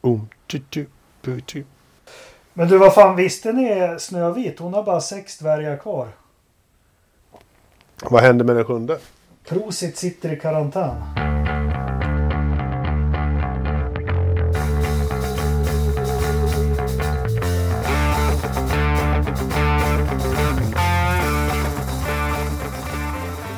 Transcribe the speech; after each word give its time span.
Um, 0.00 0.28
tu, 0.46 0.58
tu, 0.58 0.86
bu, 1.22 1.40
tu. 1.40 1.64
Men 2.54 2.68
du, 2.68 2.78
vad 2.78 2.94
fan 2.94 3.16
visste 3.16 3.52
ni 3.52 3.96
Snövit? 3.98 4.58
Hon 4.58 4.74
har 4.74 4.82
bara 4.82 5.00
sex 5.00 5.38
dvärgar 5.38 5.76
kvar. 5.76 6.08
Vad 8.02 8.22
hände 8.22 8.44
med 8.44 8.56
den 8.56 8.64
sjunde? 8.64 8.98
Prosit 9.48 9.96
sitter 9.96 10.32
i 10.32 10.36
karantän. 10.36 11.29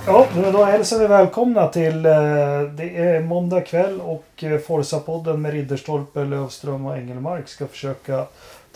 Ja, 0.07 0.27
men 0.34 0.53
då 0.53 0.64
hälsar 0.64 0.98
vi 0.98 1.07
välkomna 1.07 1.68
till 1.68 2.07
eh, 2.07 2.12
det 2.62 2.96
är 2.96 3.21
måndag 3.21 3.61
kväll 3.61 4.00
och 4.00 4.45
eh, 4.45 4.59
Forza-podden 4.59 5.36
med 5.36 5.53
Ridderstolpe, 5.53 6.25
Lövström 6.25 6.86
och 6.86 6.96
Engelmark 6.96 7.48
ska 7.48 7.67
försöka 7.67 8.25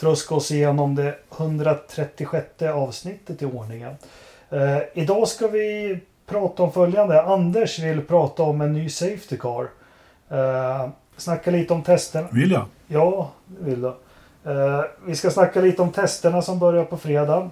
tröska 0.01 0.35
oss 0.35 0.51
igenom 0.51 0.95
det 0.95 1.15
136 1.37 2.63
avsnittet 2.63 3.43
i 3.43 3.45
ordningen. 3.45 3.95
Eh, 4.51 4.79
idag 4.95 5.29
ska 5.29 5.49
vi 5.49 5.99
prata 6.27 6.63
om 6.63 6.73
följande. 6.73 7.23
Anders 7.23 7.79
vill 7.79 8.03
prata 8.03 8.43
om 8.43 8.61
en 8.61 8.73
ny 8.73 8.89
Safety 8.89 9.37
Car. 9.37 9.69
Eh, 10.31 10.89
snacka 11.17 11.51
lite 11.51 11.75
om 11.75 11.83
testerna. 11.83 12.29
Vill 12.33 12.51
jag? 12.51 12.65
Ja, 12.87 13.31
vill 13.47 13.81
du. 13.81 13.89
Eh, 14.51 14.85
vi 15.07 15.17
ska 15.17 15.31
snacka 15.31 15.61
lite 15.61 15.83
om 15.83 15.93
testerna 15.93 16.43
som 16.43 16.59
börjar 16.59 16.85
på 16.85 16.97
fredag. 16.97 17.51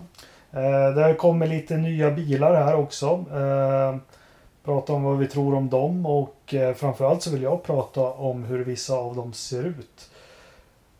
Eh, 0.55 0.95
där 0.95 1.15
kommer 1.15 1.47
lite 1.47 1.77
nya 1.77 2.11
bilar 2.11 2.55
här 2.55 2.75
också. 2.75 3.25
Eh, 3.33 3.97
prata 4.65 4.93
om 4.93 5.03
vad 5.03 5.19
vi 5.19 5.27
tror 5.27 5.55
om 5.55 5.69
dem 5.69 6.07
och 6.07 6.55
eh, 6.55 6.75
framförallt 6.75 7.23
så 7.23 7.31
vill 7.31 7.43
jag 7.43 7.63
prata 7.63 8.01
om 8.01 8.45
hur 8.45 8.65
vissa 8.65 8.95
av 8.95 9.17
dem 9.17 9.33
ser 9.33 9.65
ut. 9.65 10.11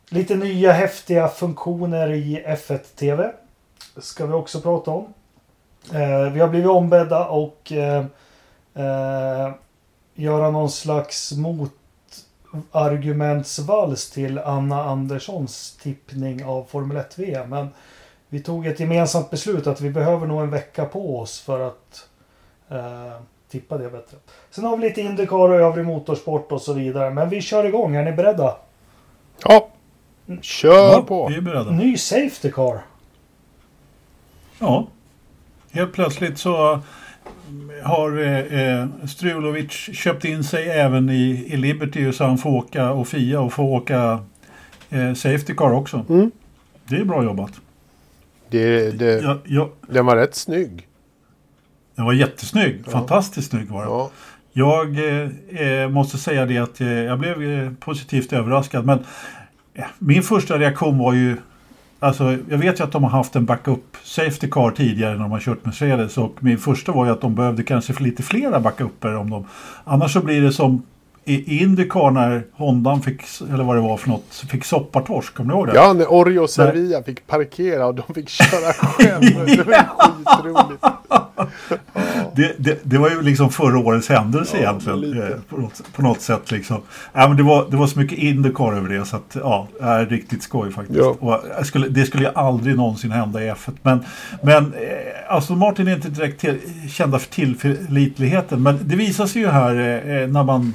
Lite 0.09 0.35
nya 0.35 0.71
häftiga 0.71 1.27
funktioner 1.27 2.11
i 2.11 2.43
F1 2.47 2.77
TV. 2.77 3.31
Ska 3.97 4.25
vi 4.25 4.33
också 4.33 4.61
prata 4.61 4.91
om. 4.91 5.13
Eh, 5.93 6.31
vi 6.31 6.39
har 6.39 6.47
blivit 6.47 6.69
ombedda 6.69 7.27
och 7.27 7.71
eh, 7.71 8.05
eh, 8.73 9.51
göra 10.15 10.51
någon 10.51 10.69
slags 10.69 11.31
motargumentsvals 11.31 14.11
till 14.11 14.39
Anna 14.39 14.83
Anderssons 14.83 15.77
tippning 15.81 16.45
av 16.45 16.63
Formel 16.63 16.97
1 16.97 17.19
VM. 17.19 17.49
Men 17.49 17.69
vi 18.35 18.41
tog 18.41 18.67
ett 18.67 18.79
gemensamt 18.79 19.29
beslut 19.31 19.67
att 19.67 19.81
vi 19.81 19.89
behöver 19.89 20.27
nog 20.27 20.41
en 20.41 20.49
vecka 20.49 20.85
på 20.85 21.19
oss 21.19 21.39
för 21.41 21.67
att 21.67 22.07
eh, 22.69 23.21
tippa 23.51 23.77
det 23.77 23.89
bättre. 23.89 24.17
Sen 24.49 24.63
har 24.63 24.77
vi 24.77 24.83
lite 24.89 25.01
Indycar 25.01 25.49
och 25.49 25.55
övrig 25.55 25.85
motorsport 25.85 26.51
och 26.51 26.61
så 26.61 26.73
vidare. 26.73 27.09
Men 27.09 27.29
vi 27.29 27.41
kör 27.41 27.63
igång. 27.65 27.95
Är 27.95 28.03
ni 28.03 28.11
beredda? 28.11 28.57
Ja, 29.43 29.69
kör 30.41 30.91
Ja, 30.91 31.01
på. 31.01 31.27
vi 31.27 31.35
är 31.35 31.41
beredda. 31.41 31.71
Ny 31.71 31.97
Safety 31.97 32.51
Car. 32.51 32.79
Ja. 34.59 34.87
Helt 35.71 35.93
plötsligt 35.93 36.37
så 36.37 36.79
har 37.83 38.21
eh, 38.23 38.59
eh, 38.79 38.87
Strulovic 39.07 39.71
köpt 39.71 40.25
in 40.25 40.43
sig 40.43 40.69
även 40.69 41.09
i, 41.09 41.45
i 41.47 41.57
Liberty 41.57 42.11
så 42.11 42.23
han 42.23 42.37
får 42.37 42.49
åka 42.49 42.91
och 42.91 43.07
Fia 43.07 43.39
och 43.41 43.53
får 43.53 43.63
åka 43.63 44.19
eh, 44.89 45.13
Safety 45.13 45.55
Car 45.55 45.71
också. 45.71 46.05
Mm. 46.09 46.31
Det 46.87 46.95
är 46.95 47.05
bra 47.05 47.23
jobbat. 47.23 47.51
Det, 48.49 48.91
det, 48.91 49.21
Jag, 49.21 49.37
jag, 49.45 49.69
Den 49.89 50.05
var 50.05 50.15
rätt 50.15 50.35
snygg. 50.35 50.87
den 51.95 52.05
var 52.05 52.13
jättesnygg. 52.13 52.81
Ja. 52.85 52.91
Fantastiskt 52.91 53.49
snygg 53.49 53.69
var 53.69 53.81
den. 53.81 53.91
Ja. 53.91 54.11
Jag 54.57 54.97
eh, 54.99 55.29
eh, 55.67 55.89
måste 55.89 56.17
säga 56.17 56.45
det 56.45 56.57
att 56.57 56.81
eh, 56.81 56.87
jag 56.87 57.19
blev 57.19 57.41
eh, 57.43 57.71
positivt 57.79 58.33
överraskad. 58.33 58.85
Men 58.85 58.99
eh, 59.73 59.85
min 59.99 60.23
första 60.23 60.59
reaktion 60.59 60.97
var 60.97 61.13
ju... 61.13 61.37
Alltså, 61.99 62.37
jag 62.49 62.57
vet 62.57 62.79
ju 62.79 62.83
att 62.83 62.91
de 62.91 63.03
har 63.03 63.09
haft 63.11 63.35
en 63.35 63.45
backup 63.45 63.97
safety 64.03 64.47
car 64.49 64.71
tidigare 64.71 65.13
när 65.13 65.19
de 65.21 65.31
har 65.31 65.39
kört 65.39 65.65
Mercedes. 65.65 66.17
Och 66.17 66.43
min 66.43 66.57
första 66.57 66.91
var 66.91 67.05
ju 67.05 67.11
att 67.11 67.21
de 67.21 67.35
behövde 67.35 67.63
kanske 67.63 68.03
lite 68.03 68.23
flera 68.23 68.59
backuper. 68.59 69.15
Om 69.15 69.29
de, 69.29 69.45
annars 69.83 70.13
så 70.13 70.21
blir 70.21 70.41
det 70.41 70.51
som 70.51 70.83
i 71.25 71.59
Indycar 71.63 72.11
när 72.11 72.43
Hondan 72.53 73.01
fick, 73.01 73.21
eller 73.53 73.63
vad 73.63 73.75
det 73.75 73.81
var 73.81 73.97
för 73.97 74.09
något, 74.09 74.43
fick 74.49 74.65
soppatorsk. 74.65 75.33
Kommer 75.33 75.53
ni 75.53 75.59
ihåg 75.59 75.67
det? 75.67 75.75
ja, 75.75 75.93
när 75.93 76.05
Orjo 76.13 76.41
och 76.43 76.49
Servia 76.49 77.03
fick 77.03 77.27
parkera 77.27 77.85
och 77.85 77.95
de 77.95 78.13
fick 78.13 78.29
köra 78.29 78.73
själva. 78.73 79.45
Det 79.45 79.63
var 79.63 79.85
skitroligt. 80.43 80.83
Det, 82.35 82.55
det, 82.57 82.79
det 82.83 82.97
var 82.97 83.09
ju 83.09 83.21
liksom 83.21 83.49
förra 83.49 83.79
årets 83.79 84.09
händelse 84.09 84.57
Ja, 84.61 84.69
egentligen. 84.69 85.21
eh, 85.23 85.37
På 85.49 85.57
något, 85.57 85.81
på 85.95 86.01
något 86.01 86.21
sätt 86.21 86.51
liksom. 86.51 86.81
Ja, 87.13 87.27
men 87.27 87.37
det, 87.37 87.43
var, 87.43 87.67
det 87.71 87.77
var 87.77 87.87
så 87.87 87.99
mycket 87.99 88.17
Indycar 88.17 88.73
över 88.73 88.89
det 88.89 89.05
så 89.05 89.15
att 89.15 89.37
ja, 89.43 89.67
det 89.79 89.85
är 89.85 90.05
riktigt 90.05 90.43
skoj 90.43 90.71
faktiskt. 90.71 90.99
Ja. 90.99 91.15
Och 91.19 91.43
jag 91.57 91.65
skulle, 91.65 91.87
det 91.87 92.05
skulle 92.05 92.23
ju 92.23 92.31
aldrig 92.35 92.75
någonsin 92.75 93.11
hända 93.11 93.43
i 93.43 93.51
F1. 93.51 93.71
Men, 93.81 94.03
men 94.43 94.65
eh, 94.73 95.35
Aston 95.35 95.57
Martin 95.59 95.87
är 95.87 95.95
inte 95.95 96.09
direkt 96.09 96.41
till, 96.41 96.59
kända 96.91 97.19
för 97.19 97.29
tillförlitligheten. 97.31 98.63
Men 98.63 98.79
det 98.81 98.95
visar 98.95 99.25
sig 99.25 99.41
ju 99.41 99.47
här 99.47 99.71
eh, 99.75 100.27
när 100.27 100.43
man 100.43 100.73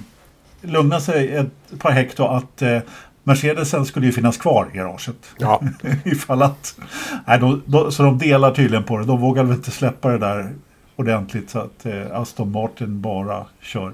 lugnar 0.63 1.01
sig 1.01 1.37
ett 1.37 1.79
par 1.79 1.91
hekto 1.91 2.25
att 2.27 2.63
eh, 2.63 2.79
Mercedesen 3.23 3.85
skulle 3.87 4.07
ju 4.07 4.13
finnas 4.13 4.37
kvar 4.37 4.69
i 4.73 4.77
garaget. 4.77 5.17
Ja, 5.39 5.63
Ifall 6.05 6.43
att... 6.43 6.79
Nej, 7.27 7.39
de, 7.39 7.63
de, 7.67 7.93
så 7.93 8.03
de 8.03 8.19
delar 8.19 8.55
tydligen 8.55 8.85
på 8.85 8.99
det. 8.99 9.05
De 9.05 9.21
vågar 9.21 9.45
väl 9.45 9.57
inte 9.57 9.71
släppa 9.71 10.09
det 10.09 10.19
där 10.19 10.53
ordentligt 10.97 11.51
så 11.51 11.59
att 11.59 11.87
eh, 11.87 12.03
Aston 12.21 12.51
Martin 12.53 13.01
bara 13.01 13.47
kör. 13.61 13.93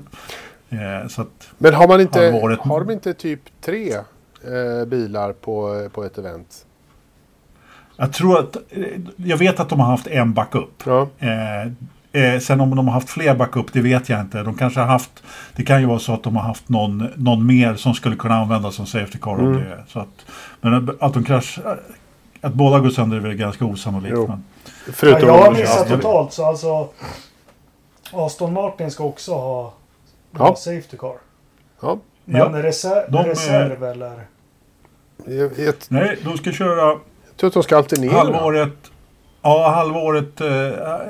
Eh, 0.68 1.08
så 1.08 1.22
att, 1.22 1.48
men 1.58 1.74
har 1.74 1.88
man 1.88 2.00
inte, 2.00 2.18
Har 2.20 2.40
varit- 2.42 2.58
har 2.60 2.80
de 2.80 2.90
inte 2.90 3.14
typ 3.14 3.40
tre 3.60 3.92
eh, 3.94 4.86
bilar 4.86 5.32
på, 5.32 5.88
på 5.92 6.04
ett 6.04 6.18
event? 6.18 6.66
jag 7.96 8.12
tror 8.12 8.38
att... 8.38 8.56
Eh, 8.70 8.84
jag 9.16 9.36
vet 9.36 9.60
att 9.60 9.68
de 9.68 9.80
har 9.80 9.86
haft 9.86 10.06
en 10.06 10.32
backup. 10.34 10.82
Ja, 10.86 11.08
Eh, 12.16 12.38
sen 12.40 12.60
om 12.60 12.76
de 12.76 12.86
har 12.88 12.94
haft 12.94 13.08
fler 13.10 13.34
backup, 13.34 13.72
det 13.72 13.80
vet 13.80 14.08
jag 14.08 14.20
inte. 14.20 14.42
De 14.42 14.54
kanske 14.54 14.80
har 14.80 14.86
haft... 14.86 15.22
Det 15.56 15.62
kan 15.64 15.80
ju 15.80 15.86
vara 15.86 15.98
så 15.98 16.12
att 16.14 16.22
de 16.22 16.36
har 16.36 16.42
haft 16.42 16.68
någon, 16.68 17.08
någon 17.16 17.46
mer 17.46 17.74
som 17.74 17.94
skulle 17.94 18.16
kunna 18.16 18.34
användas 18.34 18.74
som 18.74 18.86
safety 18.86 19.18
car. 19.18 19.30
Om 19.30 19.40
Mm. 19.40 19.56
det, 19.60 19.84
så 19.88 19.98
att, 20.00 20.26
men 20.60 20.90
att 21.00 21.14
de 21.14 21.24
kraschar... 21.24 21.80
Att 22.40 22.54
båda 22.54 22.78
går 22.78 22.90
sönder 22.90 23.16
är 23.16 23.20
väl 23.20 23.34
ganska 23.34 23.64
osannolikt. 23.64 24.16
Men, 24.16 24.44
Ja, 24.86 24.92
förutom 24.92 25.28
jag 25.28 25.38
har 25.38 25.50
missat 25.52 25.86
Ja. 25.90 25.96
totalt 25.96 26.32
så 26.32 26.44
alltså 26.46 26.88
Aston 28.12 28.52
Martin 28.52 28.90
ska 28.90 29.04
också 29.04 29.32
ha, 29.34 29.74
Ja. 30.38 30.56
Safety 30.56 30.96
Car. 30.96 31.14
Ja, 31.82 31.98
Men 32.24 32.40
Ja. 32.40 32.62
reser- 32.62 33.10
De, 33.10 33.18
eh, 33.18 33.24
reserv 33.24 33.84
eller? 33.84 34.20
jag, 35.26 35.50
jag 35.58 35.74
nej, 35.88 36.18
de 36.24 36.38
ska 36.38 36.52
köra 36.52 36.98
tror 37.36 37.48
att 37.48 37.54
de 37.54 37.62
ska 37.62 37.76
alternera. 37.76 38.12
halvåret. 38.16 38.90
Ja, 39.46 39.70
halvåret. 39.74 40.40
Eh, 40.40 40.50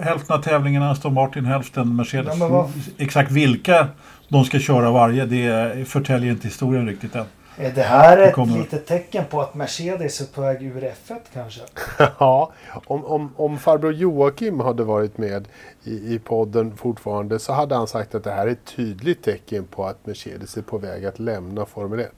hälften 0.03 0.37
av 0.37 0.43
tävlingarna 0.43 0.91
Aston 0.91 1.15
Martin, 1.15 1.45
hälften 1.45 1.97
Mercedes. 1.97 2.27
Ja, 2.29 2.35
men 2.39 2.51
vad- 2.53 2.71
Exakt 2.99 3.31
vilka 3.31 3.89
de 4.29 4.45
ska 4.45 4.59
köra 4.59 4.91
varje, 4.91 5.25
det 5.27 5.89
förtäljer 5.89 6.31
inte 6.33 6.49
historien 6.49 6.87
riktigt 6.89 7.15
än. 7.15 7.25
Är 7.59 7.71
det 7.73 7.83
här 7.83 8.19
ett 8.19 8.35
kommer- 8.35 8.59
litet 8.59 8.87
tecken 8.87 9.25
på 9.31 9.41
att 9.41 9.55
Mercedes 9.55 10.21
är 10.21 10.25
på 10.35 10.41
väg 10.41 10.63
ur 10.63 10.85
F1 10.85 11.17
kanske? 11.35 11.61
Ja, 12.19 12.53
om, 12.87 13.05
om, 13.05 13.33
om 13.37 13.59
farbror 13.59 13.93
Joakim 13.93 14.61
hade 14.61 14.85
varit 14.85 15.19
med 15.19 15.49
i, 15.85 15.91
i 16.15 16.19
podden 16.25 16.77
fortfarande 16.77 17.39
så 17.39 17.53
hade 17.53 17.75
han 17.75 17.87
sagt 17.87 18.15
att 18.15 18.25
det 18.25 18.31
här 18.31 18.47
är 18.47 18.51
ett 18.51 18.65
tydligt 18.77 19.23
tecken 19.23 19.65
på 19.65 19.87
att 19.87 20.07
Mercedes 20.07 20.57
är 20.57 20.63
på 20.63 20.79
väg 20.79 21.07
att 21.07 21.19
lämna 21.19 21.67
Formel 21.67 22.01
1. 22.01 22.11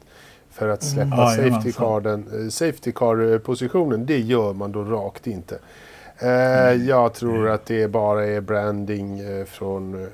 För 0.50 0.68
att 0.68 0.82
släppa 0.82 1.32
Mm. 1.32 1.50
safety, 1.52 1.72
car, 1.72 2.06
eh, 2.12 2.48
safety 2.48 2.92
car-positionen, 2.92 4.06
det 4.06 4.18
gör 4.18 4.52
man 4.52 4.72
då 4.72 4.84
rakt 4.84 5.26
inte. 5.26 5.58
Eh, 6.20 6.28
Jag 6.88 7.14
tror 7.14 7.48
att 7.48 7.66
det 7.66 7.88
bara 7.90 8.26
är 8.26 8.40
branding 8.40 9.20
eh, 9.20 9.44
från, 9.44 10.02
eh, 10.02 10.08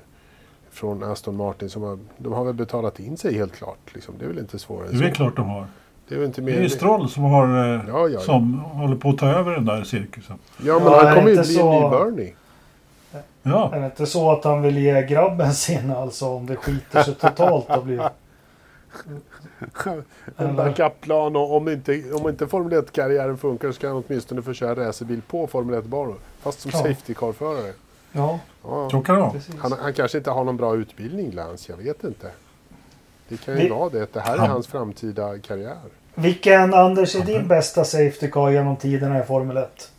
från 0.71 1.03
Aston 1.03 1.37
Martin 1.37 1.71
som 1.71 1.83
har, 1.83 1.99
de 2.19 2.33
har 2.33 2.45
väl 2.45 2.55
betalat 2.55 3.01
in 3.01 3.17
sig 3.17 3.35
helt 3.35 3.57
klart. 3.57 3.79
Liksom. 3.95 4.15
Det 4.19 4.25
är 4.25 4.29
väl 4.29 4.39
inte 4.39 4.59
svårare 4.59 4.87
Det 4.87 4.93
än 4.93 4.99
är 4.99 5.03
väl 5.05 5.11
så. 5.11 5.17
klart 5.17 5.37
de 5.37 5.49
har. 5.49 5.67
Det 6.09 6.15
är 6.15 6.19
väl 6.19 6.27
inte 6.27 6.41
Det 6.41 6.53
är 6.53 6.57
mer. 6.57 6.63
ju 6.63 6.69
Stroll 6.69 7.09
som, 7.09 7.23
har, 7.23 7.49
Ja, 7.49 7.83
ja, 7.89 8.09
ja. 8.09 8.21
som 8.21 8.55
håller 8.61 8.97
på 8.97 9.09
att 9.11 9.19
ta 9.19 9.29
över 9.29 9.53
den 9.53 9.65
där 9.65 9.85
cirkusen. 9.85 10.39
Ja, 10.63 10.79
men 10.79 10.93
han 10.93 11.15
kommer 11.15 11.29
ju 11.31 11.37
inte 11.37 11.49
bli 11.49 11.61
en 11.61 11.67
ny 11.71 11.81
så- 11.81 11.89
Bernie. 11.91 12.35
Ja, 13.43 13.71
Är 13.75 13.81
det 13.81 13.87
inte 13.87 14.07
så 14.07 14.33
att 14.33 14.45
han 14.45 14.63
vill 14.63 14.79
ge 14.79 15.03
grabben 15.07 15.55
sin 15.55 15.91
alltså 15.91 16.27
om 16.29 16.47
det 16.47 16.57
skiter 16.57 17.03
sig 17.03 17.15
totalt 17.15 17.71
och 17.77 17.85
blir... 17.85 18.09
En 20.37 20.57
backup-plan 20.57 21.37
och 21.37 21.57
om 21.57 21.69
inte, 21.69 22.13
om 22.13 22.29
inte 22.29 22.47
Formel 22.49 22.73
1-karriären 22.83 23.37
funkar 23.37 23.73
så 23.73 23.81
kan 23.81 23.91
han 23.95 24.03
åtminstone 24.09 24.43
få 24.43 24.53
köra 24.53 24.89
racerbil 24.89 25.23
på 25.29 25.47
Formel 25.47 25.81
1-banor. 25.83 26.17
Fast 26.41 26.61
som 26.61 26.71
Ja. 26.75 26.79
safety 26.79 27.15
car-förare. 27.15 27.73
Ja, 28.13 28.39
Ja. 28.65 28.89
så 28.91 29.01
kan 29.01 29.15
det 29.15 29.21
vara. 29.21 29.33
Han, 29.59 29.73
han 29.73 29.93
kanske 29.93 30.19
inte 30.19 30.31
har 30.31 30.45
någon 30.45 30.57
bra 30.57 30.77
utbildning, 30.77 31.31
Lance. 31.33 31.73
Jag 31.73 31.77
vet 31.77 32.05
inte. 32.05 32.31
Det 33.29 33.37
kan 33.37 33.55
ju 33.57 33.61
Vi- 33.63 33.69
vara 33.69 33.89
det. 33.89 34.13
Det 34.13 34.21
här 34.21 34.35
är 34.35 34.39
Han- 34.39 34.51
hans 34.51 34.67
framtida 34.67 35.39
karriär. 35.39 35.77
Vilken, 36.15 36.75
Anders, 36.75 37.17
är 37.17 37.25
din 37.25 37.49
bästa 37.49 37.85
Safety 37.85 38.31
Car 38.31 38.51
genom 38.51 38.77
tiderna 38.77 39.21
i 39.21 39.23
Formel 39.23 39.57
1? 39.57 39.91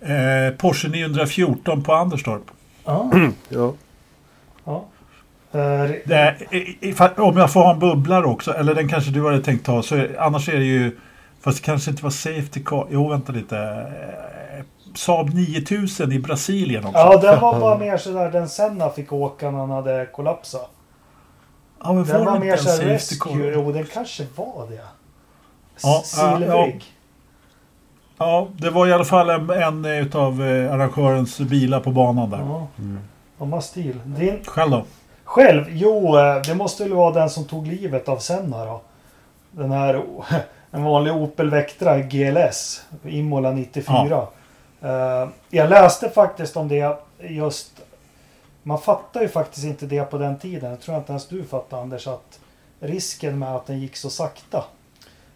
Eh, 0.00 0.56
Porsche 0.58 0.88
914 0.88 1.82
på 1.82 1.92
Anderstorp. 1.92 2.42
Ja, 2.84 3.10
Ja. 3.48 3.72
ja. 4.64 4.84
Det, 5.52 6.36
om 7.16 7.36
jag 7.36 7.52
får 7.52 7.60
ha 7.62 7.72
en 7.72 7.78
bubblare 7.78 8.24
också, 8.24 8.52
eller 8.54 8.74
den 8.74 8.88
kanske 8.88 9.10
du 9.10 9.24
hade 9.26 9.42
tänkt 9.42 9.66
ta, 9.66 9.82
så 9.82 9.96
är, 9.96 10.16
annars 10.20 10.48
är 10.48 10.58
det 10.58 10.64
ju... 10.64 10.98
Fast 11.40 11.58
det 11.58 11.64
kanske 11.64 11.90
inte 11.90 12.02
var 12.02 12.10
Safety 12.10 12.64
Car. 12.64 12.86
Jo, 12.90 13.08
vänta 13.08 13.32
lite. 13.32 13.58
Eh, 13.58 14.64
Saab 14.94 15.34
9000 15.34 16.12
i 16.12 16.18
Brasilien 16.18 16.84
också. 16.84 16.98
ja, 16.98 17.16
den 17.16 17.40
var 17.40 17.60
bara 17.60 17.78
mer 17.78 17.96
sådär 17.96 18.30
den 18.30 18.48
Senna 18.48 18.90
fick 18.90 19.12
åka 19.12 19.50
när 19.50 19.58
han 19.58 19.70
hade 19.70 20.06
kollapsat. 20.12 20.70
ja 21.82 21.92
men 21.92 22.04
Den 22.04 22.24
var 22.24 22.32
var 22.32 22.38
mer 22.38 22.56
såhär 22.56 22.76
Safety 22.76 23.16
Car? 23.18 23.30
rescue. 23.30 23.52
Jo, 23.54 23.72
den 23.72 23.86
kanske 23.94 24.26
var 24.36 24.66
det. 24.70 24.80
Ja, 25.82 26.02
Silvrig. 26.04 26.84
Ja, 28.18 28.48
det 28.56 28.70
var 28.70 28.86
i 28.86 28.92
alla 28.92 29.04
fall 29.04 29.30
en, 29.30 29.50
en 29.50 29.84
utav 29.84 30.42
eh, 30.42 30.72
arrangörens 30.74 31.38
bilar 31.38 31.80
på 31.80 31.90
banan 31.90 32.30
där. 32.30 32.38
Ja. 32.38 32.66
De 33.38 33.52
har 33.52 33.60
stil. 33.60 34.00
Din, 34.04 34.38
Själv 34.46 34.70
då? 34.70 34.84
Själv? 35.28 35.64
Jo, 35.68 36.18
eh, 36.18 36.40
det 36.46 36.54
måste 36.54 36.82
väl 36.84 36.92
vara 36.92 37.12
den 37.12 37.30
som 37.30 37.44
tog 37.44 37.66
livet 37.66 38.08
av 38.08 38.18
Senna 38.18 38.64
då. 38.64 38.80
Den 39.50 39.70
här 39.72 40.02
en 40.70 40.84
vanlig 40.84 41.12
Opel 41.14 41.50
Vectra 41.50 41.98
GLS. 41.98 42.82
Imola 43.04 43.50
94. 43.50 44.26
Eh, 44.82 45.28
Jag 45.50 45.70
läste 45.70 46.10
faktiskt 46.10 46.56
om 46.56 46.68
det 46.68 46.96
just. 47.18 47.80
Man 48.62 48.78
fattar 48.80 49.20
ju 49.20 49.28
faktiskt 49.28 49.66
inte 49.66 49.86
det 49.86 50.04
på 50.04 50.18
den 50.18 50.38
tiden. 50.38 50.70
Jag 50.70 50.80
tror 50.80 50.96
inte 50.96 51.12
ens 51.12 51.28
du 51.28 51.44
fattar 51.44 51.80
Anders. 51.80 52.06
Att 52.06 52.40
risken 52.80 53.38
med 53.38 53.54
att 53.56 53.66
den 53.66 53.78
gick 53.80 53.96
så 53.96 54.10
sakta. 54.10 54.64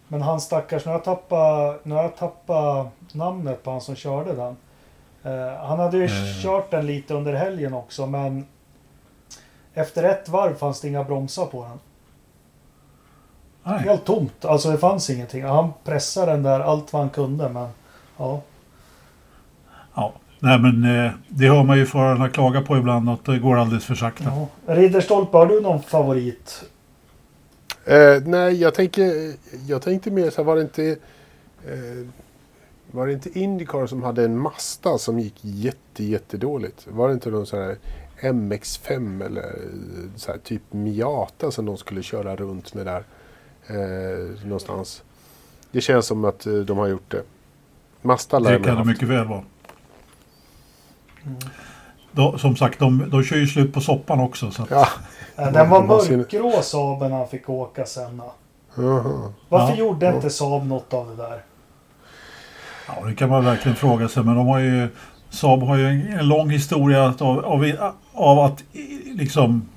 Men 0.07 0.21
han 0.21 0.41
stackars, 0.41 0.85
nu 0.85 0.91
har 0.91 0.97
jag 0.97 1.03
tappat, 1.05 1.85
nu 1.85 1.95
har 1.95 2.01
jag 2.03 2.15
tappat 2.15 2.87
namnet 3.11 3.63
på 3.63 3.71
han 3.71 3.81
som 3.81 3.95
körde 3.95 4.33
den. 4.33 4.57
Eh, 5.23 5.53
han 5.63 5.79
hade 5.79 5.97
ju 5.97 6.05
Eh. 6.05 6.11
kört 6.43 6.71
den 6.71 6.85
lite 6.87 7.13
under 7.13 7.33
helgen 7.33 7.73
också 7.73 8.05
men 8.05 8.45
efter 9.73 10.03
ett 10.03 10.29
varv 10.29 10.55
fanns 10.55 10.81
det 10.81 10.87
inga 10.87 11.03
bromsar 11.03 11.45
på 11.45 11.63
den. 11.63 11.79
Nej. 13.63 13.79
Helt 13.79 14.05
tomt. 14.05 14.45
Alltså 14.45 14.71
det 14.71 14.77
fanns 14.77 15.09
ingenting. 15.09 15.43
Han 15.43 15.73
pressade 15.83 16.31
den 16.31 16.43
där 16.43 16.59
allt 16.59 16.93
vad 16.93 17.01
han 17.01 17.09
kunde 17.09 17.49
men 17.49 17.67
ja. 18.17 18.41
Ja. 19.93 20.13
Nej 20.39 20.59
men 20.59 21.05
eh, 21.05 21.11
det 21.27 21.47
hör 21.47 21.63
man 21.63 21.77
ju 21.77 21.85
förarna 21.85 22.29
klaga 22.29 22.61
på 22.61 22.77
ibland 22.77 23.09
att 23.09 23.25
det 23.25 23.39
går 23.39 23.57
alldeles 23.57 23.85
för 23.85 23.95
sakta. 23.95 24.23
ja. 24.65 24.73
Ridderstolpe, 24.75 25.37
har 25.37 25.45
du 25.45 25.61
någon 25.61 25.81
favorit? 25.83 26.63
Eh, 27.85 28.21
nej, 28.25 28.61
jag, 28.61 28.73
tänker, 28.73 29.33
jag 29.67 29.81
tänkte 29.81 30.11
mer 30.11 30.29
så 30.29 30.37
här, 30.37 30.43
var 30.43 30.55
det 30.55 30.61
inte... 30.61 30.97
Eh, 31.67 32.07
var 32.91 33.07
det 33.07 33.13
inte 33.13 33.39
Indycar 33.39 33.87
som 33.87 34.03
hade 34.03 34.25
en 34.25 34.37
Mazda 34.37 34.97
som 34.97 35.19
gick 35.19 35.35
jätte, 35.41 36.03
jättedåligt? 36.03 36.87
Var 36.87 37.07
det 37.07 37.13
inte 37.13 37.29
någon 37.29 37.45
sån 37.45 37.59
här 37.59 37.77
MX5 38.21 39.25
eller 39.25 39.41
eh, 39.43 40.09
så 40.15 40.31
här, 40.31 40.37
typ 40.39 40.61
Miata 40.73 41.51
som 41.51 41.65
de 41.65 41.77
skulle 41.77 42.03
köra 42.03 42.35
runt 42.35 42.73
med 42.73 42.85
där 42.85 43.03
eh, 43.67 44.45
någonstans? 44.45 45.03
Det 45.71 45.81
känns 45.81 46.05
som 46.05 46.25
att 46.25 46.45
eh, 46.45 46.53
de 46.53 46.77
har 46.77 46.87
gjort 46.87 47.11
det. 47.11 47.23
Mazda 48.01 48.39
Det 48.39 48.59
kan 48.59 48.77
det 48.77 48.83
mycket 48.85 49.07
väl 49.07 49.27
vara. 49.27 49.43
Då, 52.11 52.37
som 52.37 52.55
sagt, 52.55 52.79
de, 52.79 53.09
de 53.09 53.23
kör 53.23 53.37
ju 53.37 53.47
slut 53.47 53.73
på 53.73 53.81
soppan 53.81 54.19
också. 54.19 54.51
Så 54.51 54.63
att, 54.63 54.69
Ja, 54.71 54.87
Den 55.51 55.69
var 55.69 55.83
mörkgrå 55.83 56.61
Saaben 56.61 57.11
han 57.11 57.27
fick 57.27 57.49
åka 57.49 57.85
sen. 57.85 58.21
Varför 59.49 59.73
Ja. 59.73 59.75
gjorde 59.75 60.09
inte 60.15 60.29
Saab 60.29 60.65
något 60.67 60.93
av 60.93 61.07
det 61.09 61.15
där? 61.15 61.41
ja, 62.87 63.05
det 63.07 63.15
kan 63.15 63.29
man 63.29 63.45
verkligen 63.45 63.75
fråga 63.75 64.07
sig. 64.07 64.23
Men 64.23 64.35
de 64.35 64.47
har 64.47 64.59
ju, 64.59 64.87
Saab 65.33 65.61
har 65.63 65.77
ju 65.77 65.87
en, 65.87 66.13
en 66.19 66.27
lång 66.27 66.49
historia 66.49 67.03
av, 67.19 67.45
av, 67.45 67.65
av 68.13 68.39
att 68.39 68.63
liksom 69.05 69.69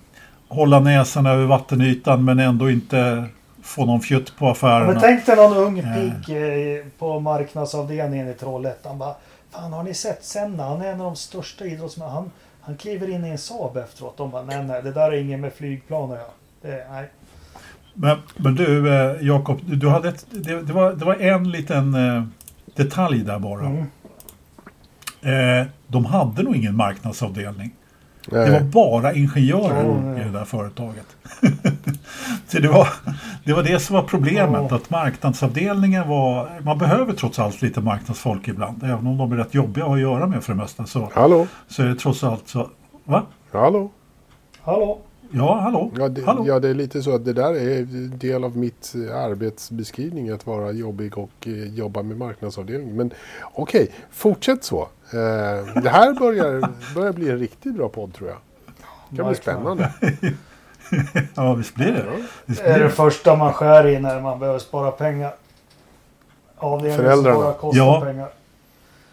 hålla 0.48 0.80
näsan 0.80 1.26
över 1.26 1.44
vattenytan 1.46 2.24
men 2.24 2.38
ändå 2.38 2.70
inte 2.70 3.24
få 3.62 3.84
någon 3.86 4.00
fjutt 4.00 4.36
på 4.38 4.44
Ja, 4.46 4.52
affärerna. 4.52 4.86
men 4.92 5.00
tänk 5.00 5.26
dig 5.26 5.36
någon 5.36 5.56
ung 5.56 5.78
Eh. 5.78 5.94
pigg 5.94 6.36
eh, 6.36 6.84
på 6.98 7.20
marknadsavdelningen 7.20 8.28
i 8.28 8.34
Trollhättan. 8.34 8.98
Bara, 8.98 9.14
Fan 9.50 9.72
har 9.72 9.82
ni 9.82 9.94
sett 9.94 10.24
Senna? 10.24 10.64
Han 10.64 10.80
är 10.82 10.86
en 10.92 11.00
av 11.00 11.06
de 11.06 11.16
största 11.16 11.64
idrottsmännen. 11.64 12.12
Han, 12.14 12.30
han 12.60 12.76
kliver 12.76 13.10
in 13.10 13.24
i 13.24 13.28
en 13.28 13.38
Saab 13.38 13.76
efteråt. 13.76 14.16
De 14.16 14.30
bara 14.30 14.42
nej 14.42 14.64
nej 14.64 14.82
det 14.82 14.92
där 14.92 15.12
är 15.12 15.20
inget 15.20 15.40
med 15.40 15.52
flygplan 15.52 16.10
göra. 16.10 16.20
Det, 16.62 16.86
nej. 16.90 17.08
Men, 17.94 18.18
men 18.36 18.54
du 18.54 18.94
eh, 18.94 19.16
Jakob, 19.26 19.60
du, 19.66 19.88
hade 19.88 20.08
ett, 20.08 20.26
det, 20.30 20.62
det, 20.62 20.72
var, 20.72 20.92
det 20.92 21.04
var 21.04 21.14
en 21.14 21.50
liten 21.50 21.96
detalj 22.74 23.18
där 23.18 23.38
bara. 23.38 23.60
Mm. 23.66 23.84
Eh, 25.22 25.66
de 25.88 26.04
hade 26.04 26.42
nog 26.42 26.56
ingen 26.56 26.76
marknadsavdelning. 26.76 27.74
Det 28.30 28.36
var 28.36 28.46
Nej. 28.48 28.62
bara 28.62 29.12
ingenjörer 29.12 29.84
Ja, 29.84 30.16
i 30.16 30.18
ja. 30.18 30.24
det 30.24 30.30
där 30.38 30.44
företaget. 30.44 31.06
Så 32.48 32.58
det 32.58 32.68
var, 32.68 32.88
det 33.44 33.52
var 33.52 33.62
det 33.62 33.80
som 33.80 33.96
var 33.96 34.02
problemet. 34.02 34.66
Ja. 34.70 34.76
Att 34.76 34.90
marknadsavdelningen 34.90 36.08
var... 36.08 36.50
Man 36.60 36.78
behöver 36.78 37.12
trots 37.12 37.38
allt 37.38 37.62
lite 37.62 37.80
marknadsfolk 37.80 38.48
ibland. 38.48 38.82
Även 38.82 39.06
om 39.06 39.16
de 39.18 39.32
är 39.32 39.36
rätt 39.36 39.54
jobbiga 39.54 39.84
att 39.86 40.00
göra 40.00 40.26
med 40.26 40.44
för 40.44 40.52
det 40.52 40.58
mesta. 40.58 40.86
Så, 40.86 41.10
Hallå? 41.14 41.46
så 41.68 41.82
är 41.82 41.86
det 41.86 41.94
trots 41.94 42.24
allt 42.24 42.48
så... 42.48 42.68
Va? 43.04 43.22
Hallå? 43.52 43.90
Hallå? 44.62 44.98
Ja, 45.30 45.58
hallå? 45.60 45.90
Ja 45.98 46.08
det, 46.08 46.24
hallå? 46.26 46.44
ja, 46.46 46.58
det 46.58 46.68
är 46.68 46.74
lite 46.74 47.02
så 47.02 47.14
att 47.14 47.24
det 47.24 47.32
där 47.32 47.54
är 47.54 47.82
del 48.16 48.44
av 48.44 48.56
mitt 48.56 48.94
eh, 49.10 49.16
arbetsbeskrivning 49.16 50.30
att 50.30 50.46
vara 50.46 50.72
jobbig 50.72 51.18
och 51.18 51.30
eh, 51.46 51.52
jobba 51.74 52.02
med 52.02 52.16
marknadsavdelning. 52.18 52.96
Men 52.96 53.10
okej, 53.54 53.90
fortsätt 54.10 54.64
så. 54.64 54.80
Eh, 55.12 55.82
det 55.82 55.90
här 55.90 56.14
börjar, 56.18 56.68
börjar 56.94 57.12
bli 57.12 57.30
en 57.30 57.38
riktigt 57.38 57.74
bra 57.74 57.88
podd 57.88 58.14
tror 58.14 58.28
jag. 58.28 58.38
Det 59.10 59.16
kan 59.16 59.26
bli 59.26 59.36
spännande. 59.36 59.92
Ja, 61.34 61.54
visst 61.54 61.74
blir 61.74 61.92
det. 61.92 62.04
Ja. 62.06 62.12
visst 62.46 62.62
Det 62.64 62.68
är 62.70 62.74
blir 62.74 62.84
det 62.84 62.90
första 62.90 63.36
man 63.36 63.52
skär 63.52 63.86
i 63.86 63.98
när 64.00 64.20
man 64.20 64.38
behöver 64.38 64.58
spara 64.58 64.90
pengar. 64.90 65.34
Avdelningen 66.56 66.96
som 66.98 67.04
Föräldrarna. 67.04 67.36
bara 67.38 67.52
kostar 67.52 67.78
Ja. 67.84 68.00
pengar. 68.00 68.28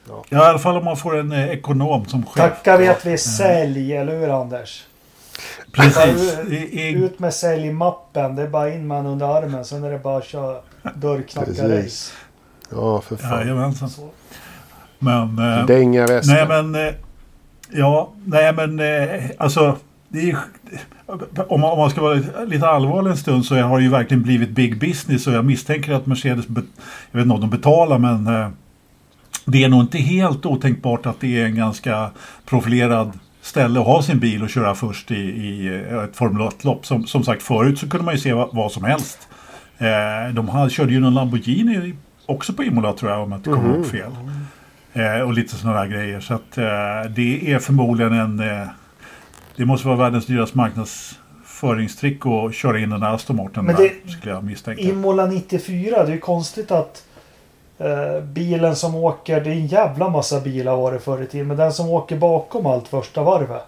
Ja, 0.09 0.23
I 0.29 0.35
alla 0.35 0.59
fall 0.59 0.77
om 0.77 0.85
man 0.85 0.97
får 0.97 1.17
en 1.17 1.31
eh, 1.31 1.49
ekonom 1.49 2.05
som 2.05 2.25
chef. 2.25 2.35
Tacka 2.35 2.77
vet 2.77 3.05
vi 3.05 3.17
sälj, 3.17 3.93
eller 3.97 4.19
hur 4.19 4.41
Anders? 4.41 4.87
Precis. 5.71 6.37
I, 6.49 6.89
Ut 6.93 7.19
med 7.19 7.33
säljmappen. 7.33 8.35
Det 8.35 8.41
är 8.41 8.47
bara 8.47 8.73
in 8.73 8.87
man 8.87 9.05
under 9.05 9.37
armen. 9.37 9.65
Sen 9.65 9.83
är 9.83 9.91
det 9.91 9.99
bara 9.99 10.17
att 10.17 10.25
köra 10.25 10.57
dörrknacka-race. 10.95 11.67
Precis. 11.67 12.13
Ja, 12.71 13.01
för 13.01 13.15
fan. 13.15 13.39
jajamensan. 13.39 13.89
Så. 13.89 14.09
Men... 14.99 15.39
eh, 15.39 15.65
Dänga 15.65 16.05
västen. 16.07 16.35
Nej 16.35 16.47
men... 16.47 16.87
eh, 16.87 16.93
Ja, 17.75 18.11
nej 18.25 18.53
men 18.53 18.79
eh, 18.79 19.23
alltså... 19.37 19.77
Det 20.07 20.29
är, 20.31 20.37
om, 21.47 21.61
man, 21.61 21.71
om 21.71 21.77
man 21.79 21.89
ska 21.89 22.01
vara 22.01 22.13
lite, 22.13 22.45
lite 22.45 22.67
allvarlig 22.67 23.11
en 23.11 23.17
stund 23.17 23.45
så 23.45 23.55
har 23.55 23.77
det 23.77 23.83
ju 23.83 23.89
verkligen 23.89 24.23
blivit 24.23 24.49
big 24.49 24.79
business 24.79 25.27
och 25.27 25.33
jag 25.33 25.45
misstänker 25.45 25.93
att 25.93 26.05
Mercedes, 26.05 26.47
bet, 26.47 26.65
jag 27.11 27.17
vet 27.17 27.23
inte 27.23 27.33
om 27.35 27.41
de 27.41 27.49
betalar 27.49 27.97
men 27.97 28.27
eh, 28.27 28.47
det 29.45 29.63
är 29.63 29.69
nog 29.69 29.81
inte 29.81 29.97
helt 29.97 30.45
otänkbart 30.45 31.05
att 31.05 31.19
det 31.19 31.41
är 31.41 31.45
en 31.45 31.55
ganska 31.55 32.09
profilerad 32.45 33.19
ställe 33.43 33.79
att 33.79 33.85
ha 33.85 34.01
sin 34.01 34.19
bil 34.19 34.43
och 34.43 34.49
köra 34.49 34.75
först 34.75 35.11
i, 35.11 35.15
i 35.15 35.67
eh, 35.91 36.03
ett 36.03 36.15
Formel 36.15 36.41
1-lopp. 36.47 36.85
Som, 36.85 37.07
som 37.07 37.23
sagt 37.23 37.43
förut 37.43 37.79
så 37.79 37.89
kunde 37.89 38.05
man 38.05 38.13
ju 38.13 38.19
se 38.19 38.33
vad, 38.33 38.55
vad 38.55 38.71
som 38.71 38.83
helst. 38.83 39.27
Eh, 39.77 40.33
de 40.33 40.49
hade, 40.49 40.69
körde 40.69 40.93
ju 40.93 40.99
någon 40.99 41.13
Lamborghini 41.13 41.93
också 42.25 42.53
på 42.53 42.63
Imola 42.63 42.93
tror 42.93 43.11
jag 43.11 43.21
om 43.23 43.31
jag 43.31 43.39
inte 43.39 43.49
kommer 43.49 43.75
ihåg 43.75 43.85
fel. 43.85 44.11
Eh, 44.93 45.21
och 45.21 45.33
lite 45.33 45.55
sådana 45.55 45.79
där 45.79 45.87
grejer. 45.87 46.19
Så 46.19 46.33
att 46.33 46.57
eh, 46.57 47.11
det 47.15 47.51
är 47.53 47.59
förmodligen 47.59 48.13
en... 48.13 48.39
Eh, 48.39 48.67
det 49.55 49.65
måste 49.65 49.87
vara 49.87 49.97
världens 49.97 50.25
dyraste 50.25 50.57
marknadsföringstrick 50.57 52.25
att 52.25 52.55
köra 52.55 52.79
in 52.79 52.91
en 52.91 53.03
Aston 53.03 53.35
Martin 53.35 53.65
Men 53.65 53.75
där, 53.75 53.89
det- 54.05 54.11
skulle 54.11 54.33
jag 54.33 54.43
misstänka. 54.43 54.81
Imola 54.81 55.25
94. 55.25 56.03
Det 56.03 56.09
är 56.11 56.13
ju 56.15 56.19
konstigt 56.19 56.71
att 56.71 57.03
bilen 58.23 58.75
som 58.75 58.95
åker. 58.95 59.41
Det 59.41 59.49
är 59.49 59.53
en 59.53 59.67
jävla 59.67 60.09
massa 60.09 60.39
bilar 60.39 60.75
var 60.75 60.91
det 60.91 60.99
förr 60.99 61.21
i 61.21 61.27
tiden. 61.27 61.47
Men 61.47 61.57
den 61.57 61.73
som 61.73 61.89
åker 61.89 62.17
bakom 62.17 62.65
allt 62.65 62.87
första 62.87 63.23
varvet. 63.23 63.61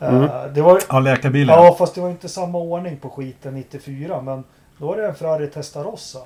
Eh, 0.00 0.08
Mm. 0.08 0.54
Det 0.54 0.62
var 0.62 0.80
Ja, 0.88 1.00
läkarbilen. 1.00 1.54
Ja, 1.64 1.74
fast 1.78 1.94
det 1.94 2.00
var 2.00 2.10
inte 2.10 2.28
samma 2.28 2.58
ordning 2.58 2.96
på 2.96 3.10
skiten 3.10 3.54
94. 3.54 4.20
Men 4.22 4.44
då 4.78 4.86
var 4.86 4.96
det 4.96 5.06
en 5.08 5.14
Ferrari 5.14 5.46
Testarossa. 5.46 6.18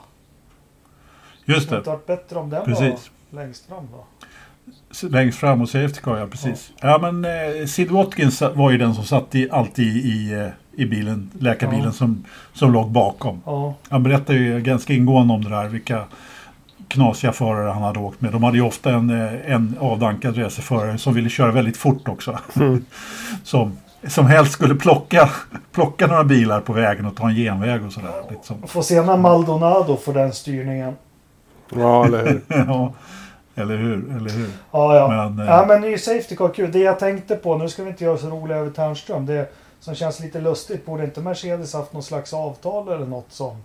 Just 1.44 1.68
Det 1.68 1.74
det. 1.74 1.78
inte 1.78 1.90
varit 1.90 2.06
bättre 2.06 2.38
om 2.38 2.50
den 2.50 2.64
Precis. 2.64 3.10
var 3.30 3.42
längst 3.42 3.66
fram 3.66 3.88
då. 3.92 4.04
Längst 5.08 5.38
fram 5.38 5.62
och 5.62 5.68
safety 5.68 6.00
car, 6.00 6.16
ja 6.16 6.26
precis. 6.26 6.70
Ja, 6.80 6.98
men 6.98 7.24
eh, 7.24 7.66
Sid 7.66 7.90
Watkins 7.90 8.42
var 8.54 8.70
ju 8.70 8.78
den 8.78 8.94
som 8.94 9.04
satt 9.04 9.34
i, 9.34 9.50
alltid 9.50 9.96
i, 10.06 10.32
eh, 10.32 10.82
i 10.82 10.86
bilen, 10.86 11.30
läkarbilen 11.38 11.84
Ja. 11.84 11.92
som, 11.92 12.24
som 12.52 12.72
låg 12.72 12.90
bakom. 12.90 13.42
Ja, 13.46 13.74
Han 13.88 14.02
berättade 14.02 14.38
ju 14.38 14.60
ganska 14.60 14.92
ingående 14.92 15.34
om 15.34 15.44
det 15.44 15.50
där, 15.50 15.68
vilka 15.68 16.04
knasiga 16.88 17.32
förare 17.32 17.70
han 17.70 17.82
hade 17.82 17.98
åkt 17.98 18.20
med. 18.20 18.32
De 18.32 18.42
hade 18.42 18.56
ju 18.56 18.62
ofta 18.62 18.90
en, 18.90 19.10
eh, 19.10 19.52
en 19.52 19.76
avdankad 19.80 20.38
racerförare 20.38 20.98
som 20.98 21.14
ville 21.14 21.28
köra 21.28 21.52
väldigt 21.52 21.76
fort 21.76 22.08
också. 22.08 22.38
som, 23.44 23.78
som 24.06 24.26
helst 24.26 24.52
skulle 24.52 24.74
plocka, 24.74 25.30
plocka 25.72 26.06
några 26.06 26.24
bilar 26.24 26.60
på 26.60 26.72
vägen 26.72 27.06
och 27.06 27.16
ta 27.16 27.28
en 27.28 27.34
genväg 27.34 27.86
och 27.86 27.92
sådär. 27.92 28.12
Lite 28.30 28.46
som, 28.46 28.62
får 28.62 28.82
se 28.82 29.02
när 29.02 29.16
Maldonado 29.16 29.96
får 29.96 30.14
den 30.14 30.32
styrningen. 30.32 30.96
Ja, 31.74 32.06
eller 32.06 32.26
hur? 32.26 32.42
ja, 32.48 32.92
eller 33.54 33.76
hur, 33.76 34.16
eller 34.16 34.30
hur. 34.30 34.50
Ja, 34.70 34.96
ja. 34.96 35.08
Men, 35.08 35.46
eh, 35.46 35.54
ja, 35.54 35.64
men 35.68 35.80
ny 35.80 35.98
Safety 35.98 36.36
Car 36.36 36.48
kul. 36.48 36.72
Det 36.72 36.78
jag 36.78 36.98
tänkte 36.98 37.36
på, 37.36 37.58
nu 37.58 37.68
ska 37.68 37.82
vi 37.82 37.90
inte 37.90 38.04
göra 38.04 38.18
så 38.18 38.26
roliga 38.26 38.58
över 38.58 38.70
Ternström. 38.70 39.26
Det 39.26 39.52
som 39.80 39.94
känns 39.94 40.20
lite 40.20 40.40
lustigt. 40.40 40.86
Borde 40.86 41.04
inte 41.04 41.20
Mercedes 41.20 41.74
haft 41.74 41.92
någon 41.92 42.02
slags 42.02 42.34
avtal 42.34 42.88
eller 42.88 43.06
något 43.06 43.32
som 43.32 43.56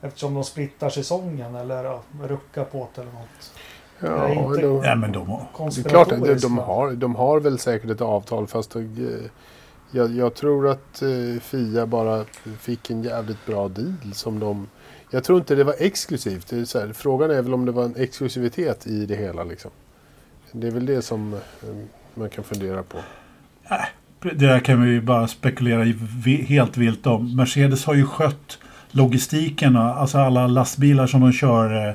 eftersom 0.00 0.34
de 0.34 0.44
splittar 0.44 0.90
säsongen 0.90 1.54
eller 1.54 1.84
ja, 1.84 2.02
ruckar 2.22 2.64
på 2.64 2.88
det 2.94 3.00
eller 3.02 3.12
något. 3.12 3.52
Ja, 4.00 4.28
inte- 4.28 4.60
de, 4.66 4.84
Ja, 4.84 4.94
men 4.94 5.12
de 5.12 5.28
har... 5.28 5.46
det 5.74 5.86
är 5.86 5.88
klart 5.88 6.12
att 6.12 6.24
de, 6.24 6.34
de, 6.34 6.58
har, 6.58 6.92
de 6.92 7.14
har 7.16 7.40
väl 7.40 7.58
säkert 7.58 7.90
ett 7.90 8.00
avtal 8.00 8.46
fast 8.46 8.76
jag, 9.90 10.10
jag 10.16 10.34
tror 10.34 10.68
att 10.68 11.02
eh, 11.02 11.40
Fia 11.40 11.86
bara 11.86 12.24
fick 12.60 12.90
en 12.90 13.02
jävligt 13.02 13.46
bra 13.46 13.68
deal 13.68 14.12
som 14.12 14.40
de... 14.40 14.68
Jag 15.10 15.24
tror 15.24 15.38
inte 15.38 15.54
det 15.54 15.64
var 15.64 15.74
exklusivt. 15.78 16.46
Det 16.50 16.58
är 16.58 16.64
så 16.64 16.80
här, 16.80 16.92
frågan 16.92 17.30
är 17.30 17.42
väl 17.42 17.54
om 17.54 17.64
det 17.66 17.72
var 17.72 17.84
en 17.84 17.96
exklusivitet 17.96 18.86
i 18.86 19.06
det 19.06 19.16
hela. 19.16 19.44
Liksom. 19.44 19.70
Det 20.52 20.66
är 20.66 20.70
väl 20.70 20.86
det 20.86 21.02
som 21.02 21.34
eh, 21.34 21.40
man 22.14 22.30
kan 22.30 22.44
fundera 22.44 22.82
på. 22.82 22.98
Det 24.20 24.34
där 24.34 24.60
kan 24.60 24.82
vi 24.82 24.90
ju 24.90 25.00
bara 25.00 25.28
spekulera 25.28 25.84
i 25.84 25.92
helt 26.48 26.76
vilt 26.76 27.06
om. 27.06 27.36
Mercedes 27.36 27.84
har 27.84 27.94
ju 27.94 28.06
skött 28.06 28.58
logistiken, 28.96 29.76
alltså 29.76 30.18
alla 30.18 30.46
lastbilar 30.46 31.06
som 31.06 31.20
de 31.20 31.32
kör. 31.32 31.88
eh, 31.88 31.94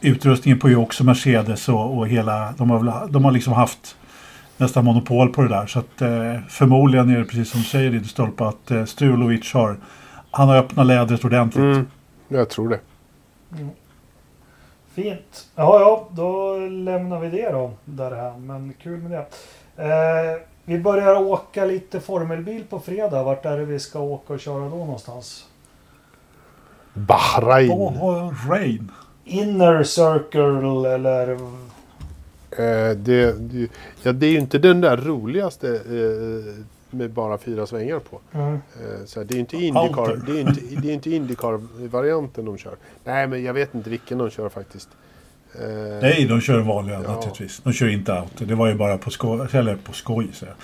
Utrustningen 0.00 0.58
på 0.58 0.68
ju 0.68 0.76
också 0.76 1.04
Mercedes 1.04 1.68
och, 1.68 1.98
och 1.98 2.08
hela, 2.08 2.54
de 2.58 2.70
har, 2.70 3.08
de 3.08 3.24
har 3.24 3.32
liksom 3.32 3.52
haft 3.52 3.96
nästan 4.56 4.84
monopol 4.84 5.28
på 5.32 5.42
det 5.42 5.48
där. 5.48 5.66
Så 5.66 5.78
att 5.78 6.02
eh, 6.02 6.40
förmodligen 6.48 7.10
är 7.10 7.18
det 7.18 7.24
precis 7.24 7.50
som 7.50 7.60
du 7.60 7.66
säger 7.66 7.90
Ridderstolpe 7.90 8.44
att 8.44 8.70
eh, 8.70 8.84
Strulovic 8.84 9.54
har, 9.54 9.76
han 10.30 10.48
har 10.48 10.56
öppnat 10.56 10.86
lädret 10.86 11.24
ordentligt. 11.24 11.64
Mm, 11.64 11.86
jag 12.28 12.50
tror 12.50 12.68
det. 12.68 12.80
Mm. 13.52 13.70
Fint. 14.94 15.46
Ja, 15.54 15.80
ja, 15.80 16.08
då 16.10 16.56
lämnar 16.58 17.20
vi 17.20 17.28
det 17.30 17.50
då 17.50 17.72
där 17.84 18.38
Men 18.38 18.72
kul 18.82 19.00
med 19.00 19.10
det. 19.10 19.26
Eh, 19.84 20.40
vi 20.64 20.78
börjar 20.78 21.16
åka 21.16 21.64
lite 21.64 22.00
formelbil 22.00 22.64
på 22.70 22.80
fredag. 22.80 23.22
Vart 23.22 23.44
är 23.44 23.58
det 23.58 23.64
vi 23.64 23.78
ska 23.78 24.00
åka 24.00 24.32
och 24.32 24.40
köra 24.40 24.64
då 24.68 24.76
någonstans? 24.76 25.45
Bahrain. 26.96 27.68
Bahrain. 27.68 28.90
Inner 29.24 29.82
Circle 29.82 30.94
eller... 30.94 31.30
Eh, 32.50 32.96
det, 32.96 33.32
det, 33.38 33.68
ja, 34.02 34.12
det 34.12 34.26
är 34.26 34.30
ju 34.30 34.38
inte 34.38 34.58
den 34.58 34.80
där 34.80 34.96
roligaste 34.96 35.68
eh, 35.74 36.64
med 36.90 37.10
bara 37.10 37.38
fyra 37.38 37.66
svängar 37.66 37.98
på. 37.98 38.20
Mm. 38.32 38.52
Eh, 38.54 38.60
så 39.06 39.22
det 39.24 39.32
är 39.32 39.34
ju 39.34 39.40
inte 39.40 39.56
Indycar, 39.56 40.20
det 40.26 40.32
är 40.32 40.40
inte, 40.40 40.60
det 40.82 40.88
är 40.90 40.94
inte 40.94 41.10
Indycar-varianten 41.10 42.44
de 42.44 42.58
kör. 42.58 42.74
Nej, 43.04 43.26
men 43.26 43.44
jag 43.44 43.54
vet 43.54 43.74
inte 43.74 43.90
vilken 43.90 44.18
de 44.18 44.30
kör 44.30 44.48
faktiskt. 44.48 44.88
Eh, 45.54 45.98
Nej, 46.02 46.26
de 46.28 46.40
kör 46.40 46.60
vanliga 46.60 47.02
Ja. 47.02 47.12
naturligtvis. 47.12 47.60
De 47.64 47.72
kör 47.72 47.88
inte 47.88 48.12
out. 48.12 48.32
Det 48.38 48.54
var 48.54 48.66
ju 48.68 48.74
bara 48.74 48.98
på 48.98 49.10
skoj, 49.10 49.46
eller 49.52 49.76
på 49.76 49.92
skoj 49.92 50.28
säger 50.34 50.54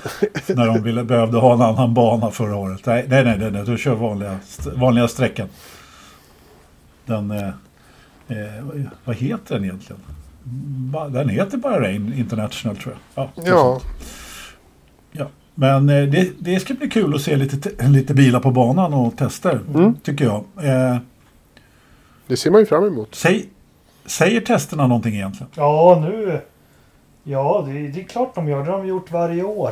jag. 0.47 0.57
När 0.57 0.67
de 0.67 0.83
ville, 0.83 1.05
behövde 1.05 1.39
ha 1.39 1.55
en 1.55 1.63
annan 1.63 1.95
bana 1.95 2.31
förra 2.31 2.57
året. 2.57 2.87
Nej, 2.87 3.07
nej, 3.09 3.25
nej, 3.25 3.51
nej, 3.51 3.65
de 3.67 3.77
kör 3.77 3.95
vanliga, 3.95 4.39
vanliga 4.77 5.09
sträckan. 5.09 5.49
Den, 7.07 7.31
eh, 7.31 7.49
eh, 8.29 8.65
vad 9.05 9.17
heter 9.17 9.55
den 9.55 9.65
egentligen? 9.65 10.03
Den 11.13 11.29
heter 11.29 11.57
bara 11.59 11.81
Rain 11.81 12.13
International 12.17 12.77
tror 12.77 12.95
jag. 13.15 13.25
Ja, 13.37 13.43
Ja, 13.47 13.81
ja. 15.13 15.27
Men 15.55 15.89
eh, 15.89 16.03
det, 16.09 16.31
det 16.39 16.61
ska 16.61 16.75
bli 16.75 16.91
kul 16.91 17.15
att 17.15 17.23
se 17.23 17.37
lite, 17.37 17.57
te- 17.71 17.89
lite 17.89 18.15
bilar 18.15 18.41
på 18.41 18.51
banan 18.51 18.95
och 18.95 19.17
tester, 19.17 19.61
Mm. 19.75 19.95
tycker 20.03 20.25
jag. 20.25 20.45
Eh, 20.57 20.97
det 22.27 22.37
ser 22.37 22.51
man 22.51 22.61
ju 22.61 22.67
fram 22.67 22.85
emot. 22.85 23.15
säg, 23.15 23.49
säger 24.07 24.41
testerna 24.41 24.87
någonting 24.87 25.15
egentligen? 25.15 25.51
Ja, 25.55 25.99
nu... 26.09 26.41
Ja, 27.25 27.65
det, 27.67 27.73
det 27.89 28.01
är 28.01 28.05
klart 28.05 28.35
de 28.35 28.49
gör. 28.49 28.65
Det 28.65 28.71
har 28.71 28.79
de 28.79 28.87
gjort 28.87 29.11
varje 29.13 29.43
år. 29.43 29.71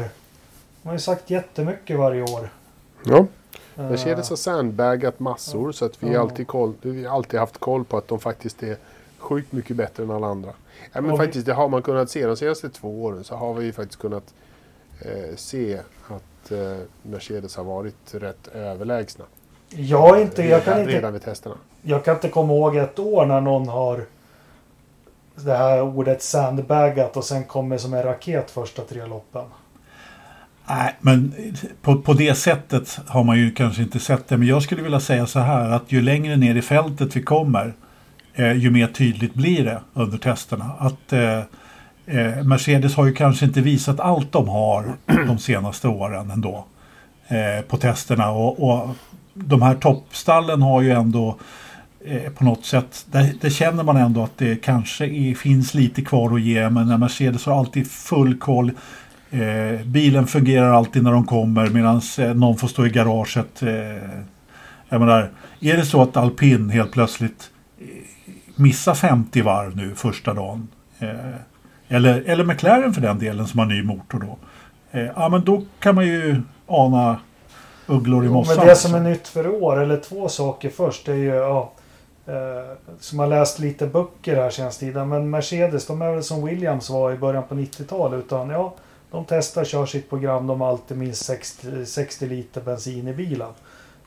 De 0.83 0.89
har 0.89 0.93
ju 0.93 0.99
sagt 0.99 1.31
jättemycket 1.31 1.99
varje 1.99 2.23
år. 2.23 2.49
Ja, 3.07 3.27
Mercedes 3.75 4.29
har 4.31 4.37
sandbagat 4.37 5.21
massor 5.21 5.73
så 5.73 5.85
att 5.85 6.03
vi, 6.03 6.13
Ja. 6.13 6.21
alltid 6.21 6.47
koll, 6.47 6.75
vi 6.83 7.05
har 7.05 7.17
alltid 7.17 7.41
haft 7.41 7.59
koll 7.59 7.85
på 7.85 7.97
att 7.97 8.09
de 8.09 8.21
faktiskt 8.21 8.63
är 8.63 8.77
sjukt 9.19 9.53
mycket 9.53 9.77
bättre 9.77 10.03
än 10.03 10.11
alla 10.11 10.27
andra. 10.27 10.51
Ja, 10.93 11.01
men 11.01 11.11
Och 11.11 11.19
faktiskt, 11.19 11.47
det 11.47 11.53
har 11.53 11.69
man 11.69 11.83
kunnat 11.83 12.11
se 12.11 12.27
de 12.27 12.37
senaste 12.37 12.71
två 12.71 13.05
åren 13.05 13.25
så 13.25 13.35
har 13.35 13.55
vi 13.55 13.65
ju 13.65 13.73
faktiskt 13.73 14.01
kunnat 14.01 14.35
eh, 15.01 15.37
se 15.37 15.81
att 16.09 16.53
eh, 16.53 16.77
Mercedes 17.03 17.57
har 17.57 17.65
varit 17.65 18.15
rätt 18.15 18.49
överlägsna. 18.49 19.25
Jag, 19.69 20.21
inte, 20.21 20.43
jag, 20.43 20.65
kan 20.65 20.73
redan, 20.75 20.81
inte, 20.81 20.97
redan 20.97 21.13
vid 21.13 21.23
testerna. 21.23 21.55
jag 21.83 22.05
kan 22.05 22.15
inte 22.15 22.29
komma 22.29 22.53
ihåg 22.53 22.77
ett 22.77 22.99
år 22.99 23.27
när 23.27 23.41
någon 23.41 23.69
har 23.69 24.05
det 25.35 25.55
här 25.57 25.83
ordet 25.83 26.23
sandbagat 26.23 27.17
och 27.17 27.25
sen 27.25 27.45
kommer 27.45 27.79
som 27.79 27.95
en 27.95 28.03
raket 28.03 28.51
första 28.51 28.83
tre 28.83 29.07
loppen. 29.07 29.45
Nej, 30.71 30.97
men 31.01 31.35
på, 31.83 31.97
på 31.97 32.13
det 32.13 32.35
sättet 32.35 33.01
har 33.07 33.25
man 33.25 33.39
ju 33.39 33.51
kanske 33.51 33.83
inte 33.83 33.99
sett 33.99 34.29
det. 34.29 34.37
Men 34.37 34.49
jag 34.49 34.63
skulle 34.63 34.83
vilja 34.83 35.01
säga 35.01 35.27
så 35.27 35.41
här 35.41 35.71
att 35.71 35.93
ju 35.93 36.03
längre 36.03 36.37
ner 36.37 36.55
i 36.55 36.63
fältet 36.63 37.17
vi 37.17 37.23
kommer 37.23 37.75
eh, 38.35 38.53
ju 38.53 38.71
mer 38.71 38.87
tydligt 38.87 39.35
blir 39.35 39.65
det 39.65 39.81
under 39.95 40.19
testerna. 40.19 40.71
Att 40.79 41.13
eh, 41.13 41.39
eh, 42.07 42.43
Mercedes 42.45 42.95
har 42.95 43.07
ju 43.07 43.13
kanske 43.13 43.47
inte 43.47 43.61
visat 43.61 44.01
allt 44.01 44.33
de 44.33 44.49
har 44.49 44.85
de 45.27 45.39
senaste 45.39 45.89
åren 45.89 46.31
ändå 46.31 46.67
eh, 47.29 47.65
på 47.69 47.77
testerna. 47.77 48.31
Och, 48.31 48.71
och 48.71 48.89
de 49.35 49.63
här 49.63 49.75
toppstallen 49.75 50.63
har 50.63 50.83
ju 50.83 50.91
ändå 50.91 51.37
eh, 52.05 52.33
på 52.33 52.45
något 52.45 52.65
sätt, 52.65 53.07
där, 53.11 53.33
där 53.41 53.51
känner 53.51 53.85
man 53.85 53.97
ändå 53.97 54.23
att 54.23 54.39
det 54.39 54.57
kanske 54.63 55.07
är, 55.07 55.35
finns 55.35 55.75
lite 55.75 56.03
kvar 56.03 56.35
att 56.35 56.41
ge. 56.41 56.71
Men 56.71 56.89
när 56.89 56.99
Mercedes 56.99 57.47
har 57.47 57.59
alltid 57.59 57.91
full 57.91 58.39
koll. 58.39 58.73
Eh, 59.31 59.87
bilen 59.87 60.27
fungerar 60.27 60.73
alltid 60.73 61.03
när 61.03 61.13
de 61.13 61.27
kommer 61.27 61.69
medan 61.69 62.01
eh, 62.19 62.35
någon 62.35 62.57
får 62.57 62.69
stå 62.69 62.87
i 62.87 62.91
garaget. 62.91 63.63
Eh, 63.63 63.71
jag 64.89 65.01
menar, 65.01 65.31
är 65.61 65.77
det 65.77 65.85
så 65.85 66.03
att 66.03 66.17
alpin 66.17 66.71
helt 66.71 66.93
plötsligt 66.93 67.51
eh, 67.81 67.87
missar 68.57 68.95
50 68.95 69.43
varv 69.43 69.77
nu 69.77 69.95
första 69.95 70.35
dagen. 70.35 70.69
Eh, 70.99 71.09
eller, 71.89 72.23
eller 72.27 72.45
McLaren 72.45 72.95
för 72.95 73.01
den 73.01 73.19
delen 73.19 73.47
som 73.47 73.59
har 73.59 73.67
ny 73.67 73.83
motor 73.83 74.19
då. 74.19 74.39
Eh, 74.99 75.07
ja 75.17 75.29
men 75.29 75.45
då 75.45 75.63
kan 75.81 75.95
man 75.95 76.07
ju 76.07 76.43
ana 76.67 77.17
ugglor 77.87 78.25
i 78.25 78.29
mossan. 78.29 78.57
Men 78.57 78.67
det 78.67 78.77
som 78.77 78.95
är 78.95 79.01
nytt 79.01 79.29
för 79.29 79.49
år, 79.63 79.83
eller 79.83 79.97
två 79.97 80.29
saker 80.29 80.71
först, 80.71 81.07
det 81.07 81.13
är 81.13 81.17
ju 81.17 81.35
ja, 81.35 81.73
som 83.01 83.19
har 83.19 83.27
läst 83.27 83.59
lite 83.59 83.87
böcker 83.87 84.37
här 84.37 84.51
senaste 84.51 84.85
tiden. 84.85 85.09
Men 85.09 85.31
Mercedes, 85.31 85.87
de 85.87 86.03
är 86.03 86.13
väl 86.13 86.23
som 86.23 86.47
Williams 86.47 86.91
var 86.91 87.13
i 87.13 87.17
början 87.17 87.43
på 87.49 87.55
90-talet. 87.55 88.19
Utan 88.19 88.51
ja, 88.51 88.75
de 89.11 89.25
testar, 89.29 89.65
kör 89.65 89.87
sitt 89.87 90.11
program, 90.11 90.47
de 90.47 90.61
har 90.61 90.69
alltid 90.69 90.97
minst 90.97 91.25
60, 91.25 91.87
60 91.87 92.27
liter 92.27 92.61
bensin 92.61 93.09
i 93.09 93.13
bilen. 93.13 93.51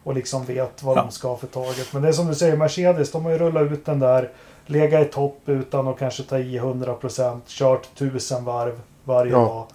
Och 0.04 0.14
liksom 0.16 0.44
vet 0.46 0.84
vad 0.84 0.98
Ja. 0.98 1.02
de 1.02 1.12
ska 1.12 1.36
för 1.38 1.48
taget. 1.48 1.94
Men 1.94 2.02
det 2.02 2.08
är 2.08 2.12
som 2.12 2.28
du 2.28 2.36
säger, 2.36 2.58
Mercedes, 2.58 3.12
de 3.12 3.24
har 3.26 3.32
ju 3.32 3.38
rullat 3.38 3.72
ut 3.72 3.86
den 3.86 4.00
där, 4.00 4.30
legat 4.66 5.02
i 5.02 5.06
topp 5.06 5.40
utan 5.46 5.88
att 5.88 6.00
kanske 6.00 6.24
ta 6.24 6.40
i 6.40 6.58
100%, 6.60 7.42
kört 7.48 7.86
1000 7.96 8.46
varv 8.46 8.80
varje 9.04 9.32
Ja. 9.32 9.38
dag. 9.38 9.66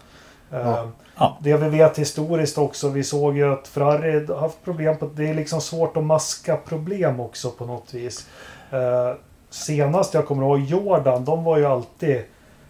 Ja. 0.50 0.58
Eh, 0.82 0.88
Ja. 1.20 1.38
det 1.40 1.56
vi 1.56 1.68
vet 1.68 1.98
historiskt 1.98 2.58
också, 2.58 2.88
vi 2.88 3.04
såg 3.04 3.36
ju 3.36 3.52
att 3.52 3.68
Ferrari 3.68 4.26
har 4.26 4.36
haft 4.36 4.64
problem 4.64 4.96
på 4.96 5.06
det 5.06 5.28
är 5.28 5.34
liksom 5.34 5.60
svårt 5.60 5.96
att 5.96 6.04
maska 6.04 6.56
problem 6.56 7.20
också 7.20 7.50
på 7.50 7.66
något 7.66 7.94
vis. 7.94 8.26
Eh, 8.70 9.14
senast 9.50 10.14
jag 10.14 10.26
kommer 10.26 10.42
ihåg 10.42 10.60
Jordan, 10.60 11.24
de 11.24 11.44
var 11.44 11.58
ju 11.58 11.66
alltid 11.66 12.22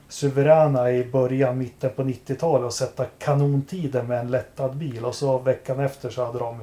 suveräna 0.08 0.90
i 0.90 1.04
början, 1.04 1.58
mitten 1.58 1.90
på 1.96 2.02
90-talet 2.02 2.66
och 2.66 2.72
sätta 2.72 3.04
kanontider 3.04 4.02
med 4.02 4.20
en 4.20 4.30
lättad 4.30 4.76
bil 4.76 5.04
och 5.04 5.14
så 5.14 5.38
veckan 5.38 5.80
efter 5.80 6.10
så 6.10 6.26
hade 6.26 6.38
de 6.38 6.58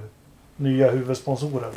nya 0.58 0.92
huvudsponsorer. 0.92 1.70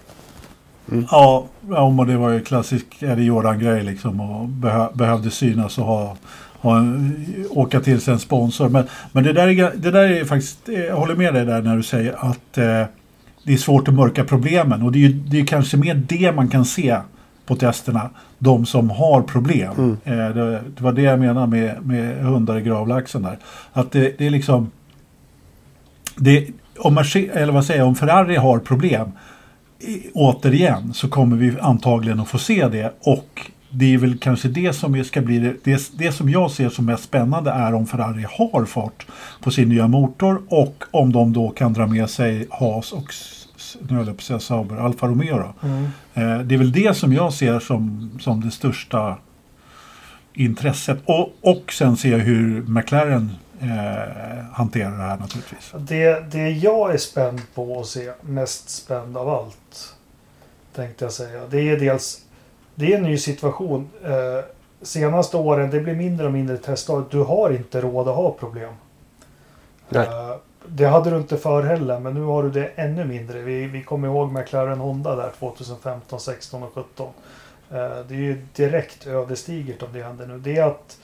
Ja, 1.10 1.46
ja 1.68 1.90
men 1.90 2.06
det 2.06 2.16
var 2.16 2.30
ju 2.30 2.40
klassisk 2.40 3.02
Eddie 3.02 3.24
Jordan-grej 3.24 3.84
liksom. 3.84 4.20
Och 4.20 4.48
behö, 4.48 4.88
behövde 4.92 5.30
synas 5.30 5.78
och 5.78 5.84
ha, 5.84 6.16
ha 6.60 6.78
en, 6.78 7.46
åka 7.50 7.80
till 7.80 8.00
sig 8.00 8.14
en 8.14 8.20
sponsor. 8.20 8.68
Men, 8.68 8.88
men 9.12 9.24
det, 9.24 9.32
där 9.32 9.48
är, 9.48 9.72
det 9.76 9.90
där 9.90 10.10
är 10.10 10.24
faktiskt, 10.24 10.68
jag 10.68 10.96
håller 10.96 11.14
med 11.14 11.34
dig 11.34 11.44
där 11.44 11.62
när 11.62 11.76
du 11.76 11.82
säger 11.82 12.12
att 12.30 12.58
eh, 12.58 12.84
det 13.44 13.52
är 13.52 13.56
svårt 13.56 13.88
att 13.88 13.94
mörka 13.94 14.24
problemen. 14.24 14.82
Och 14.82 14.92
det 14.92 14.98
är 14.98 15.08
ju 15.08 15.12
det 15.12 15.40
är 15.40 15.46
kanske 15.46 15.76
mer 15.76 15.94
det 15.94 16.32
man 16.32 16.48
kan 16.48 16.64
se 16.64 16.98
på 17.48 17.56
testerna. 17.56 18.10
De 18.38 18.66
som 18.66 18.90
har 18.90 19.22
problem. 19.22 19.72
Mm. 19.78 19.96
Eh, 20.04 20.34
det, 20.34 20.50
det 20.76 20.82
var 20.84 20.92
det 20.92 21.02
jag 21.02 21.20
menar 21.20 21.46
med, 21.46 21.86
med 21.86 22.16
hundar 22.24 22.58
i 22.58 22.62
gravlaxen 22.62 23.22
där. 23.22 23.38
Att 23.72 23.92
det, 23.92 24.18
det 24.18 24.26
är 24.26 24.30
liksom... 24.30 24.70
Det, 26.16 26.48
om, 26.78 26.98
Merce- 26.98 27.30
eller 27.32 27.52
vad 27.52 27.64
säger 27.64 27.82
om 27.82 27.94
Ferrari 27.94 28.36
har 28.36 28.58
problem 28.58 29.08
i- 29.80 30.10
återigen 30.14 30.94
så 30.94 31.08
kommer 31.08 31.36
vi 31.36 31.54
antagligen 31.60 32.20
att 32.20 32.28
få 32.28 32.38
se 32.38 32.68
det 32.68 32.92
och 33.00 33.50
det 33.70 33.94
är 33.94 33.98
väl 33.98 34.18
kanske 34.18 34.48
det 34.48 34.72
som 34.72 35.04
ska 35.04 35.20
bli 35.20 35.38
det, 35.38 35.54
det, 35.64 35.90
det 35.98 36.12
som 36.12 36.28
jag 36.30 36.50
ser 36.50 36.68
som 36.68 36.84
mest 36.86 37.04
spännande 37.04 37.50
är 37.50 37.74
om 37.74 37.86
Ferrari 37.86 38.26
har 38.38 38.64
fart 38.64 39.06
på 39.42 39.50
sin 39.50 39.68
nya 39.68 39.88
motor 39.88 40.42
och 40.48 40.84
om 40.90 41.12
de 41.12 41.32
då 41.32 41.48
kan 41.50 41.72
dra 41.72 41.86
med 41.86 42.10
sig 42.10 42.46
Haas 42.50 42.92
och 42.92 43.14
nu 43.88 43.96
höll 43.96 44.06
jag 44.06 44.16
på 44.16 44.20
att 44.20 44.24
säga 44.24 44.38
Sauber, 44.40 44.76
Alfa 44.76 45.06
Romeo 45.06 45.36
då. 45.38 45.68
Eh, 45.68 45.84
Det 46.18 46.54
är 46.54 46.58
väl 46.58 46.72
det 46.72 46.96
som 46.96 47.12
jag 47.12 47.32
ser 47.32 47.60
som, 47.60 48.10
som 48.20 48.40
det 48.40 48.50
största 48.50 49.16
intresset. 50.32 50.98
Och, 51.04 51.32
och 51.40 51.72
sen 51.72 51.96
ser 51.96 52.10
jag 52.10 52.18
hur 52.18 52.62
McLaren 52.62 53.30
eh, 53.60 54.44
hanterar 54.52 54.90
det 54.90 55.02
här 55.02 55.16
naturligtvis. 55.16 55.72
Det, 55.78 56.30
det 56.30 56.50
jag 56.50 56.94
är 56.94 56.98
spänd 56.98 57.40
på 57.54 57.80
att 57.80 57.86
se, 57.86 58.12
mest 58.20 58.70
spänd 58.70 59.16
av 59.16 59.28
allt, 59.28 59.94
tänkte 60.74 61.04
jag 61.04 61.12
säga. 61.12 61.42
Det 61.50 61.68
är 61.70 61.76
dels, 61.76 62.20
det 62.74 62.92
är 62.92 62.96
en 62.96 63.02
ny 63.02 63.18
situation. 63.18 63.88
Eh, 64.04 64.44
senaste 64.82 65.36
åren, 65.36 65.70
det 65.70 65.80
blir 65.80 65.94
mindre 65.94 66.26
och 66.26 66.32
mindre 66.32 66.56
testdagar. 66.56 67.04
Du 67.10 67.18
har 67.18 67.50
inte 67.50 67.80
råd 67.80 68.08
att 68.08 68.16
ha 68.16 68.30
problem. 68.30 68.72
Nej. 69.88 70.06
Eh, 70.06 70.36
det 70.70 70.84
hade 70.84 71.10
du 71.10 71.16
inte 71.16 71.36
förr 71.36 71.62
heller, 71.62 72.00
men 72.00 72.14
nu 72.14 72.22
har 72.22 72.42
du 72.42 72.50
det 72.50 72.66
ännu 72.66 73.04
mindre. 73.04 73.42
Vi, 73.42 73.66
vi 73.66 73.82
kommer 73.82 74.08
ihåg 74.08 74.32
McLaren 74.32 74.78
Honda 74.80 75.16
där 75.16 75.30
2015, 75.38 76.20
16 76.20 76.62
och 76.62 76.74
17. 76.74 77.08
Eh, 77.70 77.78
det 78.08 78.14
är 78.14 78.18
ju 78.18 78.46
direkt 78.52 79.06
ödesdigert 79.06 79.82
om 79.82 79.92
det 79.92 80.02
händer 80.02 80.26
nu. 80.26 80.38
Det 80.38 80.56
är 80.56 80.66
att 80.66 80.98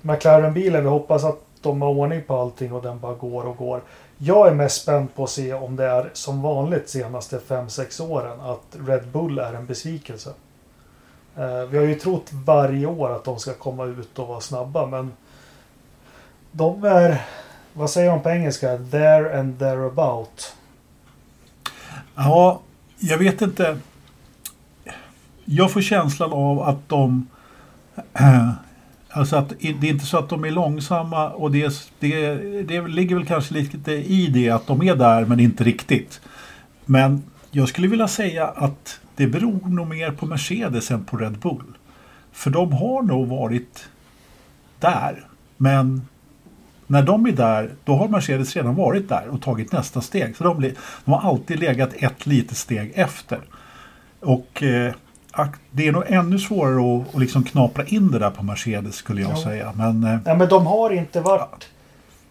McLaren-bilen, 0.00 0.82
vi 0.82 0.88
hoppas 0.88 1.24
att 1.24 1.38
de 1.62 1.82
har 1.82 1.88
ordning 1.88 2.22
på 2.22 2.36
allting 2.36 2.72
och 2.72 2.82
den 2.82 3.00
bara 3.00 3.14
går 3.14 3.44
och 3.44 3.56
går. 3.56 3.80
Jag 4.18 4.48
är 4.48 4.54
mest 4.54 4.82
spänd 4.82 5.14
på 5.14 5.24
att 5.24 5.30
se 5.30 5.54
om 5.54 5.76
det 5.76 5.84
är 5.84 6.10
som 6.12 6.42
vanligt 6.42 6.88
senaste 6.88 7.38
5-6 7.38 8.10
åren 8.10 8.40
att 8.40 8.88
Red 8.88 9.08
Bull 9.08 9.38
är 9.38 9.54
en 9.54 9.66
besvikelse. 9.66 10.30
Eh, 11.36 11.62
vi 11.62 11.78
har 11.78 11.84
ju 11.84 11.94
trott 11.94 12.30
varje 12.32 12.86
år 12.86 13.12
att 13.12 13.24
de 13.24 13.38
ska 13.38 13.54
komma 13.54 13.84
ut 13.84 14.18
och 14.18 14.28
vara 14.28 14.40
snabba 14.40 14.86
men 14.86 15.12
de 16.52 16.84
är, 16.84 17.24
vad 17.72 17.90
säger 17.90 18.10
de 18.10 18.22
på 18.22 18.30
engelska? 18.30 18.78
There 18.90 19.40
and 19.40 19.58
thereabout. 19.58 20.56
Ja, 22.14 22.60
jag 22.98 23.18
vet 23.18 23.42
inte. 23.42 23.78
Jag 25.44 25.70
får 25.70 25.80
känslan 25.80 26.32
av 26.32 26.62
att 26.62 26.88
de... 26.88 27.26
Alltså 29.14 29.36
att 29.36 29.48
det 29.48 29.68
är 29.68 29.84
inte 29.84 30.06
så 30.06 30.18
att 30.18 30.28
de 30.28 30.44
är 30.44 30.50
långsamma 30.50 31.30
och 31.30 31.50
det, 31.50 31.90
det, 31.98 32.34
det 32.62 32.88
ligger 32.88 33.16
väl 33.16 33.26
kanske 33.26 33.54
lite 33.54 33.92
i 33.92 34.26
det 34.26 34.50
att 34.50 34.66
de 34.66 34.82
är 34.82 34.94
där 34.94 35.24
men 35.24 35.40
inte 35.40 35.64
riktigt. 35.64 36.20
Men 36.84 37.22
jag 37.50 37.68
skulle 37.68 37.88
vilja 37.88 38.08
säga 38.08 38.46
att 38.46 39.00
det 39.16 39.26
beror 39.26 39.68
nog 39.68 39.88
mer 39.88 40.10
på 40.10 40.26
Mercedes 40.26 40.90
än 40.90 41.04
på 41.04 41.16
Red 41.16 41.38
Bull. 41.38 41.78
För 42.32 42.50
de 42.50 42.72
har 42.72 43.02
nog 43.02 43.28
varit 43.28 43.88
där. 44.80 45.26
Men 45.56 46.02
när 46.86 47.02
de 47.02 47.26
är 47.26 47.32
där, 47.32 47.70
då 47.84 47.94
har 47.96 48.08
Mercedes 48.08 48.56
redan 48.56 48.74
varit 48.74 49.08
där 49.08 49.28
och 49.28 49.42
tagit 49.42 49.72
nästa 49.72 50.00
steg. 50.00 50.36
Så 50.36 50.44
de, 50.44 50.60
de 51.04 51.10
har 51.12 51.30
alltid 51.30 51.58
legat 51.60 51.90
ett 51.96 52.26
litet 52.26 52.56
steg 52.56 52.92
efter. 52.94 53.38
Och 54.20 54.62
eh, 54.62 54.94
det 55.70 55.88
är 55.88 55.92
nog 55.92 56.04
ännu 56.06 56.38
svårare 56.38 57.00
att, 57.02 57.14
att 57.14 57.20
liksom 57.20 57.44
knapra 57.44 57.84
in 57.84 58.10
det 58.10 58.18
där 58.18 58.30
på 58.30 58.42
Mercedes 58.42 58.94
skulle 58.94 59.22
jag 59.22 59.30
Ja. 59.30 59.42
säga. 59.44 59.72
Men 59.76 60.04
eh, 60.04 60.18
Nej 60.24 60.36
men 60.36 60.48
de 60.48 60.66
har 60.66 60.90
inte 60.90 61.20
varit, 61.20 61.68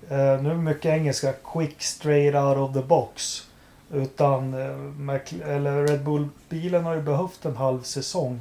eh, 0.09 0.17
nu 0.17 0.23
är 0.23 0.49
det 0.49 0.55
mycket 0.55 0.85
engelska, 0.85 1.33
quick 1.53 1.81
straight 1.81 2.35
out 2.35 2.57
of 2.57 2.73
the 2.73 2.81
box. 2.87 3.47
Utan 3.93 4.53
eh, 4.53 5.49
eller 5.55 5.87
Red 5.87 6.03
Bull-bilen 6.03 6.83
har 6.83 6.95
ju 6.95 7.01
behövt 7.01 7.45
en 7.45 7.55
halv 7.55 7.81
säsong. 7.81 8.39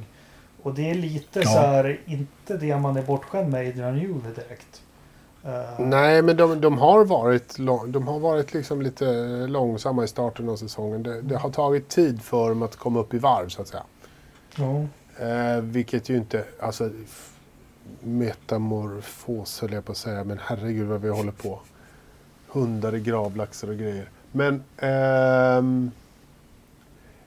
Och 0.63 0.73
det 0.73 0.89
är 0.89 0.95
lite 0.95 1.39
Ja. 1.39 1.49
så 1.49 1.59
här, 1.59 1.99
inte 2.05 2.57
det 2.57 2.77
man 2.79 2.97
är 2.97 3.01
bortskämd 3.01 3.49
med 3.51 3.67
Adrian 3.67 3.95
Newey 3.95 4.33
direkt. 4.35 4.81
Eh, 5.45 5.79
Nej, 5.79 6.21
men 6.21 6.37
de, 6.37 6.61
de 6.61 6.77
har 6.77 7.05
varit, 7.05 7.59
lång, 7.59 7.91
de 7.91 8.07
har 8.07 8.19
varit 8.19 8.53
liksom 8.53 8.81
lite 8.81 9.05
långsamma 9.47 10.03
i 10.03 10.07
starten 10.07 10.49
av 10.49 10.55
säsongen. 10.55 11.03
Det, 11.03 11.21
det 11.21 11.37
har 11.37 11.49
tagit 11.49 11.89
tid 11.89 12.21
för 12.21 12.49
dem 12.49 12.61
att 12.61 12.75
komma 12.75 12.99
upp 12.99 13.13
i 13.13 13.17
varv 13.17 13.49
så 13.49 13.61
att 13.61 13.67
säga. 13.67 13.83
ja. 14.55 14.85
Eh, 15.25 15.61
vilket 15.61 16.09
ju 16.09 16.17
inte, 16.17 16.43
alltså 16.59 16.89
metamorfos 18.03 19.61
höll 19.61 19.73
jag 19.73 19.85
på 19.85 19.91
att 19.91 19.97
säga, 19.97 20.23
men 20.23 20.39
herregud 20.43 20.87
vad 20.87 21.01
vi 21.01 21.09
håller 21.09 21.31
på. 21.31 21.59
Hundar 22.47 22.95
i 22.95 22.99
gravlaxar 22.99 23.67
och 23.67 23.77
grejer. 23.77 24.09
Men 24.31 24.63
ehm, 24.77 25.91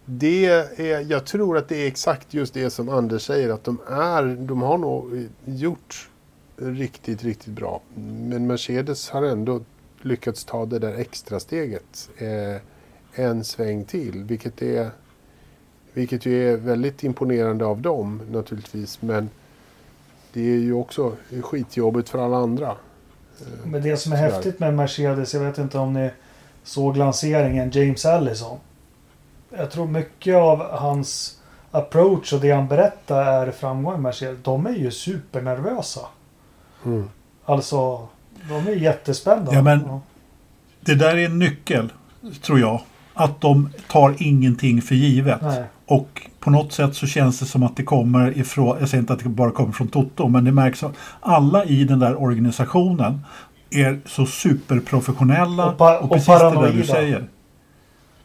det 0.04 0.46
är, 0.80 1.00
jag 1.10 1.24
tror 1.24 1.58
att 1.58 1.68
det 1.68 1.76
är 1.76 1.86
exakt 1.86 2.34
just 2.34 2.54
det 2.54 2.70
som 2.70 2.88
Anders 2.88 3.26
säger, 3.26 3.50
att 3.50 3.64
de 3.64 3.78
är, 3.88 4.36
de 4.40 4.62
har 4.62 4.78
nog 4.78 5.28
gjort 5.44 6.10
riktigt, 6.56 7.24
riktigt 7.24 7.54
bra. 7.54 7.80
Men 7.94 8.46
Mercedes 8.46 9.10
har 9.10 9.22
ändå 9.22 9.60
lyckats 10.02 10.44
ta 10.44 10.66
det 10.66 10.78
där 10.78 10.94
extra 10.94 11.40
steget 11.40 12.10
eh, 12.18 12.56
en 13.12 13.44
sväng 13.44 13.84
till, 13.84 14.24
vilket 14.24 14.62
är 14.62 14.90
vilket 15.92 16.26
ju 16.26 16.52
är 16.52 16.56
väldigt 16.56 17.04
imponerande 17.04 17.64
av 17.64 17.80
dem 17.80 18.22
naturligtvis. 18.30 19.02
Men 19.02 19.30
det 20.32 20.40
är 20.40 20.58
ju 20.58 20.72
också 20.72 21.12
skitjobbigt 21.42 22.08
för 22.08 22.18
alla 22.18 22.36
andra. 22.36 22.76
Men 23.64 23.82
det 23.82 23.96
som 23.96 24.12
är 24.12 24.16
Tyvärr. 24.16 24.30
häftigt 24.30 24.58
med 24.58 24.74
Mercedes, 24.74 25.34
jag 25.34 25.40
vet 25.40 25.58
inte 25.58 25.78
om 25.78 25.92
ni 25.92 26.10
såg 26.62 26.96
lanseringen, 26.96 27.70
James 27.70 28.06
Allison. 28.06 28.58
Jag 29.50 29.70
tror 29.70 29.86
mycket 29.86 30.36
av 30.36 30.58
hans 30.58 31.40
approach 31.70 32.32
och 32.32 32.40
det 32.40 32.50
han 32.50 32.68
berättar 32.68 33.24
är 33.24 33.50
framgång 33.50 33.94
i 33.94 33.98
Mercedes. 33.98 34.38
De 34.42 34.66
är 34.66 34.74
ju 34.74 34.90
supernervösa. 34.90 36.00
Mm. 36.84 37.04
Alltså, 37.44 38.08
de 38.48 38.66
är 38.66 38.76
jättespända. 38.76 39.54
Ja, 39.54 39.62
men- 39.62 40.00
det 40.80 40.94
där 40.94 41.16
är 41.16 41.26
en 41.26 41.38
nyckel, 41.38 41.92
tror 42.42 42.60
jag. 42.60 42.80
Att 43.14 43.40
de 43.40 43.68
tar 43.88 44.14
ingenting 44.18 44.82
för 44.82 44.94
givet. 44.94 45.42
Nej. 45.42 45.64
Och 45.86 46.30
på 46.40 46.50
något 46.50 46.72
sätt 46.72 46.94
så 46.96 47.06
känns 47.06 47.38
det 47.40 47.46
som 47.46 47.62
att 47.62 47.76
det 47.76 47.82
kommer 47.82 48.38
ifrån, 48.38 48.76
jag 48.80 48.88
säger 48.88 49.00
inte 49.02 49.12
att 49.12 49.18
det 49.18 49.28
bara 49.28 49.50
kommer 49.50 49.72
från 49.72 49.88
Toto, 49.88 50.28
men 50.28 50.44
det 50.44 50.52
märks 50.52 50.82
att 50.82 50.92
alla 51.20 51.64
i 51.64 51.84
den 51.84 51.98
där 51.98 52.22
organisationen 52.22 53.20
är 53.70 54.00
så 54.06 54.26
superprofessionella 54.26 55.64
Och 55.66 55.72
och, 55.72 55.78
pa- 55.78 55.98
och 55.98 56.10
precis 56.10 56.26
det 56.26 56.32
där 56.32 56.38
paranoida. 56.38 56.72
du 56.76 56.84
säger. 56.84 57.24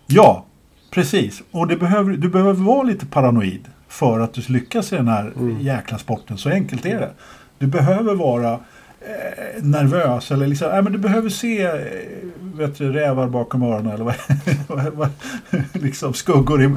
Ja, 0.08 0.46
precis. 0.92 1.42
Och 1.52 1.68
det 1.68 1.76
behöver, 1.78 2.12
du 2.12 2.30
behöver 2.30 2.54
vara 2.54 2.84
lite 2.84 3.06
paranoid 3.06 3.68
för 3.88 4.20
att 4.20 4.34
du 4.34 4.42
lyckas 4.54 4.94
i 4.94 4.96
den 4.96 5.08
här 5.08 5.34
jäkla 5.60 5.98
sporten. 5.98 6.38
Så 6.38 6.50
enkelt 6.50 6.86
är 6.86 7.00
det. 7.00 7.12
Du 7.60 7.68
behöver 7.68 8.16
vara 8.16 8.54
eh, 9.02 9.64
nervös 9.64 10.32
eller 10.32 10.48
liksom, 10.48 10.70
nej, 10.70 10.82
men 10.82 10.94
du 10.94 11.00
behöver 11.00 11.30
se 11.30 11.62
eh, 11.64 11.74
vet 12.60 12.78
du, 12.78 12.92
rävar 12.92 13.28
bakom 13.28 13.64
öronen 13.64 13.94
eller 13.94 14.16
vad, 14.96 15.10
liksom 15.74 16.14
skuggor, 16.14 16.64
i, 16.64 16.76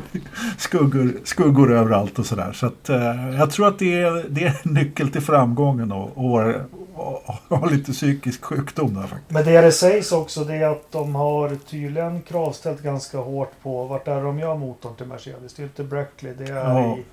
skuggor, 0.58 1.12
skuggor 1.24 1.72
överallt 1.72 2.18
och 2.18 2.26
sådär. 2.26 2.52
Så 2.52 2.66
att, 2.66 2.88
eh, 2.88 3.36
jag 3.38 3.50
tror 3.50 3.68
att 3.68 3.78
det 3.78 4.02
är, 4.02 4.24
det 4.28 4.44
är 4.44 4.60
en 4.62 4.72
nyckel 4.72 5.08
till 5.08 5.20
framgången 5.20 5.92
och, 5.92 6.10
och, 6.14 6.54
och, 6.94 7.58
ha 7.58 7.66
lite 7.66 7.92
psykisk 7.92 8.44
sjukdom 8.44 8.94
där 8.94 9.02
faktiskt. 9.02 9.30
Men 9.30 9.44
det 9.44 9.60
det 9.60 9.72
sägs 9.72 10.12
också 10.12 10.44
det 10.44 10.56
är 10.56 10.70
att 10.70 10.92
de 10.92 11.14
har 11.14 11.56
tydligen 11.70 12.22
kravställt 12.22 12.82
ganska 12.82 13.18
hårt 13.18 13.52
på 13.62 13.84
vart 13.84 14.08
är 14.08 14.22
de 14.22 14.38
gör 14.38 14.56
motorn 14.56 14.94
till 14.96 15.06
Mercedes. 15.06 15.54
Det 15.54 15.62
är 15.62 15.64
inte 15.64 15.84
Brackley, 15.84 16.34
det 16.34 16.44
är 16.44 16.54
Ja. 16.54 16.96
i... 16.96 17.04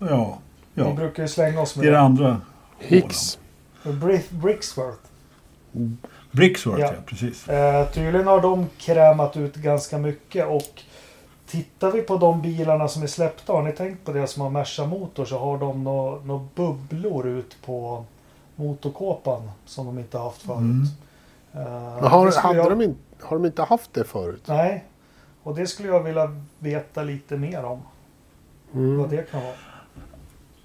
Ja, 0.00 0.38
Vi 0.74 0.82
ja. 0.82 0.92
brukar 0.92 1.22
ju 1.22 1.28
slänga 1.28 1.60
oss 1.60 1.76
med 1.76 1.84
det 1.84 1.88
är 1.88 1.92
det 1.92 2.00
andra. 2.00 2.40
Hicks. 2.78 3.38
Bri- 3.82 4.30
Brixworth. 4.30 4.98
Brixworth, 6.30 6.80
ja. 6.80 6.86
Ja. 6.86 7.00
precis. 7.06 7.48
Eh, 7.48 7.88
tydligen 7.90 8.26
har 8.26 8.40
de 8.40 8.66
krämat 8.78 9.36
ut 9.36 9.54
ganska 9.56 9.98
mycket 9.98 10.46
och 10.48 10.82
tittar 11.46 11.90
vi 11.92 12.02
på 12.02 12.16
de 12.16 12.42
bilarna 12.42 12.88
som 12.88 13.02
är 13.02 13.06
släppta, 13.06 13.52
har 13.52 13.62
ni 13.62 13.72
tänkt 13.72 14.04
på 14.04 14.12
det 14.12 14.26
som 14.26 14.42
har 14.42 14.50
Merca-motor 14.50 15.24
så 15.24 15.38
har 15.38 15.58
de 15.58 15.84
några 15.84 16.20
nå 16.24 16.48
bubblor 16.54 17.26
ut 17.26 17.56
på 17.64 18.04
motorkåpan 18.56 19.50
som 19.66 19.86
de 19.86 19.98
inte 19.98 20.18
haft 20.18 20.42
förut. 20.42 20.58
Mm. 20.60 20.82
Eh, 21.52 21.94
Men 21.94 22.04
har, 22.04 22.40
hade 22.42 22.58
jag, 22.58 22.70
de 22.70 22.82
in, 22.82 22.96
har 23.20 23.36
de 23.36 23.46
inte 23.46 23.62
haft 23.62 23.94
det 23.94 24.04
förut? 24.04 24.42
Nej, 24.46 24.84
och 25.42 25.54
det 25.54 25.66
skulle 25.66 25.88
jag 25.88 26.00
vilja 26.02 26.40
veta 26.58 27.02
lite 27.02 27.36
mer 27.36 27.64
om. 27.64 27.82
Vad 28.70 28.84
Mm. 28.84 29.08
det 29.10 29.30
kan 29.30 29.42
vara. 29.42 29.52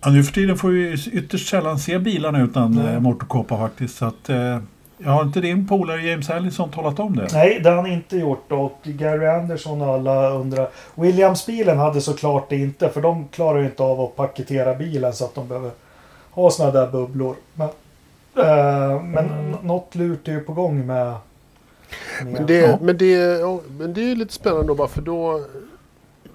Ja, 0.04 0.10
nu 0.12 0.24
för 0.24 0.34
tiden 0.34 0.58
får 0.58 0.70
vi 0.70 0.94
ytterst 1.14 1.50
sällan 1.50 1.80
se 1.80 2.00
bilarna 2.00 2.44
utan 2.44 2.88
eh, 2.88 3.00
motorkåpa 3.00 3.58
faktiskt. 3.58 3.98
Så 3.98 4.06
att, 4.06 4.30
eh, 4.30 4.58
jag 4.98 5.12
har 5.12 5.22
inte 5.24 5.42
din 5.42 5.68
polare 5.68 6.02
James 6.02 6.30
Allison 6.30 6.70
talat 6.70 7.00
om 7.00 7.16
det? 7.16 7.28
Nej, 7.34 7.60
det 7.64 7.70
har 7.70 7.76
han 7.78 7.86
inte 7.92 8.18
gjort 8.18 8.52
och 8.52 8.78
Gary 8.84 9.26
Anderson 9.28 9.82
och 9.82 9.94
alla 9.94 10.30
undrar. 10.30 10.70
Williams-bilen 10.96 11.78
hade 11.80 12.02
såklart 12.02 12.50
det 12.50 12.56
inte 12.58 12.90
för 12.90 13.02
de 13.02 13.28
klarar 13.28 13.60
ju 13.60 13.66
inte 13.66 13.84
av 13.84 14.02
att 14.02 14.16
paketera 14.16 14.74
bilen 14.76 15.14
så 15.14 15.26
att 15.26 15.36
de 15.36 15.48
behöver 15.48 15.72
ha 16.32 16.50
såna 16.52 16.72
där 16.72 16.88
bubblor. 16.92 17.36
Men, 17.54 17.68
eh, 18.38 19.02
men 19.04 19.26
n- 19.30 19.56
något 19.64 19.96
lurt 19.96 20.28
är 20.28 20.32
ju 20.32 20.40
på 20.40 20.54
gång 20.54 20.86
med... 20.88 21.14
med 22.24 22.34
Men, 22.34 22.46
det, 22.46 22.58
Ja. 22.58 22.78
men, 22.82 22.98
det, 22.98 23.12
ja, 23.40 23.60
men 23.80 23.94
det 23.94 24.12
är 24.12 24.16
lite 24.16 24.34
spännande 24.34 24.68
då 24.68 24.76
bara 24.76 24.88
för 24.88 25.02
då, 25.02 25.42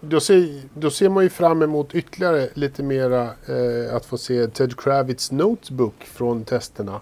då, 0.00 0.20
ser, 0.20 0.62
då 0.74 0.90
ser 0.90 1.08
man 1.08 1.24
ju 1.24 1.30
fram 1.30 1.62
emot 1.62 1.94
ytterligare 1.94 2.48
lite 2.54 2.82
mera 2.82 3.22
eh, 3.24 3.94
att 3.96 4.06
få 4.06 4.18
se 4.18 4.46
Ted 4.46 4.80
Kravitz 4.80 5.32
Notebook 5.32 6.04
från 6.04 6.44
testerna 6.44 7.00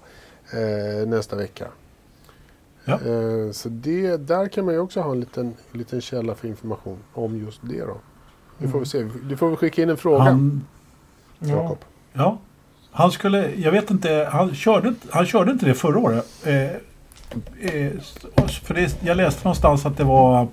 eh, 0.53 1.09
nästa 1.09 1.37
vecka. 1.37 1.67
Ja. 2.85 2.93
Eh, 2.93 3.51
så 3.53 3.69
det, 3.69 4.17
där 4.17 4.49
kan 4.49 4.65
man 4.65 4.75
ju 4.75 4.81
också 4.81 5.01
ha 5.01 5.13
en 5.13 5.21
liten, 5.21 5.55
liten 5.73 6.01
källa 6.01 6.35
för 6.35 6.49
information 6.49 6.99
om 7.13 7.39
just 7.39 7.61
det 7.63 7.81
då. 7.81 7.97
Det 8.59 8.69
får 8.69 8.81
vi 8.81 8.87
se. 8.87 9.09
Du 9.23 9.37
får 9.37 9.49
väl 9.49 9.57
skicka 9.57 9.83
in 9.83 9.91
en 9.91 9.97
fråga, 9.97 10.23
Han, 10.23 10.65
ja. 11.39 11.77
Ja, 12.13 12.39
han 12.91 13.11
skulle, 13.11 13.55
jag 13.55 13.73
vet 13.73 13.91
inte, 13.91 14.29
han 14.33 14.55
körde, 14.55 14.95
han 15.11 15.27
körde 15.27 15.53
inte 15.53 15.67
det 15.67 15.75
förra 15.75 15.99
året. 15.99 16.27
Eh, 16.45 16.65
eh, 16.65 17.93
för 18.63 18.75
det, 18.75 18.97
jag 19.03 19.17
läste 19.17 19.45
någonstans 19.45 19.87
att 19.87 19.97
det 19.97 20.05
var 20.05 20.49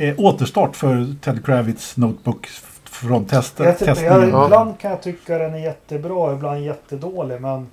eh, 0.00 0.14
återstart 0.18 0.76
för 0.76 1.14
Ted 1.20 1.44
Kravitz 1.44 1.96
Notebook 1.96 2.46
från 2.84 3.24
tester, 3.24 3.64
Jag, 3.64 3.72
jag, 3.72 3.78
testningen. 3.78 4.28
Ja. 4.30 4.44
ibland 4.44 4.78
kan 4.78 4.90
jag 4.90 5.02
tycka 5.02 5.38
den 5.38 5.54
är 5.54 5.58
jättebra, 5.58 6.32
ibland 6.32 6.60
jättedålig. 6.60 7.40
Men 7.40 7.70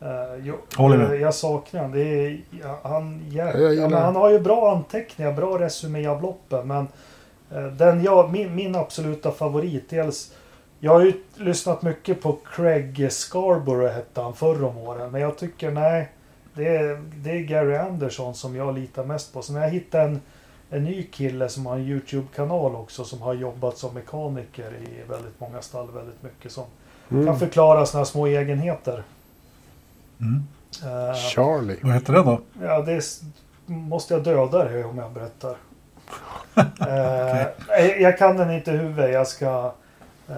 eh, 0.00 0.46
med. 0.98 1.12
eh, 1.12 1.20
jag 1.20 1.34
saknar 1.34 1.82
den. 1.82 1.90
Det 1.90 2.02
är, 2.02 2.40
han, 2.82 3.22
ja, 3.32 3.58
Jag 3.58 3.74
ja, 3.74 3.98
han 3.98 4.16
har 4.16 4.30
ju 4.30 4.40
bra 4.40 4.72
anteckningar, 4.72 5.32
bra 5.32 5.58
resumé 5.58 6.06
av 6.06 6.22
loppen. 6.22 6.68
Men 6.68 6.88
eh, 7.50 7.66
den 7.66 8.02
jag, 8.02 8.32
min, 8.32 8.54
min 8.54 8.76
absoluta 8.76 9.32
favorit, 9.32 9.90
dels 9.90 10.32
jag 10.80 10.92
har 10.92 11.00
ju 11.00 11.12
lyssnat 11.34 11.82
mycket 11.82 12.22
på 12.22 12.38
Craig 12.54 13.12
Scarborough 13.12 13.92
hette 13.92 14.20
han 14.20 14.34
förr 14.34 14.64
om 14.64 14.78
åren. 14.78 15.10
Men 15.10 15.20
jag 15.20 15.38
tycker 15.38 15.70
nej, 15.70 16.08
det 16.54 16.76
är, 16.76 17.02
det 17.14 17.30
är 17.30 17.40
Gary 17.40 17.76
Anderson 17.76 18.34
som 18.34 18.56
jag 18.56 18.74
litar 18.74 19.04
mest 19.04 19.32
på. 19.32 19.42
Så 19.42 19.52
när 19.52 19.60
jag 19.60 19.70
hittar 19.70 20.04
en, 20.04 20.20
en 20.70 20.84
ny 20.84 21.02
kille 21.02 21.48
som 21.48 21.66
har 21.66 21.74
en 21.76 21.82
YouTube-kanal 21.82 22.74
också 22.74 23.04
som 23.04 23.22
har 23.22 23.34
jobbat 23.34 23.78
som 23.78 23.94
mekaniker 23.94 24.70
i 24.74 25.10
väldigt 25.10 25.40
många 25.40 25.62
stall 25.62 25.86
väldigt 25.94 26.22
mycket 26.22 26.52
som 26.52 26.64
Mm. 27.10 27.26
kan 27.26 27.38
förklara 27.38 27.86
sådana 27.86 28.04
små 28.04 28.26
egenheter. 28.26 29.02
Mm. 30.20 30.42
Eh, 30.84 31.14
Charlie. 31.14 31.76
Vad 31.82 31.92
heter 31.94 32.12
den 32.12 32.26
då? 32.26 32.40
ja, 32.62 32.82
det 32.82 32.92
är, 32.92 33.02
måste 33.66 34.14
jag 34.14 34.24
döda 34.24 34.64
dig 34.64 34.84
om 34.84 34.98
jag 34.98 35.12
berättar. 35.12 35.56
Eh, 36.88 37.46
jag- 37.68 38.00
Jag 38.00 38.18
kan 38.18 38.36
den 38.36 38.50
inte 38.50 38.70
i 38.70 38.76
huvudet. 38.76 39.12
Jag 39.12 39.26
ska... 39.26 39.72
eh, 40.28 40.36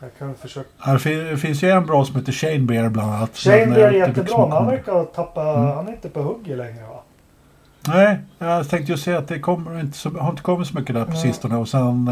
jag 0.00 0.10
kan 0.18 0.34
försöka. 0.34 0.68
Det 1.04 1.36
finns 1.36 1.62
ju 1.62 1.70
en 1.70 1.86
bra 1.86 2.04
som 2.04 2.16
heter 2.16 2.32
Shane 2.32 2.58
Bear 2.58 2.88
bland 2.88 3.14
annat. 3.14 3.36
Shane 3.36 3.56
eh, 3.56 3.70
det 3.90 3.96
jättebra, 3.96 4.38
men 4.38 4.52
han 4.52 4.66
verkar 4.66 5.04
tappa... 5.04 5.42
Mm. 5.54 5.66
Han 5.70 5.88
är 5.88 5.92
inte 5.92 6.08
på 6.08 6.20
hugget 6.22 6.58
längre 6.58 6.82
va? 6.82 6.99
Nej, 7.88 8.18
jag 8.38 8.68
tänkte 8.68 8.92
ju 8.92 8.98
säga 8.98 9.18
att 9.18 9.28
det 9.28 9.38
kommer 9.38 9.80
inte 9.80 9.98
så, 9.98 10.10
har 10.10 10.30
inte 10.30 10.42
kommit 10.42 10.68
så 10.68 10.78
mycket 10.78 10.94
där 10.94 11.04
på 11.04 11.16
sistone. 11.16 11.56
Och 11.56 11.68
sen 11.68 12.08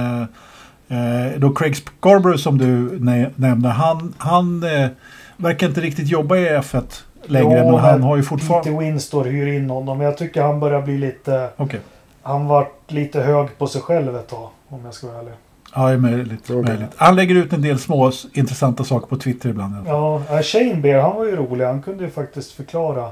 eh, 0.89 1.27
eh, 1.27 1.39
då 1.39 1.51
Craig 1.55 1.77
Scarborough 1.77 2.39
som 2.39 2.59
du 2.59 2.99
nä- 3.01 3.31
nämnde, 3.35 3.69
han, 3.69 4.15
han 4.19 4.63
eh, 4.63 4.89
verkar 5.37 5.67
inte 5.69 5.81
riktigt 5.81 6.09
jobba 6.09 6.37
i 6.37 6.49
F1 6.49 6.83
längre. 7.27 7.59
Jo, 7.59 7.71
men 7.71 7.81
han 7.81 8.03
har 8.03 8.17
ju 8.17 8.23
fortfarande... 8.23 8.71
Lite 8.71 8.83
Winstor 8.85 9.25
hyr 9.25 9.47
in 9.47 9.71
honom. 9.71 9.99
Men 9.99 10.05
jag 10.07 10.17
tycker 10.19 10.43
han 10.43 10.61
börjar 10.61 10.83
bli 10.83 10.99
lite... 10.99 11.49
Okej, 11.57 11.81
Han 12.23 12.47
var 12.47 12.69
lite 12.87 13.21
hög 13.21 13.59
på 13.59 13.67
sig 13.67 13.81
själv 13.83 14.17
ett 14.17 14.29
tag. 14.29 14.49
Om 14.69 14.81
jag 14.85 14.95
ska 14.95 15.07
vara 15.07 15.19
ärlig. 15.19 15.33
ja 15.75 15.87
det 15.87 15.93
är 15.93 15.97
möjligt, 15.99 16.51
Okej. 16.51 16.63
möjligt. 16.63 16.91
Han 16.97 17.17
lägger 17.17 17.35
ut 17.35 17.53
en 17.53 17.63
del 17.63 17.79
små 17.79 18.13
intressanta 18.33 18.85
saker 18.85 19.07
på 19.07 19.17
Twitter 19.17 19.49
ibland. 19.49 19.75
Ja, 19.87 20.23
eh, 20.31 20.41
Shane 20.43 20.75
Bear, 20.75 21.01
han 21.03 21.17
var 21.17 21.25
ju 21.25 21.37
rolig. 21.37 21.65
Han 21.65 21.83
kunde 21.83 22.05
ju 22.05 22.11
faktiskt 22.11 22.53
förklara. 22.53 23.09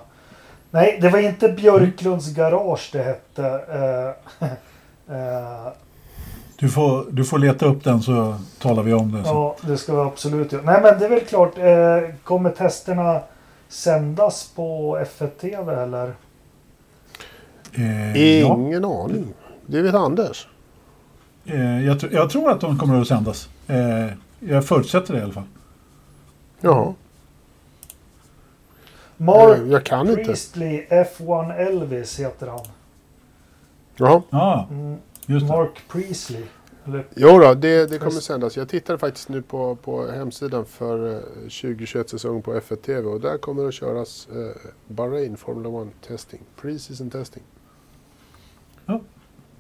Nej, 0.76 0.98
det 1.00 1.08
var 1.08 1.18
inte 1.18 1.48
Björklunds 1.48 2.34
garage 2.34 2.90
det 2.92 3.02
hette. 3.02 3.46
Eh, 4.38 4.48
eh, 5.16 5.68
Du, 6.58 6.68
får, 6.68 7.06
du 7.10 7.24
får 7.24 7.38
leta 7.38 7.66
upp 7.66 7.84
den 7.84 8.02
så 8.02 8.36
talar 8.58 8.82
vi 8.82 8.92
om 8.94 9.12
det. 9.12 9.24
Så. 9.24 9.28
ja, 9.28 9.56
det 9.68 9.76
ska 9.78 9.94
vi 9.94 10.00
absolut 10.00 10.52
göra. 10.52 10.62
Nej, 10.62 10.80
men 10.82 10.98
det 10.98 11.04
är 11.04 11.08
väl 11.08 11.20
klart. 11.20 11.58
Eh, 11.58 12.14
kommer 12.24 12.50
testerna 12.50 13.20
sändas 13.68 14.50
på 14.56 14.98
F1 14.98 15.28
TV 15.28 15.74
eller? 15.82 16.12
Eh, 17.72 18.40
ja, 18.40 18.54
Ingen 18.54 18.84
aning. 18.84 19.26
Det 19.66 19.82
vet 19.82 19.94
Anders. 19.94 20.48
eh, 21.44 21.86
jag, 21.86 21.98
jag 22.12 22.30
tror 22.30 22.50
att 22.50 22.60
de 22.60 22.78
kommer 22.78 23.00
att 23.00 23.08
sändas. 23.08 23.48
Eh, 23.66 24.06
jag 24.40 24.64
förutsätter 24.66 25.14
det 25.14 25.20
i 25.20 25.22
alla 25.22 25.32
fall. 25.32 25.44
Jaha. 26.60 26.94
Mark 29.16 29.59
Jag 29.68 29.85
kan 29.85 30.09
inte. 30.11 30.24
Priestley 30.24 30.87
F1 30.90 31.52
Elvis 31.57 32.20
heter 32.20 32.46
han. 32.46 32.61
Jaha. 33.96 34.22
Ja, 34.31 34.66
Mm, 34.70 34.96
just 35.26 35.46
det. 35.48 35.52
Mark 35.57 35.83
Priestley. 35.88 36.42
Eller, 36.87 37.05
Jo 37.16 37.38
då, 37.38 37.55
det, 37.55 37.87
det 37.90 37.98
kommer 37.98 38.11
sändas. 38.20 38.57
Jag 38.57 38.68
tittade 38.68 38.98
faktiskt 38.98 39.29
nu 39.29 39.42
på, 39.42 39.74
på 39.76 40.07
hemsidan 40.07 40.64
för 40.66 41.14
eh, 41.14 41.20
2021-säsongen 41.48 42.42
på 42.42 42.55
F1 42.55 42.76
TV 42.76 43.09
och 43.09 43.20
där 43.20 43.38
kommer 43.38 43.62
det 43.62 43.68
att 43.68 43.74
köras 43.74 44.29
eh, 44.33 44.70
Bahrain 44.88 45.37
Formula 45.37 45.83
1 45.83 45.88
testing. 46.09 46.40
Pre-season 46.61 47.11
testing. 47.11 47.42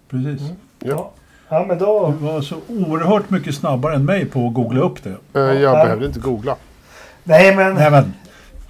Precis. 0.08 0.40
Mm. 0.40 0.56
Ja. 0.78 0.88
ja. 0.88 1.10
ja, 1.48 1.64
men 1.68 1.78
då... 1.78 2.14
Du 2.20 2.26
var 2.26 2.40
så 2.40 2.56
oerhört 2.68 3.30
mycket 3.30 3.54
snabbare 3.54 3.94
än 3.94 4.04
mig 4.04 4.26
på 4.26 4.46
att 4.46 4.54
googla 4.54 4.80
upp 4.80 5.02
det. 5.02 5.10
Eh, 5.10 5.16
Ja, 5.32 5.54
jag 5.54 5.72
nej. 5.72 5.84
behövde 5.84 6.06
inte 6.06 6.20
googla. 6.20 6.56
Nej, 7.24 7.56
men... 7.56 7.74
Nej 7.74 7.90
men, 7.90 8.14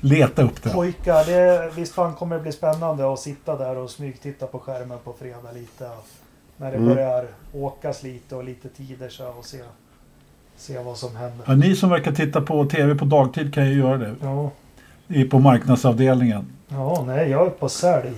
leta 0.06 0.42
upp 0.42 0.62
det. 0.62 0.70
Pojkar, 0.70 1.24
det, 1.24 1.70
visst 1.76 1.94
fan 1.94 2.14
kommer 2.14 2.36
det 2.36 2.42
bli 2.42 2.52
spännande 2.52 3.12
att 3.12 3.18
sitta 3.20 3.56
där 3.58 3.76
och 3.78 3.90
smygtitta 3.90 4.46
på 4.46 4.58
skärmen 4.58 4.98
på 5.04 5.12
fredag 5.18 5.52
lite. 5.54 5.88
När 6.56 6.70
det 6.70 6.76
Mm. 6.76 6.94
börjar 6.94 7.26
åkas 7.52 8.02
lite 8.02 8.36
och 8.36 8.44
lite 8.44 8.68
tider 8.68 9.08
så 9.08 9.28
och 9.28 9.44
se, 9.44 9.58
se 10.56 10.78
vad 10.78 10.96
som 10.96 11.16
händer. 11.16 11.44
Ja, 11.46 11.54
ni 11.54 11.76
som 11.76 11.90
verkar 11.90 12.12
titta 12.12 12.40
på 12.40 12.64
TV 12.64 12.94
på 12.94 13.04
dagtid 13.04 13.54
kan 13.54 13.68
ju 13.68 13.78
göra 13.78 13.96
det. 13.98 14.14
Ja, 14.22 14.50
I- 15.08 15.24
På 15.24 15.38
marknadsavdelningen. 15.38 16.46
ja 16.68 17.04
nej 17.06 17.30
jag 17.30 17.46
är 17.46 17.50
på 17.50 17.68
sälj. 17.68 18.12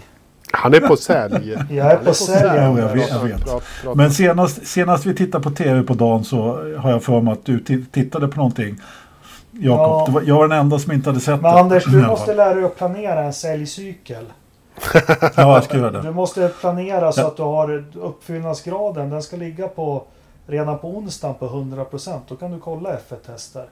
Han 0.53 0.75
är 0.75 0.81
på 0.81 0.97
sälj. 0.97 1.57
Jag 1.71 1.93
är 1.93 1.97
på 1.97 2.15
sälj. 2.15 2.41
Ja, 2.57 2.79
jag 2.79 2.95
vet, 2.95 3.11
jag 3.11 3.21
vet. 3.25 3.97
Men 3.97 4.11
senast, 4.13 4.67
senast 4.67 5.07
vi 5.07 5.15
tittade 5.15 5.45
på 5.45 5.51
TV 5.51 5.83
på 5.83 5.95
dagen 5.95 6.25
så 6.25 6.39
har 6.79 6.91
jag 6.91 7.03
för 7.03 7.21
mig 7.21 7.33
att 7.33 7.45
du 7.45 7.59
ti- 7.59 7.85
tittade 7.93 8.29
på 8.29 8.37
någonting. 8.37 8.81
Jakob, 9.53 10.15
Ja. 10.15 10.23
jag 10.27 10.35
var 10.35 10.49
den 10.49 10.59
enda 10.59 10.79
som 10.79 10.93
inte 10.93 11.11
hade 11.11 11.21
sett 11.21 11.41
Men 11.41 11.55
det. 11.55 11.61
Anders, 11.61 11.85
du 11.85 12.07
måste 12.07 12.35
lära 12.35 12.55
dig 12.55 12.65
att 12.65 12.77
planera 12.77 13.21
en 13.23 13.33
säljcykel. 13.33 14.25
Ja, 15.21 15.33
jag 15.37 15.65
ska 15.65 15.77
göra 15.77 15.91
Du 15.91 16.01
det. 16.03 16.11
måste 16.13 16.49
planera 16.61 17.13
så 17.13 17.21
Ja. 17.21 17.27
att 17.27 17.37
du 17.37 17.43
har 17.43 17.85
uppfyllnadsgraden. 17.95 19.11
Den 19.11 19.23
ska 19.23 19.37
ligga 19.37 19.69
på 19.69 20.03
redan 20.47 20.79
på 20.79 20.89
onsdagen 20.97 21.35
på 21.35 21.47
100%. 21.49 22.21
Då 22.29 22.37
kan 22.37 22.51
du 22.51 22.59
kolla 22.61 22.91
F1-tester. 22.91 23.65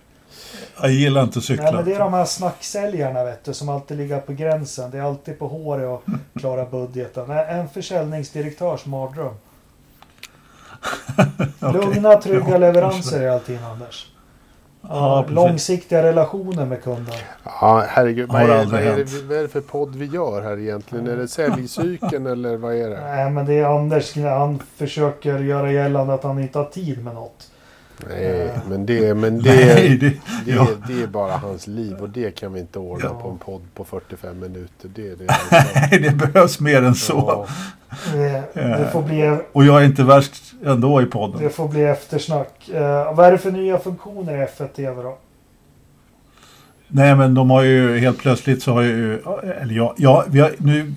Jag 0.81 0.91
gillar 0.91 1.23
inte 1.23 1.39
Nej, 1.39 1.43
cykla. 1.45 1.73
men 1.73 1.85
det 1.85 1.95
är 1.95 1.99
de 1.99 2.13
här 2.15 2.25
snacksäljarna 2.25 3.25
vet 3.25 3.45
du, 3.45 3.55
som 3.55 3.69
alltid 3.69 3.97
ligger 3.97 4.21
på 4.21 4.33
gränsen. 4.33 4.91
Det 4.91 4.99
är 4.99 5.03
alltid 5.03 5.39
på 5.39 5.49
håret 5.49 5.89
att 5.89 6.03
klara 6.41 6.65
budgeten. 6.65 7.25
Nej, 7.29 7.47
En 7.49 7.69
försäljningsdirektörs 7.69 8.87
mardröm. 8.87 9.35
Okej. 11.61 11.73
Lugna, 11.73 12.15
trygga 12.17 12.59
leveranser 12.59 13.21
är 13.23 13.29
alltid 13.31 13.59
Anders. 13.65 14.07
Ja. 14.89 15.25
Långsiktiga 15.29 16.03
relationer 16.03 16.67
med 16.67 16.83
kunden. 16.83 17.15
Ja, 17.45 17.85
herregud. 17.89 18.29
Vad 18.29 18.43
är, 18.43 18.65
vad, 18.65 18.81
är 18.81 18.97
det, 18.97 19.23
vad 19.29 19.39
är 19.39 19.43
det 19.43 19.49
för 19.49 19.61
podd 19.61 19.97
vi 19.97 20.07
gör 20.07 20.43
här 20.43 20.59
egentligen? 20.59 21.07
Är 21.07 21.17
det 21.17 21.29
säljcykeln 21.29 22.27
eller 22.33 22.57
vad 22.57 22.75
är 22.75 22.91
det? 22.91 23.01
Nej, 23.01 23.31
men 23.31 23.47
det 23.47 23.55
är 23.55 23.65
Anders. 23.65 24.17
Han 24.17 24.63
försöker 24.77 25.39
göra 25.39 25.73
gällande 25.73 26.15
att 26.15 26.23
han 26.23 26.39
inte 26.39 26.59
har 26.59 26.67
tid 26.67 27.05
med 27.05 27.15
något. 27.15 27.51
Nej, 28.09 28.51
men 28.69 28.87
det, 28.87 29.15
men 29.15 29.37
Nej, 29.39 29.97
det, 30.01 30.09
det, 30.09 30.17
det, 30.45 30.51
ja. 30.53 30.69
det 30.89 31.03
är 31.03 31.07
bara 31.07 31.37
hans 31.37 31.67
liv 31.67 31.97
och 31.97 32.09
det 32.11 32.31
kan 32.31 32.53
vi 32.53 32.61
inte 32.61 32.79
ordna 32.79 33.05
Ja. 33.05 33.21
på 33.23 33.29
en 33.31 33.39
podd 33.39 33.63
på 33.75 33.85
45 33.85 34.39
minuter. 34.41 34.89
Det, 34.95 35.15
det, 35.15 35.27
Nej, 35.75 36.01
det 36.01 36.11
behövs 36.33 36.61
mer 36.61 36.83
än 36.83 36.95
så. 36.95 37.25
Ja. 37.29 37.47
Det, 38.13 38.43
det, 38.55 38.89
får, 38.93 39.03
bli, 39.03 39.37
Och 39.53 39.65
jag 39.65 39.83
är 39.83 39.87
inte 39.87 40.03
värst 40.03 40.35
ändå 40.65 41.03
i 41.03 41.07
podden. 41.07 41.43
det 41.43 41.51
får 41.51 41.69
bli 41.69 41.83
eftersnack. 41.83 42.69
Eh, 42.69 43.15
vad 43.15 43.27
är 43.27 43.33
det 43.33 43.39
för 43.39 43.51
nya 43.51 43.79
funktioner 43.79 44.43
i 44.43 44.47
F1 44.47 44.69
TV 44.69 45.03
då? 45.03 45.19
Nej 46.89 47.15
men 47.17 47.35
de 47.35 47.51
har 47.51 47.63
ju 47.63 47.99
helt 47.99 48.19
plötsligt 48.19 48.63
så 48.63 48.73
har 48.73 48.83
ju, 48.83 49.19
eller 49.61 49.75
ja, 49.75 49.95
ja 49.99 50.25
vi 50.29 50.41
har 50.41 50.51
nu 50.59 50.95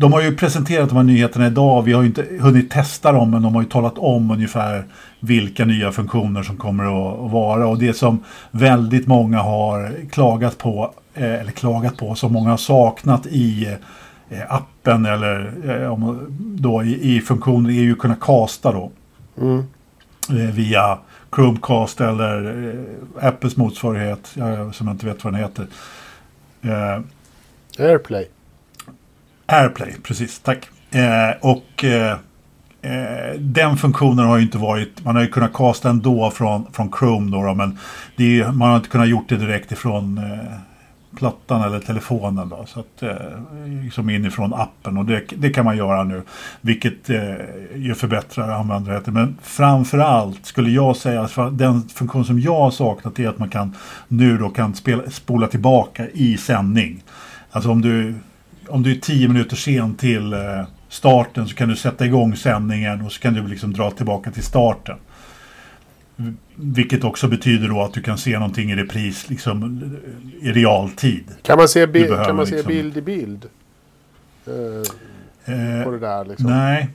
de 0.00 0.12
har 0.12 0.22
ju 0.22 0.36
presenterat 0.36 0.88
de 0.88 0.96
här 0.96 1.02
nyheterna 1.02 1.46
idag. 1.46 1.82
Vi 1.82 1.92
har 1.92 2.02
ju 2.02 2.08
inte 2.08 2.26
hunnit 2.40 2.70
testa 2.70 3.12
dem 3.12 3.30
men 3.30 3.42
de 3.42 3.54
har 3.54 3.62
ju 3.62 3.68
talat 3.68 3.98
om 3.98 4.30
ungefär 4.30 4.84
vilka 5.20 5.64
nya 5.64 5.92
funktioner 5.92 6.42
som 6.42 6.56
kommer 6.56 6.84
att, 6.84 7.32
vara. 7.32 7.66
Och 7.68 7.78
det 7.78 7.94
som 7.94 8.24
väldigt 8.50 9.06
många 9.06 9.38
har 9.38 9.92
klagat 10.10 10.58
på, 10.58 10.94
eh, 11.14 11.34
eller 11.40 11.52
klagat 11.52 11.96
på, 11.96 12.14
som 12.14 12.32
många 12.32 12.50
har 12.50 12.56
saknat 12.56 13.26
i 13.26 13.76
eh, 14.30 14.52
appen 14.54 15.06
eller 15.06 15.52
eh, 15.68 16.14
då 16.38 16.82
i, 16.82 17.16
i 17.16 17.20
funktioner 17.20 17.70
är 17.70 17.74
ju 17.74 17.92
att 17.92 17.98
kunna 17.98 18.16
casta 18.16 18.72
då 18.72 18.90
Mm. 19.40 19.64
via 20.52 20.98
Chromecast 21.34 22.00
eller 22.00 22.74
Apples 23.20 23.56
motsvarighet 23.56 24.26
som 24.72 24.86
jag 24.86 24.94
inte 24.94 25.06
vet 25.06 25.24
vad 25.24 25.32
den 25.32 25.40
heter. 25.40 25.66
Airplay. 27.78 28.28
Airplay, 29.52 29.94
precis, 30.02 30.38
tack. 30.40 30.68
Eh, 30.90 31.30
och 31.40 31.84
eh, 31.84 32.16
eh, 32.82 33.34
den 33.38 33.76
funktionen 33.76 34.26
har 34.26 34.36
ju 34.36 34.42
inte 34.42 34.58
varit, 34.58 35.04
man 35.04 35.16
har 35.16 35.22
ju 35.22 35.28
kunnat 35.28 35.52
casta 35.52 35.90
ändå 35.90 36.30
från, 36.30 36.66
från 36.72 36.92
Chrome 36.98 37.30
då, 37.36 37.42
då 37.42 37.54
men 37.54 37.78
det 38.16 38.24
är, 38.24 38.28
ju- 38.28 38.52
man 38.52 38.68
har 38.68 38.76
inte 38.76 38.88
kunnat 38.88 39.08
gjort 39.08 39.28
det 39.28 39.36
direkt 39.36 39.72
ifrån 39.72 40.18
eh, 40.18 40.54
plattan 41.18 41.62
eller 41.62 41.80
telefonen 41.80 42.48
då, 42.48 42.64
så 42.66 42.80
att 42.80 43.02
eh, 43.02 43.14
liksom 43.84 44.10
inifrån 44.10 44.54
appen 44.54 44.96
och 44.98 45.04
det, 45.04 45.22
det 45.36 45.50
kan 45.50 45.64
man 45.64 45.76
göra 45.76 46.04
nu, 46.04 46.22
vilket 46.60 47.10
eh, 47.10 47.18
ju 47.76 47.94
förbättrar 47.94 48.48
användarheten. 48.50 49.14
Men 49.14 49.38
framför 49.42 49.98
allt 49.98 50.46
skulle 50.46 50.70
jag 50.70 50.96
säga 50.96 51.22
att 51.22 51.58
den 51.58 51.82
funktion 51.88 52.24
som 52.24 52.40
jag 52.40 52.60
har 52.60 52.70
saknat 52.70 53.18
är 53.18 53.28
att 53.28 53.38
man 53.38 53.48
kan 53.50 53.76
nu 54.08 54.38
då 54.38 54.48
kan 54.48 54.74
spela, 54.74 55.10
spola 55.10 55.46
tillbaka 55.46 56.06
i 56.12 56.36
sändning. 56.36 57.02
Alltså 57.50 57.70
om 57.70 57.80
du 57.82 58.14
om 58.70 58.82
du 58.82 58.90
är 58.90 58.96
tio 59.00 59.28
minuter 59.28 59.56
sen 59.56 59.94
till 59.94 60.32
eh, 60.32 60.38
starten 60.88 61.48
så 61.48 61.54
kan 61.54 61.68
du 61.68 61.76
sätta 61.76 62.06
igång 62.06 62.36
sändningen 62.36 63.00
och 63.02 63.12
så 63.12 63.20
kan 63.20 63.34
du 63.34 63.46
liksom 63.48 63.72
dra 63.72 63.90
tillbaka 63.90 64.30
till 64.30 64.42
starten. 64.44 64.96
Vilket 66.54 67.04
också 67.04 67.28
betyder 67.28 67.68
då 67.68 67.82
att 67.82 67.92
du 67.94 68.02
kan 68.02 68.18
se 68.18 68.38
någonting 68.38 68.70
i 68.70 68.76
repris 68.76 69.28
liksom, 69.30 69.82
i 70.42 70.52
realtid. 70.52 71.24
Kan 71.42 71.58
man 71.58 71.68
se, 71.68 71.86
bi- 71.86 72.08
kan 72.26 72.36
man 72.36 72.46
se 72.46 72.52
liksom- 72.54 72.68
bild 72.72 72.96
i 72.96 73.02
bild? 73.02 73.46
Eh, 74.46 74.52
Eh, 75.44 75.84
på 75.84 75.90
det 75.90 75.98
där 75.98 76.24
liksom. 76.24 76.50
nej. 76.50 76.88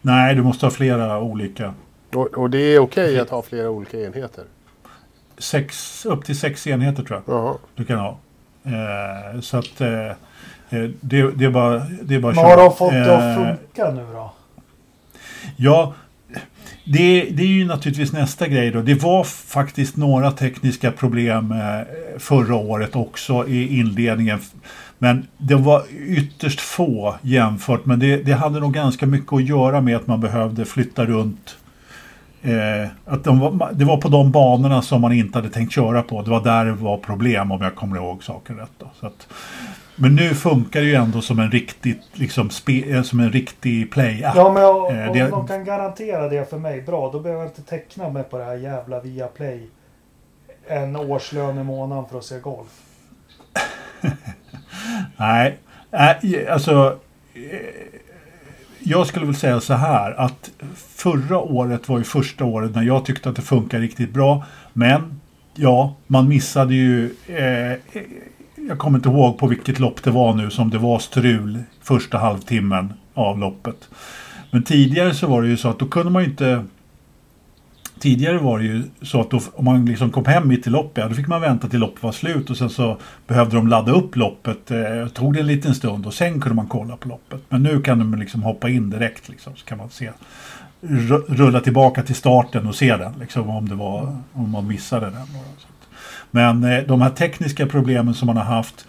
nej, 0.00 0.34
du 0.34 0.42
måste 0.42 0.66
ha 0.66 0.70
flera 0.70 1.20
olika. 1.20 1.74
Och, 2.14 2.26
och 2.38 2.50
det 2.50 2.58
är 2.58 2.78
okej 2.78 3.20
att 3.20 3.30
ha 3.30 3.42
flera 3.42 3.70
olika 3.70 4.00
enheter? 4.00 4.44
Sex, 5.38 6.06
upp 6.06 6.24
till 6.24 6.38
sex 6.38 6.66
enheter 6.66 7.02
tror 7.02 7.22
jag 7.26 7.34
Jaha. 7.36 7.54
du 7.74 7.84
kan 7.84 7.98
ha. 7.98 8.18
Eh, 8.64 9.40
så 9.40 9.56
att 9.58 9.80
eh, 9.80 9.88
eh, 9.88 10.12
det, 11.00 11.30
det 11.30 11.44
är 11.44 11.50
bara, 11.50 11.82
det 12.02 12.14
är 12.14 12.20
bara 12.20 12.34
Men 12.34 12.44
har 12.44 12.56
de 12.56 12.76
fått 12.76 12.92
det 12.92 13.16
att 13.16 13.38
Eh, 13.38 13.44
funka 13.44 13.90
nu 13.90 14.06
då? 14.12 14.32
Ja, 15.56 15.94
det, 16.84 17.30
det 17.30 17.42
är 17.42 17.46
ju 17.46 17.64
naturligtvis 17.64 18.12
nästa 18.12 18.48
grej 18.48 18.70
då. 18.70 18.82
Det 18.82 18.94
var 18.94 19.24
faktiskt 19.24 19.96
några 19.96 20.30
tekniska 20.30 20.92
problem 20.92 21.52
eh, 21.52 22.18
förra 22.18 22.54
året 22.54 22.96
också 22.96 23.48
i 23.48 23.78
inledningen. 23.78 24.38
Men 24.98 25.26
det 25.38 25.54
var 25.54 25.82
ytterst 26.08 26.60
få 26.60 27.14
jämfört. 27.22 27.86
Men 27.86 27.98
det, 27.98 28.16
det 28.16 28.32
hade 28.32 28.60
nog 28.60 28.74
ganska 28.74 29.06
mycket 29.06 29.32
att 29.32 29.48
göra 29.48 29.80
med 29.80 29.96
att 29.96 30.06
man 30.06 30.20
behövde 30.20 30.64
flytta 30.64 31.04
runt. 31.04 31.56
Eh, 32.42 32.90
att 33.04 33.24
de 33.24 33.38
var, 33.38 33.72
det 33.72 33.84
var 33.84 33.96
på 33.96 34.08
de 34.08 34.30
banorna 34.30 34.82
som 34.82 35.00
man 35.00 35.12
inte 35.12 35.38
hade 35.38 35.50
tänkt 35.50 35.72
köra 35.72 36.02
på. 36.02 36.22
Det 36.22 36.30
var 36.30 36.44
där 36.44 36.64
det 36.64 36.72
var 36.72 36.96
problem 36.96 37.52
om 37.52 37.62
jag 37.62 37.74
kommer 37.74 37.96
ihåg 37.96 38.24
saken 38.24 38.56
rätt. 38.56 38.72
Då. 38.78 38.90
Så 39.00 39.06
att, 39.06 39.28
men 39.96 40.14
nu 40.14 40.34
funkar 40.34 40.80
det 40.80 40.86
ju 40.86 40.94
ändå 40.94 41.20
som 41.20 41.38
en 41.38 41.50
riktig, 41.50 42.00
liksom, 42.12 42.50
spe, 42.50 42.90
eh, 42.90 43.02
som 43.02 43.20
en 43.20 43.32
riktig 43.32 43.90
play-app. 43.92 44.36
Ja, 44.36 44.52
men 44.52 44.64
om, 44.64 44.96
Eh, 44.96 45.08
om 45.08 45.18
det- 45.18 45.28
de 45.30 45.46
kan 45.48 45.64
garantera 45.64 46.28
det 46.28 46.50
för 46.50 46.58
mig, 46.58 46.82
bra. 46.82 47.10
Då 47.12 47.20
behöver 47.20 47.42
jag 47.42 47.50
inte 47.50 47.62
teckna 47.62 48.08
mig 48.08 48.22
på 48.22 48.38
det 48.38 48.44
här 48.44 48.54
jävla 48.56 49.00
Viaplay. 49.00 49.66
En 50.66 50.96
årslön 50.96 51.58
i 51.58 51.64
månaden 51.64 52.04
för 52.10 52.18
att 52.18 52.24
se 52.24 52.38
golf. 52.38 52.68
Nej, 55.16 55.58
nej, 55.90 56.48
alltså. 56.48 56.98
eh, 57.34 57.40
Jag 58.84 59.06
skulle 59.06 59.26
väl 59.26 59.34
säga 59.36 59.60
så 59.60 59.74
här 59.74 60.12
att 60.20 60.50
förra 60.76 61.38
året 61.38 61.88
var 61.88 61.98
ju 61.98 62.04
första 62.04 62.44
året 62.44 62.74
när 62.74 62.82
jag 62.82 63.04
tyckte 63.04 63.28
att 63.28 63.36
det 63.36 63.42
funkar 63.42 63.78
riktigt 63.78 64.10
bra. 64.12 64.44
Men 64.72 65.20
ja, 65.54 65.94
man 66.06 66.28
missade 66.28 66.74
ju. 66.74 67.04
Eh, 67.26 67.72
jag 68.68 68.78
kommer 68.78 68.98
inte 68.98 69.08
ihåg 69.08 69.38
på 69.38 69.46
vilket 69.46 69.78
lopp 69.78 70.02
det 70.02 70.10
var 70.10 70.34
nu 70.34 70.50
som 70.50 70.70
det 70.70 70.78
var 70.78 70.98
strul 70.98 71.62
första 71.80 72.18
halvtimmen 72.18 72.92
av 73.14 73.38
loppet. 73.38 73.88
Men 74.50 74.62
tidigare 74.62 75.14
så 75.14 75.26
var 75.26 75.42
det 75.42 75.48
ju 75.48 75.56
så 75.56 75.68
att 75.68 75.78
då 75.78 75.86
kunde 75.86 76.10
man 76.10 76.22
ju 76.22 76.28
inte 76.28 76.64
Tidigare 78.02 78.38
var 78.38 78.58
det 78.58 78.64
ju 78.64 78.82
så 79.02 79.20
att 79.20 79.30
då, 79.30 79.40
om 79.54 79.64
man 79.64 79.84
liksom 79.84 80.10
kom 80.10 80.24
hem 80.24 80.48
mitt 80.48 80.66
i 80.66 80.70
loppet, 80.70 81.02
ja, 81.02 81.08
då 81.08 81.14
fick 81.14 81.26
man 81.26 81.40
vänta 81.40 81.68
till 81.68 81.80
loppet 81.80 82.02
var 82.02 82.12
slut 82.12 82.50
och 82.50 82.56
sen 82.56 82.70
så 82.70 82.96
behövde 83.26 83.56
de 83.56 83.68
ladda 83.68 83.92
upp 83.92 84.16
loppet. 84.16 84.70
Eh, 84.70 85.08
tog 85.08 85.34
det 85.34 85.40
en 85.40 85.46
liten 85.46 85.74
stund 85.74 86.06
och 86.06 86.14
sen 86.14 86.40
kunde 86.40 86.56
man 86.56 86.66
kolla 86.66 86.96
på 86.96 87.08
loppet. 87.08 87.40
Men 87.48 87.62
nu 87.62 87.80
kan 87.80 87.98
de 87.98 88.14
liksom 88.14 88.42
hoppa 88.42 88.68
in 88.68 88.90
direkt 88.90 89.28
liksom, 89.28 89.56
så 89.56 89.64
kan 89.64 89.78
man 89.78 89.90
se. 89.90 90.10
Rulla 91.28 91.60
tillbaka 91.60 92.02
till 92.02 92.14
starten 92.14 92.66
och 92.66 92.74
se 92.74 92.96
den 92.96 93.12
liksom, 93.20 93.50
om, 93.50 93.68
det 93.68 93.74
var, 93.74 94.16
om 94.32 94.50
man 94.50 94.66
missade 94.66 95.06
den. 95.06 95.14
då. 95.14 95.40
Så 95.58 95.66
men 96.34 96.64
eh, 96.64 96.82
de 96.82 97.00
här 97.00 97.10
tekniska 97.10 97.66
problemen 97.66 98.14
som 98.14 98.26
man 98.26 98.36
har 98.36 98.44
haft 98.44 98.86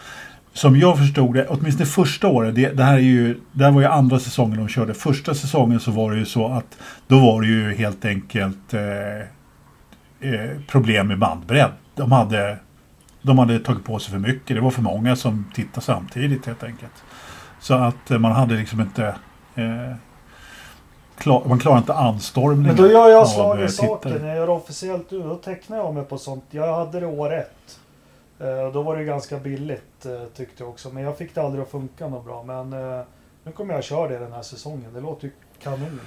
som 0.53 0.77
jag 0.77 0.97
förstod 0.97 1.33
det, 1.33 1.47
åtminstone 1.47 1.85
första 1.85 2.27
året, 2.27 2.55
det, 2.55 2.69
det 2.69 2.83
här 2.83 2.93
är 2.93 2.99
ju, 2.99 3.39
det 3.51 3.63
här 3.63 3.71
var 3.71 3.81
ju 3.81 3.87
andra 3.87 4.19
säsongen 4.19 4.57
de 4.57 4.67
körde. 4.67 4.93
Första 4.93 5.33
säsongen 5.33 5.79
så 5.79 5.91
var 5.91 6.11
det 6.11 6.17
ju 6.17 6.25
så 6.25 6.47
att 6.47 6.77
då 7.07 7.19
var 7.19 7.41
det 7.41 7.47
ju 7.47 7.73
helt 7.73 8.05
enkelt 8.05 8.73
eh, 8.73 9.19
eh, 10.31 10.49
problem 10.67 11.07
med 11.07 11.19
bandbredd. 11.19 11.71
De 11.95 12.11
hade, 12.11 12.57
de 13.21 13.39
hade 13.39 13.59
tagit 13.59 13.83
på 13.83 13.99
sig 13.99 14.11
för 14.11 14.19
mycket. 14.19 14.55
Det 14.55 14.61
var 14.61 14.71
för 14.71 14.81
många 14.81 15.15
som 15.15 15.45
tittade 15.53 15.85
samtidigt 15.85 16.45
helt 16.45 16.63
enkelt. 16.63 17.03
Så 17.59 17.73
att 17.73 18.11
eh, 18.11 18.19
man 18.19 18.31
hade 18.31 18.55
liksom 18.55 18.81
inte 18.81 19.15
eh, 19.55 19.95
klar, 21.17 21.43
man 21.47 21.59
klarade 21.59 21.79
inte 21.79 21.93
anstormningen. 21.93 22.75
Men 22.75 22.85
då 22.85 22.91
gör 22.91 23.09
jag 23.09 23.27
slag 23.27 23.59
eh, 23.59 23.65
i 23.65 23.69
saken. 23.69 24.11
När 24.11 24.27
jag 24.27 24.37
gör 24.37 24.49
officiellt 24.49 25.09
då 25.09 25.35
tecknar 25.35 25.77
jag 25.77 25.93
mig 25.93 26.03
på 26.03 26.17
sånt. 26.17 26.43
Jag 26.49 26.75
hade 26.75 26.99
det 26.99 27.05
år 27.05 27.33
ett. 27.33 27.79
Eh, 28.39 28.73
Då 28.73 28.81
var 28.81 28.97
det 28.97 29.03
ganska 29.03 29.37
billigt 29.37 30.05
eh, 30.05 30.11
tyckte 30.35 30.63
jag 30.63 30.69
också. 30.69 30.89
Men 30.89 31.03
jag 31.03 31.17
fick 31.17 31.35
det 31.35 31.41
aldrig 31.41 31.63
att 31.63 31.71
funka 31.71 32.07
något 32.07 32.25
bra. 32.25 32.43
Men 32.43 32.69
nu 33.43 33.51
kommer 33.51 33.73
jag 33.73 33.83
köra 33.83 34.07
det 34.07 34.19
den 34.19 34.33
här 34.33 34.41
säsongen. 34.41 34.93
Det 34.93 35.01
låter 35.01 35.25
ju 35.25 35.31
kanon. 35.63 35.99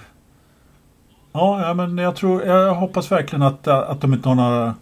Ja, 1.33 1.63
ja, 1.63 1.75
men 1.75 1.99
jag, 1.99 2.17
tror, 2.17 2.45
jag 2.45 2.75
hoppas 2.75 3.13
verkligen 3.13 3.43
att, 3.43 3.69
att 3.69 4.01
de 4.01 4.13
inte 4.15 4.29
har 4.29 4.37
några 4.37 4.75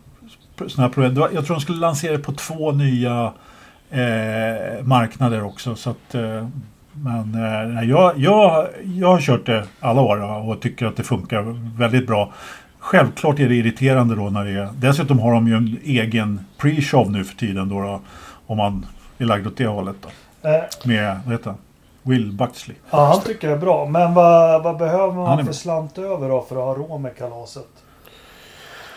sådana 0.57 0.89
här 0.89 0.89
problem. 0.89 1.17
Jag 1.35 1.47
tror 1.47 1.57
de 1.57 1.61
skulle 1.61 1.79
lansera 1.79 2.13
det 2.13 2.19
på 2.23 2.33
två 2.33 2.73
nya 2.73 3.33
eh, 3.91 4.83
marknader 4.85 5.45
också. 5.45 5.75
Så 5.75 5.91
att, 5.91 6.15
eh, 6.15 6.49
men 6.95 7.35
eh, 7.35 7.91
jag, 7.91 8.13
jag, 8.17 8.67
jag 8.83 9.09
har 9.09 9.21
kört 9.21 9.47
det 9.47 9.65
alla 9.81 10.01
år 10.01 10.49
och 10.49 10.61
tycker 10.61 10.87
att 10.87 10.97
det 10.97 11.03
funkar 11.03 11.43
väldigt 11.79 12.07
bra. 12.07 12.33
Självklart 12.79 13.41
är 13.41 13.49
det 13.49 13.55
irriterande 13.55 14.15
då 14.15 14.31
när 14.31 14.45
det 14.45 14.51
är... 14.51 14.69
Dessutom 14.77 15.19
har 15.19 15.33
de 15.33 15.49
ju 15.49 15.55
en 15.55 15.79
egen 15.85 16.41
pre-show 16.59 17.11
nu 17.11 17.25
för 17.25 17.37
tiden 17.37 17.69
då, 17.69 17.81
då 17.81 18.01
om 18.47 18.57
man 18.57 18.87
är 19.19 19.25
lagd 19.25 19.47
åt 19.47 19.57
det 19.57 19.67
hållet. 19.67 19.97
Då, 20.03 20.09
Eh, 20.45 20.63
med, 20.85 21.21
vad 21.25 21.33
heter 21.33 21.51
han? 21.51 21.59
Will 22.03 22.33
Buxley. 22.33 22.77
Ja, 22.91 23.05
han 23.07 23.21
tycker 23.21 23.49
det 23.49 23.55
är 23.55 23.59
bra. 23.59 23.87
Men 23.87 24.15
vad, 24.15 24.63
vad 24.63 24.77
behöver 24.77 25.13
man 25.13 25.39
för 25.39 25.45
bra. 25.45 25.53
slant 25.53 25.99
över 25.99 26.29
då 26.29 26.43
för 26.49 26.57
att 26.57 26.79
ha 26.79 26.85
råd 26.85 27.01
med 27.01 27.17
kalaset? 27.17 27.69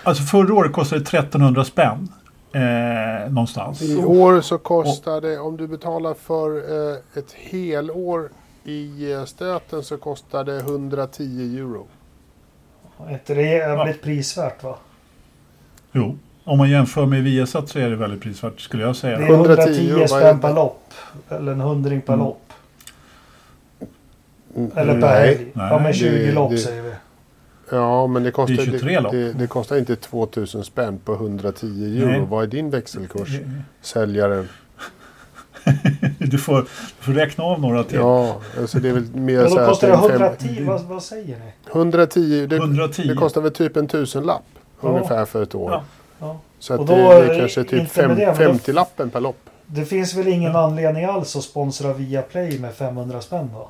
Alltså 0.03 0.23
förra 0.23 0.53
året 0.53 0.73
kostade 0.73 1.01
det 1.01 1.17
1300 1.17 1.63
spänn. 1.63 2.07
Eh, 2.62 3.30
någonstans. 3.32 3.82
I 3.82 3.96
år 4.06 4.41
så 4.41 4.58
kostar 4.58 5.22
det, 5.22 5.39
om 5.39 5.58
du 5.58 5.67
betalar 5.67 6.13
för 6.13 6.56
eh, 6.91 6.98
ett 7.15 7.32
helår 7.34 8.30
i 8.63 9.12
eh, 9.12 9.26
stöten 9.26 9.84
så 9.84 9.98
kostar 9.98 10.43
det 10.43 10.58
110 10.58 11.58
euro. 11.58 11.88
Det 13.26 13.34
jävligt 13.41 14.02
prisvärt 14.02 14.63
va? 14.63 14.76
Jo, 15.91 16.17
om 16.43 16.58
man 16.58 16.70
jämför 16.70 17.06
med 17.06 17.24
Viasat 17.24 17.70
så 17.70 17.80
är 17.80 17.89
det 17.89 17.96
väldigt 17.96 18.22
prisvärt 18.22 18.60
skulle 18.60 18.84
jag 18.84 18.89
Det 18.91 18.96
säga. 18.96 19.17
är 19.17 19.22
110 19.22 19.62
110 19.72 19.91
vad 19.93 20.02
är 20.02 20.08
spänn 20.08 20.36
det? 20.36 20.41
per 20.41 20.54
lopp. 20.54 20.93
Eller 21.30 21.52
en 21.52 21.60
hundring 21.62 22.02
per 22.02 22.13
Mm. 22.13 22.26
lopp. 22.26 22.54
Mm, 24.56 24.72
Eller 24.76 24.93
per 24.93 25.00
nej. 25.02 25.28
helg. 25.36 25.48
Ja 25.54 25.70
Nej, 25.70 25.80
men 25.84 25.93
20 25.93 26.26
det- 26.26 26.32
lopp 26.32 26.52
det- 26.52 26.58
säger 26.58 26.82
vi. 26.82 26.87
Ja, 27.71 28.08
men 28.08 28.23
det 28.23 28.32
kostar, 28.32 28.56
Det 28.56 28.62
är 28.62 28.65
23 28.65 28.99
lopp. 28.99 29.12
det, 29.12 29.34
det 29.34 29.47
kostar 29.47 29.77
inte 29.77 29.95
2000 29.95 30.63
spänn 30.63 30.99
på 31.06 31.13
110 31.13 31.65
euro. 32.01 32.08
Nej. 32.10 32.25
Vad 32.30 32.43
är 32.43 32.47
din 32.47 32.69
växelkurs? 32.69 33.30
Säljaren. 33.82 34.47
Du 36.19 36.38
får, 36.38 36.56
du 36.62 36.65
får 37.03 37.12
räkna 37.13 37.43
av 37.43 37.62
några 37.62 37.84
till. 37.84 37.97
Ja, 37.97 38.36
alltså 38.60 38.80
det 38.80 38.89
är 38.89 38.93
väl 38.93 39.15
mer 39.15 39.47
så 39.47 39.56
då 39.56 39.62
här 39.62 39.67
kostar 39.67 39.88
det 39.88 39.93
det 39.93 39.99
är 39.99 40.03
en 40.03 40.19
fem- 40.19 40.21
110. 40.47 40.63
Vad, 40.65 40.82
vad 40.84 41.03
säger 41.03 41.39
ni? 41.39 41.51
110. 41.71 42.47
Det, 42.49 42.56
110. 42.56 43.03
det 43.08 43.15
kostar 43.15 43.41
väl 43.41 43.51
typ 43.51 43.77
en 43.77 43.88
tusenlapp 43.88 44.43
Ja. 44.82 44.88
ungefär 44.89 45.25
för 45.25 45.43
ett 45.43 45.56
år. 45.56 45.71
Ja. 45.71 45.84
Ja. 46.19 46.39
Så 46.60 46.73
att 46.73 46.88
det, 46.88 46.95
då, 46.95 47.10
det 47.10 47.15
är 47.34 47.39
kanske 47.39 47.63
typ 47.63 47.73
inte 47.73 47.82
med 47.84 47.89
fem, 47.91 48.10
det, 48.10 48.25
men 48.25 48.27
då- 48.47 48.51
50 48.53 48.71
lappen 48.73 49.10
per 49.10 49.19
lopp. 49.21 49.38
Det 49.65 49.86
finns 49.86 50.13
väl 50.15 50.27
ingen 50.27 50.56
anledning 50.56 51.06
alls 51.06 51.36
att 51.36 51.43
sponsra 51.43 51.93
Viaplay 51.93 52.60
med 52.60 52.73
500 52.73 53.21
spänn 53.21 53.49
va? 53.53 53.67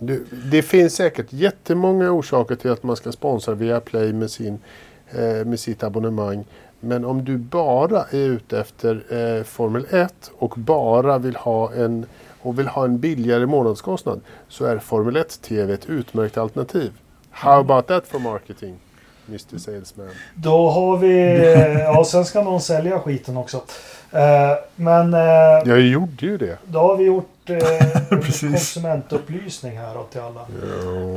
Det, 0.00 0.20
det 0.50 0.62
finns 0.62 0.94
säkert 0.94 1.26
jättemånga 1.32 2.10
orsaker 2.10 2.54
till 2.54 2.70
att 2.70 2.82
man 2.82 2.96
ska 2.96 3.12
sponsra 3.12 3.54
Viaplay 3.54 4.12
med, 4.12 4.30
sin, 4.30 4.58
eh, 5.10 5.44
med 5.46 5.60
sitt 5.60 5.82
abonnemang. 5.82 6.44
Men 6.80 7.04
om 7.04 7.24
du 7.24 7.36
bara 7.36 8.04
är 8.10 8.16
ute 8.28 8.60
efter 8.60 9.02
eh, 9.38 9.44
Formel 9.44 9.86
1 9.90 10.30
och 10.38 10.54
bara 10.56 11.18
vill 11.18 11.36
ha 11.36 11.72
en 11.72 12.06
och 12.42 12.58
vill 12.58 12.66
ha 12.66 12.84
en 12.84 12.98
billigare 12.98 13.46
månadskostnad 13.46 14.20
så 14.48 14.64
är 14.64 14.78
Formel 14.78 15.16
1 15.16 15.42
TV 15.42 15.72
ett 15.74 15.86
utmärkt 15.86 16.38
alternativ. 16.38 16.92
How 17.30 17.60
about 17.60 17.86
that 17.86 18.06
for 18.06 18.18
marketing, 18.18 18.76
Mr 19.28 19.58
Salesman? 19.58 20.08
Då 20.34 20.68
har 20.70 20.96
vi... 20.96 21.36
Ja, 21.84 22.04
sen 22.04 22.24
ska 22.24 22.42
någon 22.42 22.60
sälja 22.60 22.98
skiten 23.00 23.36
också. 23.36 23.56
Eh, 24.12 24.20
Men 24.76 25.14
eh, 25.14 25.20
Jag 25.64 25.80
gjorde 25.80 26.26
ju 26.26 26.36
det. 26.36 26.58
då 26.64 26.78
har 26.78 26.96
vi 26.96 27.04
gjort 27.04 27.28
eh, 27.56 28.18
konsumentupplysning 28.50 29.78
här 29.78 29.94
då 29.94 30.02
till 30.02 30.20
alla. 30.20 30.40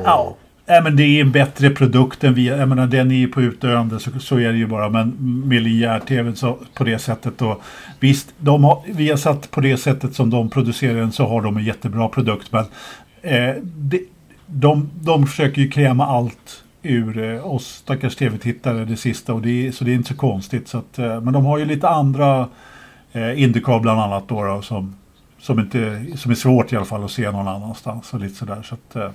Ja. 0.03 0.35
Nej, 0.65 0.81
men 0.83 0.95
det 0.95 1.03
är 1.03 1.21
en 1.21 1.31
bättre 1.31 1.69
produkt 1.69 2.23
än 2.23 2.33
vi. 2.33 2.47
Jag 2.47 2.69
menar, 2.69 2.87
den 2.87 3.11
är 3.11 3.15
ju 3.15 3.27
på 3.27 3.41
utdöende 3.41 3.99
så, 3.99 4.11
så 4.19 4.39
är 4.39 4.51
det 4.51 4.57
ju 4.57 4.67
bara. 4.67 4.89
Men 4.89 6.35
så 6.35 6.57
på 6.73 6.83
det 6.83 6.99
sättet 6.99 7.37
då. 7.37 7.61
Visst, 7.99 8.33
de 8.37 8.63
har, 8.63 8.81
vi 8.93 9.09
har 9.09 9.17
satt 9.17 9.51
på 9.51 9.61
det 9.61 9.77
sättet 9.77 10.15
som 10.15 10.29
de 10.29 10.49
producerar 10.49 10.95
den 10.99 11.11
så 11.11 11.27
har 11.27 11.41
de 11.41 11.57
en 11.57 11.63
jättebra 11.63 12.07
produkt. 12.07 12.51
Men 12.51 12.65
eh, 13.21 13.55
de, 13.63 14.05
de, 14.45 14.89
de 15.01 15.27
försöker 15.27 15.61
ju 15.61 15.69
kräma 15.69 16.05
allt 16.05 16.63
ur 16.83 17.23
eh, 17.33 17.47
oss 17.53 17.65
stackars 17.67 18.15
tv-tittare 18.15 18.85
det 18.85 18.97
sista. 18.97 19.33
Och 19.33 19.41
det, 19.41 19.67
är- 19.67 19.71
så 19.71 19.83
det 19.83 19.91
är 19.91 19.95
inte 19.95 20.09
så 20.09 20.15
konstigt. 20.17 20.67
Så 20.67 20.77
att, 20.77 20.99
eh, 20.99 21.21
men 21.21 21.33
de 21.33 21.45
har 21.45 21.57
ju 21.57 21.65
lite 21.65 21.89
andra 21.89 22.47
eh, 23.11 23.43
Indycar 23.43 23.79
bland 23.79 23.99
annat 24.01 24.27
då, 24.27 24.43
då 24.43 24.61
som, 24.61 24.95
som, 25.43 25.59
inte, 25.59 26.05
som 26.17 26.31
är 26.31 26.35
svårt 26.35 26.73
i 26.73 26.75
alla 26.75 26.85
fall 26.85 27.03
att 27.03 27.11
se 27.11 27.31
någon 27.31 27.47
annanstans. 27.47 28.13
Och 28.13 28.19
lite 28.19 28.35
sådär. 28.35 28.61
Så 28.63 28.75
att, 28.75 28.95
eh, 28.95 29.09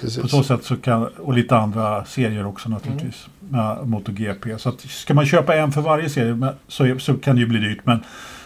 Precis. 0.00 0.22
på 0.22 0.28
så 0.28 0.42
sätt 0.42 0.64
så 0.64 0.76
kan, 0.76 1.06
och 1.06 1.34
lite 1.34 1.56
andra 1.56 2.04
serier 2.04 2.46
också 2.46 2.68
naturligtvis. 2.68 3.26
Med 3.40 3.86
MotoGP. 3.88 4.58
Så 4.58 4.68
att, 4.68 4.80
ska 4.80 5.14
man 5.14 5.26
köpa 5.26 5.56
en 5.56 5.72
för 5.72 5.80
varje 5.80 6.08
serie 6.10 6.34
men- 6.34 6.54
så, 6.68 6.98
så 6.98 7.14
kan 7.14 7.34
det 7.36 7.40
ju 7.40 7.46
bli 7.48 7.58
dyrt. 7.58 7.80
Men 7.84 8.04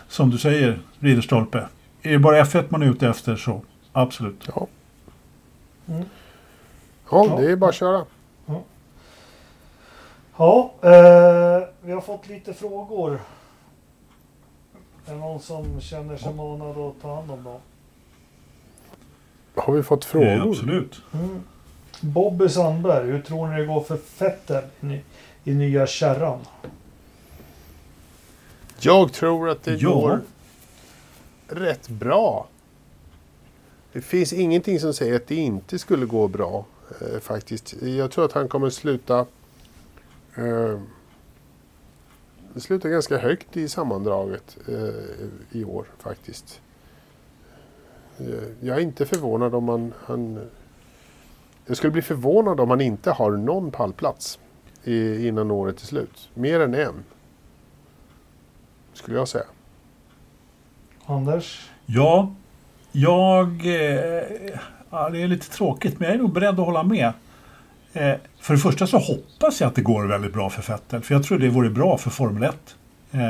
som 0.09 0.31
du 0.31 0.38
säger, 0.38 0.79
Ridderstolpe. 1.00 1.66
Är 2.02 2.11
det 2.12 2.18
bara 2.18 2.44
F1 2.44 2.64
man 2.68 2.83
är 2.83 2.87
ute 2.87 3.09
efter 3.09 3.37
så 3.37 3.62
absolut. 3.92 4.48
Ja. 4.55 4.66
Mm. 5.88 6.05
Ja, 7.11 7.26
Ja. 7.31 7.37
det 7.40 7.52
är 7.52 7.57
bara 7.57 7.70
att 7.70 7.76
köra. 7.76 8.05
Ja, 10.38 10.72
eh, 10.83 11.68
vi 11.81 11.92
har 11.92 12.00
fått 12.00 12.29
lite 12.29 12.55
frågor. 12.55 13.20
Är 15.07 15.12
det 15.12 15.19
någon 15.19 15.40
som 15.40 15.81
känner 15.81 16.16
sig 16.16 16.35
manad 16.35 16.79
att 16.79 16.95
ta 17.03 17.14
hand 17.14 17.31
om 17.31 17.45
dem? 17.45 17.61
Har 19.55 19.73
vi 19.73 19.83
fått 19.83 20.05
Eh, 20.05 20.09
frågor? 20.09 20.51
absolut. 20.51 21.01
Mm. 21.14 21.42
Bobby 22.01 22.49
Sandberg, 22.49 23.07
hur 23.11 23.23
tror 23.23 23.49
ni 23.49 23.61
det 23.61 23.66
går 23.66 23.81
för 23.81 23.99
Vettel 24.19 24.64
i, 24.81 25.01
i 25.51 25.55
nya 25.55 25.87
kärran? 25.87 26.38
Jag 28.81 29.12
tror 29.12 29.49
att 29.49 29.62
det 29.62 29.75
Ja. 29.75 29.90
går 29.92 30.21
rätt 31.49 31.88
bra. 31.88 32.47
Det 33.92 34.01
finns 34.01 34.33
ingenting 34.33 34.81
som 34.81 34.95
säger 34.95 35.16
att 35.16 35.27
det 35.27 35.35
inte 35.35 35.79
skulle 35.79 36.07
gå 36.07 36.29
bra 36.29 36.64
eh, 37.01 37.21
faktiskt. 37.21 37.75
Jag 37.83 38.11
tror 38.11 38.25
att 38.25 38.33
han 38.33 38.49
kommer 38.49 38.71
sluta 38.71 39.19
eh, 40.35 40.79
sluta 42.62 42.88
ganska 42.88 43.19
högt 43.19 43.57
i 43.57 43.69
sammandraget 43.69 44.57
eh, 44.69 45.59
i 45.61 45.64
år 45.64 45.87
faktiskt. 45.99 46.61
Eh, 48.19 48.27
Jag 48.61 48.77
är 48.77 48.81
inte 48.81 49.07
förvånad 49.07 49.55
om 49.55 49.69
han, 49.69 49.92
han... 50.05 50.49
Jag 51.66 51.77
skulle 51.77 51.90
bli 51.90 52.03
förvånad 52.03 52.61
om 52.61 52.71
han 52.71 52.81
inte 52.81 53.11
har 53.11 53.31
någon 53.31 53.71
pallplats 53.71 54.38
i, 54.85 55.27
innan 55.29 55.51
året 55.51 55.83
är 55.83 55.87
slut. 55.87 56.29
Mer 56.35 56.61
än 56.61 56.75
en. 56.75 57.05
Skulle 58.92 59.16
jag 59.19 59.29
säga. 59.29 59.45
Anders? 61.07 61.71
Ja, 61.87 62.35
jag... 62.92 63.66
Eh, 63.66 64.23
ja, 64.90 65.11
det 65.11 65.23
är 65.23 65.29
lite 65.29 65.51
tråkigt 65.51 65.99
men 66.01 66.07
jag 66.09 66.14
är 66.14 66.19
nog 66.23 66.33
beredd 66.33 66.61
att 66.61 66.66
hålla 66.66 66.83
med. 66.83 67.12
Eh, 67.97 68.15
för 68.41 68.55
det 68.55 68.61
första 68.61 68.87
så 68.87 68.99
hoppas 68.99 69.61
jag 69.61 69.69
att 69.69 69.75
det 69.75 69.83
går 69.83 70.05
väldigt 70.05 70.33
bra 70.33 70.51
för 70.51 70.73
Vettel. 70.73 71.03
För 71.03 71.15
jag 71.15 71.25
tror 71.25 71.39
det 71.39 71.49
vore 71.49 71.71
bra 71.71 71.99
för 71.99 72.11
Formel 72.11 72.43
1. 72.43 72.77
Eh, 73.13 73.21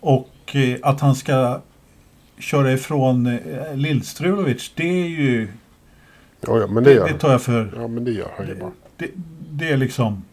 och 0.00 0.56
eh, 0.56 0.76
att 0.82 1.00
han 1.00 1.14
ska 1.14 1.60
köra 2.38 2.72
ifrån 2.72 3.38
Lillstrulovic, 3.74 4.72
det 4.74 5.02
är 5.02 5.08
ju... 5.08 5.48
Ja, 6.40 6.58
ja 6.58 6.66
men 6.66 6.84
det 6.84 6.92
gör 6.92 7.08
Det 7.08 7.18
tar 7.18 7.32
jag 7.32 7.42
för... 7.42 7.72
Ja, 7.76 7.88
men 7.88 8.04
det 8.04 8.10
gör 8.10 8.30
han 8.36 8.46
ju 8.46 8.54
bara. 8.54 8.70
Det, 8.96 9.10
det 9.50 9.68
är 9.68 9.76
liksom... 9.76 10.24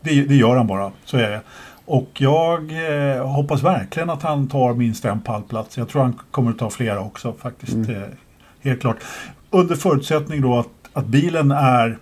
Det, 0.00 0.22
det 0.22 0.34
gör 0.34 0.56
han 0.56 0.66
bara, 0.66 0.92
så 1.04 1.16
är 1.16 1.30
det. 1.30 1.40
Och 1.84 2.08
jag 2.20 2.72
eh, 3.16 3.26
hoppas 3.26 3.62
verkligen 3.62 4.10
att 4.10 4.22
han 4.22 4.48
tar 4.48 4.74
minst 4.74 5.04
en 5.04 5.20
pallplats. 5.20 5.78
Jag 5.78 5.88
tror 5.88 6.02
han 6.02 6.18
kommer 6.30 6.50
att 6.50 6.58
ta 6.58 6.70
flera 6.70 7.00
också 7.00 7.32
faktiskt. 7.32 7.72
Mm. 7.72 8.02
Eh, 8.02 8.08
helt 8.60 8.80
klart. 8.80 8.96
Under 9.50 9.76
förutsättning 9.76 10.40
då 10.40 10.58
att, 10.58 10.81
att 10.92 11.06
bilen 11.06 11.50
är 11.50 11.98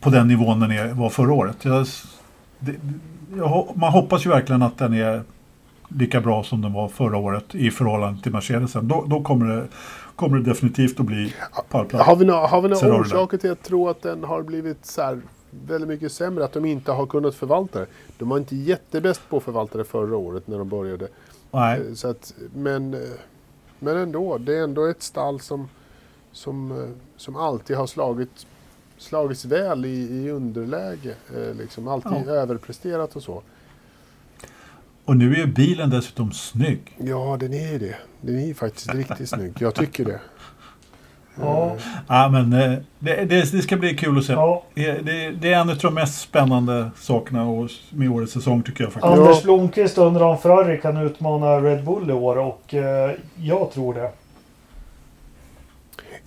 på 0.00 0.10
den 0.10 0.28
nivån 0.28 0.60
den 0.60 0.70
är, 0.70 0.88
var 0.94 1.10
förra 1.10 1.32
året. 1.32 1.64
Jag, 1.64 1.86
det, 2.58 2.74
jag, 3.36 3.68
man 3.74 3.92
hoppas 3.92 4.26
ju 4.26 4.30
verkligen 4.30 4.62
att 4.62 4.78
den 4.78 4.94
är 4.94 5.22
lika 5.88 6.20
bra 6.20 6.44
som 6.44 6.60
den 6.60 6.72
var 6.72 6.88
förra 6.88 7.16
året 7.16 7.54
i 7.54 7.70
förhållande 7.70 8.22
till 8.22 8.32
Mercedesen. 8.32 8.88
Då, 8.88 9.04
då 9.06 9.22
kommer, 9.22 9.46
det, 9.56 9.66
kommer 10.16 10.38
det 10.38 10.44
definitivt 10.44 11.00
att 11.00 11.06
bli 11.06 11.34
pallplats. 11.70 12.06
Har 12.06 12.16
vi, 12.16 12.24
några, 12.24 12.46
har 12.46 12.60
vi 12.60 12.68
några 12.68 13.00
orsaker 13.00 13.38
till 13.38 13.50
att 13.52 13.62
tro 13.62 13.88
att 13.88 14.02
den 14.02 14.24
har 14.24 14.42
blivit 14.42 14.86
så 14.86 15.02
här 15.02 15.20
väldigt 15.66 15.88
mycket 15.88 16.12
sämre? 16.12 16.44
Att 16.44 16.52
de 16.52 16.64
inte 16.64 16.92
har 16.92 17.06
kunnat 17.06 17.34
förvalta 17.34 17.78
det? 17.80 17.86
De 18.18 18.28
var 18.28 18.38
inte 18.38 18.56
jättebäst 18.56 19.20
på 19.28 19.36
att 19.36 19.42
förvalta 19.42 19.78
det 19.78 19.84
förra 19.84 20.16
året 20.16 20.46
när 20.48 20.58
de 20.58 20.68
började. 20.68 21.08
Nej. 21.50 21.80
Eh, 21.88 21.94
Så 21.94 22.08
att, 22.08 22.34
men, 22.54 22.94
eh, 22.94 23.00
men 23.78 23.96
ändå, 23.96 24.38
det 24.38 24.58
är 24.58 24.62
ändå 24.64 24.86
ett 24.86 25.02
stall 25.02 25.40
som, 25.40 25.68
som, 26.34 26.70
eh, 26.82 26.88
som 27.16 27.36
alltid 27.36 27.76
har 27.76 27.86
slagit, 27.86 28.46
slagits 28.98 29.44
väl 29.44 29.84
i, 29.84 29.88
i 30.24 30.30
underläge. 30.30 31.14
eh, 31.36 31.54
Liksom 31.58 31.88
alltid 31.88 32.12
Ja. 32.26 32.32
överpresterat 32.32 33.16
och 33.16 33.22
så. 33.22 33.42
Och 35.04 35.16
nu 35.16 35.32
är 35.32 35.36
ju 35.36 35.46
bilen 35.46 35.90
dessutom 35.90 36.32
snygg. 36.32 36.96
Ja, 36.98 37.36
den 37.40 37.54
är 37.54 37.72
ju 37.72 37.78
det. 37.78 37.96
Den 38.20 38.38
är 38.38 38.54
faktiskt 38.54 38.94
riktigt 38.94 39.28
snygg. 39.28 39.52
Jag 39.58 39.74
tycker 39.74 40.04
det. 40.04 40.20
Ja. 41.40 41.76
Ja, 42.08 42.28
men 42.28 42.52
eh, 42.52 42.78
det, 42.98 43.24
det, 43.24 43.52
det 43.52 43.62
ska 43.62 43.76
bli 43.76 43.96
kul 43.96 44.18
att 44.18 44.24
se. 44.24 44.32
Ja, 44.32 44.64
Det, 44.74 44.92
det, 44.92 45.30
det 45.30 45.52
är 45.52 45.60
en 45.60 45.70
av 45.70 45.76
de 45.78 45.94
mest 45.94 46.20
spännande 46.20 46.90
sakerna 46.96 47.44
och- 47.48 47.70
med 47.90 48.10
årets 48.10 48.32
säsong 48.32 48.62
tycker 48.62 48.84
jag 48.84 48.92
faktiskt. 48.92 49.14
Anders 49.18 49.42
Blomqvist 49.42 49.98
undrar 49.98 50.24
om 50.26 50.38
Ferrari 50.38 50.80
kan 50.80 50.96
utmana 50.96 51.60
Red 51.60 51.84
Bull 51.84 52.10
i 52.10 52.12
år 52.12 52.38
och 52.38 52.74
eh, 52.74 53.10
jag 53.36 53.70
tror 53.72 53.94
det. 53.94 54.10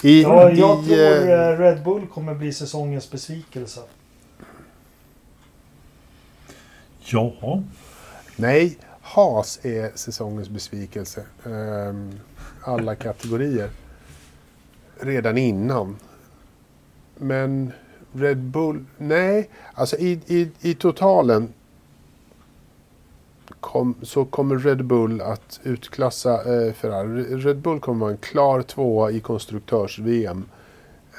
I, 0.03 0.21
Ja, 0.21 0.51
i, 0.51 0.59
jag 0.59 0.85
tror 0.85 0.99
eh, 0.99 1.49
eh, 1.49 1.57
Red 1.59 1.83
Bull 1.83 2.07
kommer 2.07 2.35
bli 2.35 2.53
säsongens 2.53 3.11
besvikelse. 3.11 3.81
Ja, 6.99 7.63
Nej, 8.35 8.77
Haas 9.01 9.59
är 9.63 9.91
säsongens 9.95 10.49
besvikelse. 10.49 11.25
Ehm, 11.45 12.19
alla 12.61 12.95
kategorier. 12.95 13.69
Redan 14.99 15.37
innan. 15.37 15.97
Men 17.15 17.71
Red 18.13 18.37
Bull, 18.37 18.85
nej. 18.97 19.49
Alltså 19.73 19.97
i, 19.97 20.19
i, 20.27 20.51
i 20.61 20.73
totalen 20.73 21.53
kom, 23.59 23.95
så 24.01 24.25
kommer 24.25 24.57
Red 24.57 24.85
Bull 24.85 25.21
att 25.21 25.59
utklassa 25.63 26.33
eh, 26.33 26.73
Ferrari. 26.73 27.23
Red 27.23 27.57
Bull 27.57 27.79
kommer 27.79 27.99
vara 27.99 28.11
en 28.11 28.17
klar 28.17 28.61
tvåa 28.61 29.11
i 29.11 29.19
konstruktörs-VM 29.19 30.45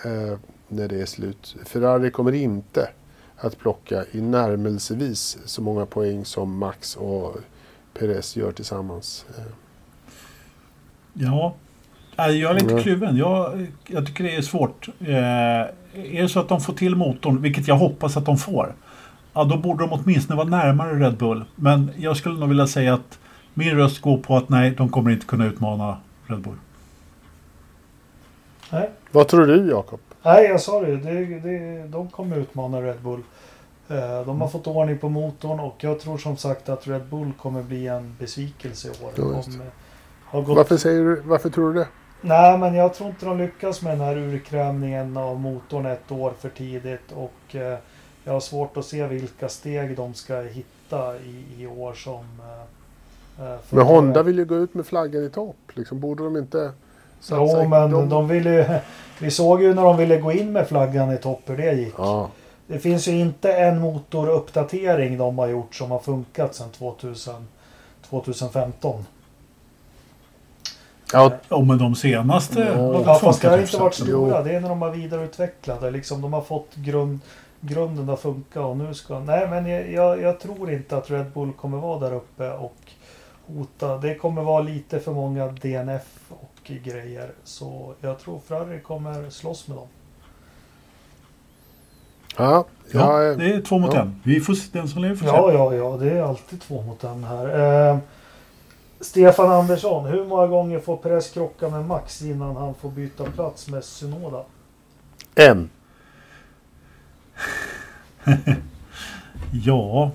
eh, 0.04 0.38
när 0.68 0.88
det 0.88 1.00
är 1.00 1.06
slut. 1.06 1.56
Ferrari 1.66 2.10
kommer 2.10 2.32
inte 2.32 2.88
att 3.36 3.58
plocka 3.58 4.04
i 4.12 4.20
närmelsevis 4.20 5.38
så 5.44 5.62
många 5.62 5.86
poäng 5.86 6.24
som 6.24 6.58
Max 6.58 6.96
och 6.96 7.36
Perez 7.98 8.36
gör 8.36 8.52
tillsammans. 8.52 9.26
Ja. 11.12 11.54
Jag 12.16 12.30
är 12.50 12.54
lite 12.54 12.70
Mm. 12.70 12.82
kluven. 12.82 13.16
Jag, 13.16 13.66
jag 13.86 14.06
tycker 14.06 14.24
det 14.24 14.34
är 14.36 14.42
svårt. 14.42 14.88
Eh, 15.00 15.08
är 15.94 16.22
det 16.22 16.28
så 16.28 16.40
att 16.40 16.48
de 16.48 16.60
får 16.60 16.72
till 16.72 16.96
motorn, 16.96 17.42
vilket 17.42 17.68
jag 17.68 17.74
hoppas 17.74 18.16
att 18.16 18.26
de 18.26 18.38
får, 18.38 18.74
ja, 19.38 19.44
då 19.44 19.56
borde 19.56 19.84
de 19.84 19.92
åtminstone 19.92 20.36
vara 20.36 20.48
närmare 20.48 20.94
Red 20.94 21.16
Bull. 21.16 21.44
Men 21.56 21.90
jag 21.96 22.16
skulle 22.16 22.38
nog 22.40 22.48
vilja 22.48 22.66
säga 22.66 22.94
att 22.94 23.18
min 23.54 23.76
röst 23.76 24.00
går 24.00 24.18
på 24.18 24.36
att 24.36 24.48
nej, 24.48 24.70
de 24.70 24.88
kommer 24.88 25.10
inte 25.10 25.26
kunna 25.26 25.46
utmana 25.46 25.96
Red 26.26 26.40
Bull. 26.40 26.56
Nej, 28.72 28.90
Vad 29.12 29.28
tror 29.28 29.46
du 29.46 29.70
Jakob? 29.70 30.00
Nej 30.22 30.44
jag 30.44 30.60
sa 30.60 30.80
det, 30.80 30.96
det, 30.96 31.40
det. 31.40 31.86
De 31.88 32.08
kommer 32.08 32.36
utmana 32.36 32.82
Red 32.82 33.00
Bull. 33.00 33.20
Eh, 33.88 34.26
De 34.26 34.40
har 34.40 34.48
fått 34.48 34.66
ordning 34.66 34.98
på 34.98 35.08
motorn 35.08 35.60
och 35.60 35.76
jag 35.80 36.00
tror 36.00 36.18
som 36.18 36.36
sagt 36.36 36.68
att 36.68 36.86
Red 36.88 37.04
Bull 37.04 37.32
kommer 37.32 37.62
bli 37.62 37.86
en 37.86 38.16
besvikelse 38.18 38.88
i 38.88 39.04
år. 39.04 39.10
De, 39.16 39.32
eh, 39.32 39.66
har 40.24 40.42
gått... 40.42 40.56
Varför, 40.56 40.76
säger 40.76 41.04
du, 41.04 41.20
varför 41.20 41.50
tror 41.50 41.72
du 41.72 41.80
det? 41.80 41.88
Nej, 42.20 42.58
men 42.58 42.74
jag 42.74 42.94
tror 42.94 43.10
inte 43.10 43.26
de 43.26 43.38
lyckas 43.38 43.82
med 43.82 43.92
den 43.92 44.00
här 44.00 44.16
urkrävningen 44.16 45.16
av 45.16 45.40
motorn 45.40 45.86
ett 45.86 46.12
år 46.12 46.32
för 46.40 46.48
tidigt. 46.48 47.12
Och 47.12 47.54
eh, 47.56 47.78
jag 48.28 48.32
har 48.34 48.40
svårt 48.40 48.76
att 48.76 48.84
se 48.84 49.06
vilka 49.06 49.48
steg 49.48 49.96
de 49.96 50.14
ska 50.14 50.40
hitta 50.40 51.16
i, 51.16 51.62
i 51.62 51.66
år 51.66 51.92
som... 51.92 52.24
Eh, 53.38 53.44
eh, 53.52 53.58
Men 53.70 53.86
Honda 53.86 54.22
vill 54.22 54.38
ju 54.38 54.44
gå 54.44 54.54
ut 54.54 54.74
med 54.74 54.86
flaggan 54.86 55.24
i 55.24 55.30
topp. 55.30 55.56
Liksom, 55.74 56.00
borde 56.00 56.24
de 56.24 56.36
inte 56.36 56.72
satsa? 57.20 57.62
Jo, 57.62 57.68
men 57.68 57.90
de- 57.90 58.08
de... 58.08 58.28
ville 58.28 58.50
ju... 58.50 58.64
Vi 59.20 59.30
såg 59.30 59.62
ju 59.62 59.74
när 59.74 59.82
de 59.84 59.96
ville 59.96 60.18
gå 60.20 60.32
in 60.32 60.52
med 60.52 60.68
flaggan 60.68 61.12
i 61.12 61.16
topp 61.16 61.40
hur 61.46 61.56
det 61.56 61.72
gick. 61.72 61.94
Ja, 61.98 62.30
Det 62.66 62.78
finns 62.78 63.08
ju 63.08 63.12
inte 63.12 63.52
en 63.52 63.80
motoruppdatering 63.80 65.18
de 65.18 65.38
har 65.38 65.48
gjort 65.48 65.74
som 65.74 65.90
har 65.90 65.98
funkat 65.98 66.54
sedan 66.54 66.70
2000, 66.70 67.34
2015. 68.10 69.04
ja, 71.12 71.32
Ja, 71.48 71.60
men 71.60 71.78
de 71.78 71.94
senaste 71.94 72.60
Ja. 72.60 73.02
Ja, 73.06 73.14
fast 73.14 73.42
det 73.42 73.48
har 73.48 73.58
inte 73.58 73.78
varit 73.78 73.94
stora. 73.94 74.42
Det 74.42 74.52
är 74.52 74.60
när 74.60 74.68
de 74.68 74.82
har 74.82 74.90
vidareutvecklat 74.90 75.80
det. 75.80 75.90
Liksom, 75.90 76.20
de 76.22 76.32
har 76.32 76.42
fått 76.42 76.74
grund, 76.74 77.20
grunden 77.60 78.10
att 78.10 78.20
funka 78.20 78.62
och 78.62 78.76
nu 78.76 78.94
ska... 78.94 79.18
Nej, 79.18 79.48
men 79.50 79.66
jag, 79.66 79.90
jag, 79.92 80.22
jag 80.22 80.40
tror 80.40 80.72
inte 80.72 80.96
att 80.96 81.10
Red 81.10 81.30
Bull 81.32 81.52
kommer 81.52 81.78
vara 81.78 81.98
där 81.98 82.16
uppe 82.16 82.52
och 82.52 82.76
hota. 83.46 83.98
Det 83.98 84.14
kommer 84.14 84.42
vara 84.42 84.60
lite 84.60 85.00
för 85.00 85.12
många 85.12 85.46
DNF 85.46 86.16
och 86.28 86.70
grejer. 86.84 87.32
Så 87.44 87.94
jag 88.00 88.18
tror 88.18 88.40
Ferrari 88.40 88.80
kommer 88.80 89.30
slåss 89.30 89.68
med 89.68 89.76
dem. 89.76 89.88
ja, 92.36 92.64
Ja, 92.92 93.22
ja, 93.22 93.34
det 93.34 93.54
är 93.54 93.60
två 93.60 93.78
mot 93.78 93.94
ja. 93.94 94.00
en. 94.00 94.20
Vi 94.24 94.40
får 94.40 94.54
se 94.54 94.68
den 94.72 94.88
som 94.88 95.02
lever 95.02 95.16
får 95.16 95.26
se. 95.26 95.32
Ja, 95.32 95.52
ja, 95.52 95.74
ja. 95.74 95.96
Det 95.96 96.10
är 96.10 96.22
alltid 96.22 96.60
två 96.60 96.82
mot 96.82 97.04
en 97.04 97.24
här. 97.24 97.90
Eh, 97.90 97.98
Stefan 99.00 99.50
Andersson, 99.50 100.06
hur 100.06 100.24
många 100.24 100.46
gånger 100.46 100.78
får 100.78 100.96
Perez 100.96 101.30
krocka 101.30 101.68
med 101.68 101.86
Max 101.86 102.22
innan 102.22 102.56
han 102.56 102.74
får 102.74 102.90
byta 102.90 103.24
plats 103.24 103.68
med 103.68 103.84
Synoda? 103.84 104.44
En. 105.34 105.70
Ja, 109.50 110.10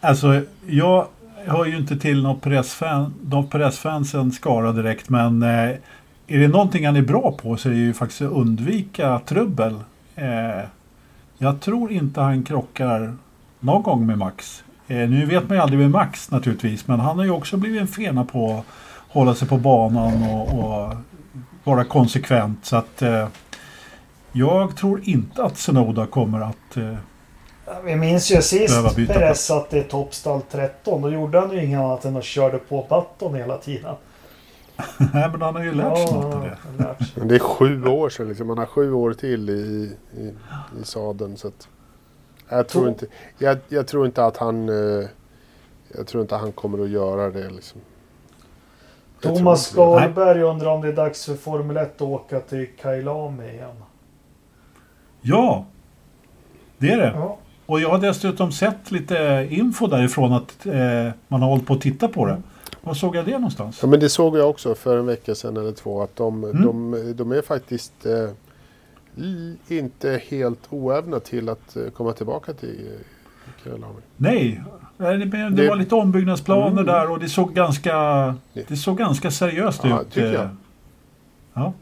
alltså 0.00 0.42
jag 0.66 1.06
hör 1.46 1.64
ju 1.64 1.76
inte 1.76 1.96
till 1.96 2.22
någon 2.22 2.40
pressfan, 2.40 3.14
någon 3.24 3.48
pressfansen 3.48 4.32
skara 4.32 4.72
direkt 4.72 5.08
men 5.08 5.42
eh, 5.42 5.70
är 6.26 6.38
det 6.38 6.48
någonting 6.48 6.86
han 6.86 6.96
är 6.96 7.02
bra 7.02 7.36
på 7.42 7.56
så 7.56 7.68
är 7.68 7.72
det 7.72 7.78
ju 7.78 7.94
faktiskt 7.94 8.22
att 8.22 8.32
undvika 8.32 9.20
trubbel. 9.26 9.74
Eh, 10.16 10.64
jag 11.38 11.60
tror 11.60 11.92
inte 11.92 12.20
han 12.20 12.42
krockar 12.44 13.16
någon 13.60 13.82
gång 13.82 14.06
med 14.06 14.18
Max. 14.18 14.64
Eh, 14.88 15.08
nu 15.08 15.26
vet 15.26 15.48
man 15.48 15.56
ju 15.56 15.62
aldrig 15.62 15.80
med 15.80 15.90
Max 15.90 16.30
naturligtvis 16.30 16.86
men 16.86 17.00
han 17.00 17.18
har 17.18 17.24
ju 17.24 17.30
också 17.30 17.56
blivit 17.56 17.80
en 17.80 17.88
fena 17.88 18.24
på 18.24 18.52
att 18.52 18.64
hålla 19.08 19.34
sig 19.34 19.48
på 19.48 19.56
banan 19.56 20.22
och, 20.22 20.58
och 20.58 20.94
vara 21.64 21.84
konsekvent. 21.84 22.64
Så 22.64 22.76
att 22.76 23.02
eh, 23.02 23.28
jag 24.32 24.76
tror 24.76 25.00
inte 25.04 25.42
att 25.44 25.58
Senoda 25.58 26.06
kommer 26.06 26.40
att 26.40 26.76
eh, 26.76 26.94
Vi 27.84 27.96
minns 27.96 28.30
ju 28.32 28.42
sist 28.42 28.96
Perez 28.96 29.06
plats. 29.06 29.44
satt 29.44 29.74
i 29.74 29.82
toppstall 29.82 30.42
13. 30.50 31.02
Då 31.02 31.10
gjorde 31.10 31.40
han 31.40 31.50
ju 31.52 31.64
inget 31.64 31.80
annat 31.80 32.04
än 32.04 32.16
att 32.16 32.24
körde 32.24 32.58
på 32.58 32.86
Button 32.88 33.34
hela 33.34 33.58
tiden. 33.58 33.94
Nej, 35.14 35.28
men 35.32 35.42
han 35.42 35.54
har 35.54 35.62
ju 35.62 35.74
lärt 35.74 35.98
sig 36.08 36.12
något 36.16 36.34
av 36.34 36.40
det. 36.42 36.56
han 37.18 37.28
Det 37.28 37.34
är 37.34 37.38
sju 37.38 37.84
år 37.86 38.08
sedan. 38.08 38.28
Liksom. 38.28 38.46
Man 38.46 38.58
har 38.58 38.66
sju 38.66 38.92
år 38.92 39.12
till 39.12 39.50
i, 39.50 39.52
i, 40.16 40.34
i 40.80 40.84
sadeln. 40.84 41.36
Så 41.36 41.48
att, 41.48 41.68
jag, 42.48 42.68
tror 42.68 42.88
inte, 42.88 43.06
jag, 43.38 43.58
jag 43.68 43.86
tror 43.86 44.06
inte 44.06 44.24
att 44.24 44.36
han... 44.36 44.68
eh, 44.68 45.08
Jag 45.96 46.06
tror 46.06 46.22
inte 46.22 46.36
han 46.36 46.52
kommer 46.52 46.84
att 46.84 46.90
göra 46.90 47.30
det. 47.30 47.50
Liksom. 47.50 47.80
Thomas. 49.20 49.66
Skalberg 49.66 50.42
undrar 50.42 50.70
om 50.70 50.80
det 50.82 50.88
är 50.88 50.92
dags 50.92 51.24
för 51.26 51.34
Formel 51.34 51.76
1 51.76 51.94
att 51.94 52.02
åka 52.02 52.40
till 52.40 52.68
Kailami 52.80 53.48
igen. 53.48 53.76
Ja, 55.28 55.64
det 56.78 56.90
är 56.92 56.96
det. 56.96 57.12
Ja. 57.16 57.38
Och 57.66 57.80
jag 57.80 57.88
har 57.90 57.98
dessutom 57.98 58.52
sett 58.52 58.90
lite 58.90 59.46
info 59.50 59.86
därifrån 59.86 60.32
att 60.32 60.66
eh, 60.66 60.74
man 61.28 61.42
har 61.42 61.48
hållit 61.48 61.66
på 61.66 61.74
att 61.74 61.80
titta 61.80 62.08
på 62.08 62.26
det. 62.26 62.42
Var 62.80 62.94
såg 62.94 63.16
jag 63.16 63.24
det 63.24 63.32
någonstans? 63.32 63.78
Ja, 63.82 63.88
men 63.88 64.00
det 64.00 64.08
såg 64.08 64.38
jag 64.38 64.50
också 64.50 64.74
för 64.74 64.98
en 64.98 65.06
vecka 65.06 65.34
sedan 65.34 65.56
eller 65.56 65.72
två. 65.72 66.02
Att 66.02 66.16
de, 66.16 66.44
Mm. 66.44 66.62
de, 66.62 67.12
de 67.16 67.32
är 67.32 67.42
faktiskt 67.42 68.06
eh, 68.06 68.30
inte 69.68 70.20
helt 70.28 70.60
oävna 70.70 71.20
till 71.20 71.48
att 71.48 71.76
eh, 71.76 71.82
komma 71.96 72.12
tillbaka 72.12 72.52
till 72.52 72.88
eh. 73.66 73.72
Nej, 74.16 74.62
Nej, 74.96 75.18
det, 75.18 75.24
det 75.24 75.48
Det- 75.50 75.68
var 75.68 75.76
lite 75.76 75.94
ombyggnadsplaner 75.94 76.66
Mm. 76.72 76.86
där 76.86 77.10
och 77.10 77.18
det 77.20 77.28
såg 77.28 77.54
ganska, 77.54 77.94
det 78.68 78.76
såg 78.76 78.98
ganska 78.98 79.30
seriöst 79.30 79.80
Ja, 79.84 80.00
ut. 80.00 80.10
tycker 80.10 80.32
jag. 80.32 80.42
eh, 80.44 80.48
Ja. 81.54 81.72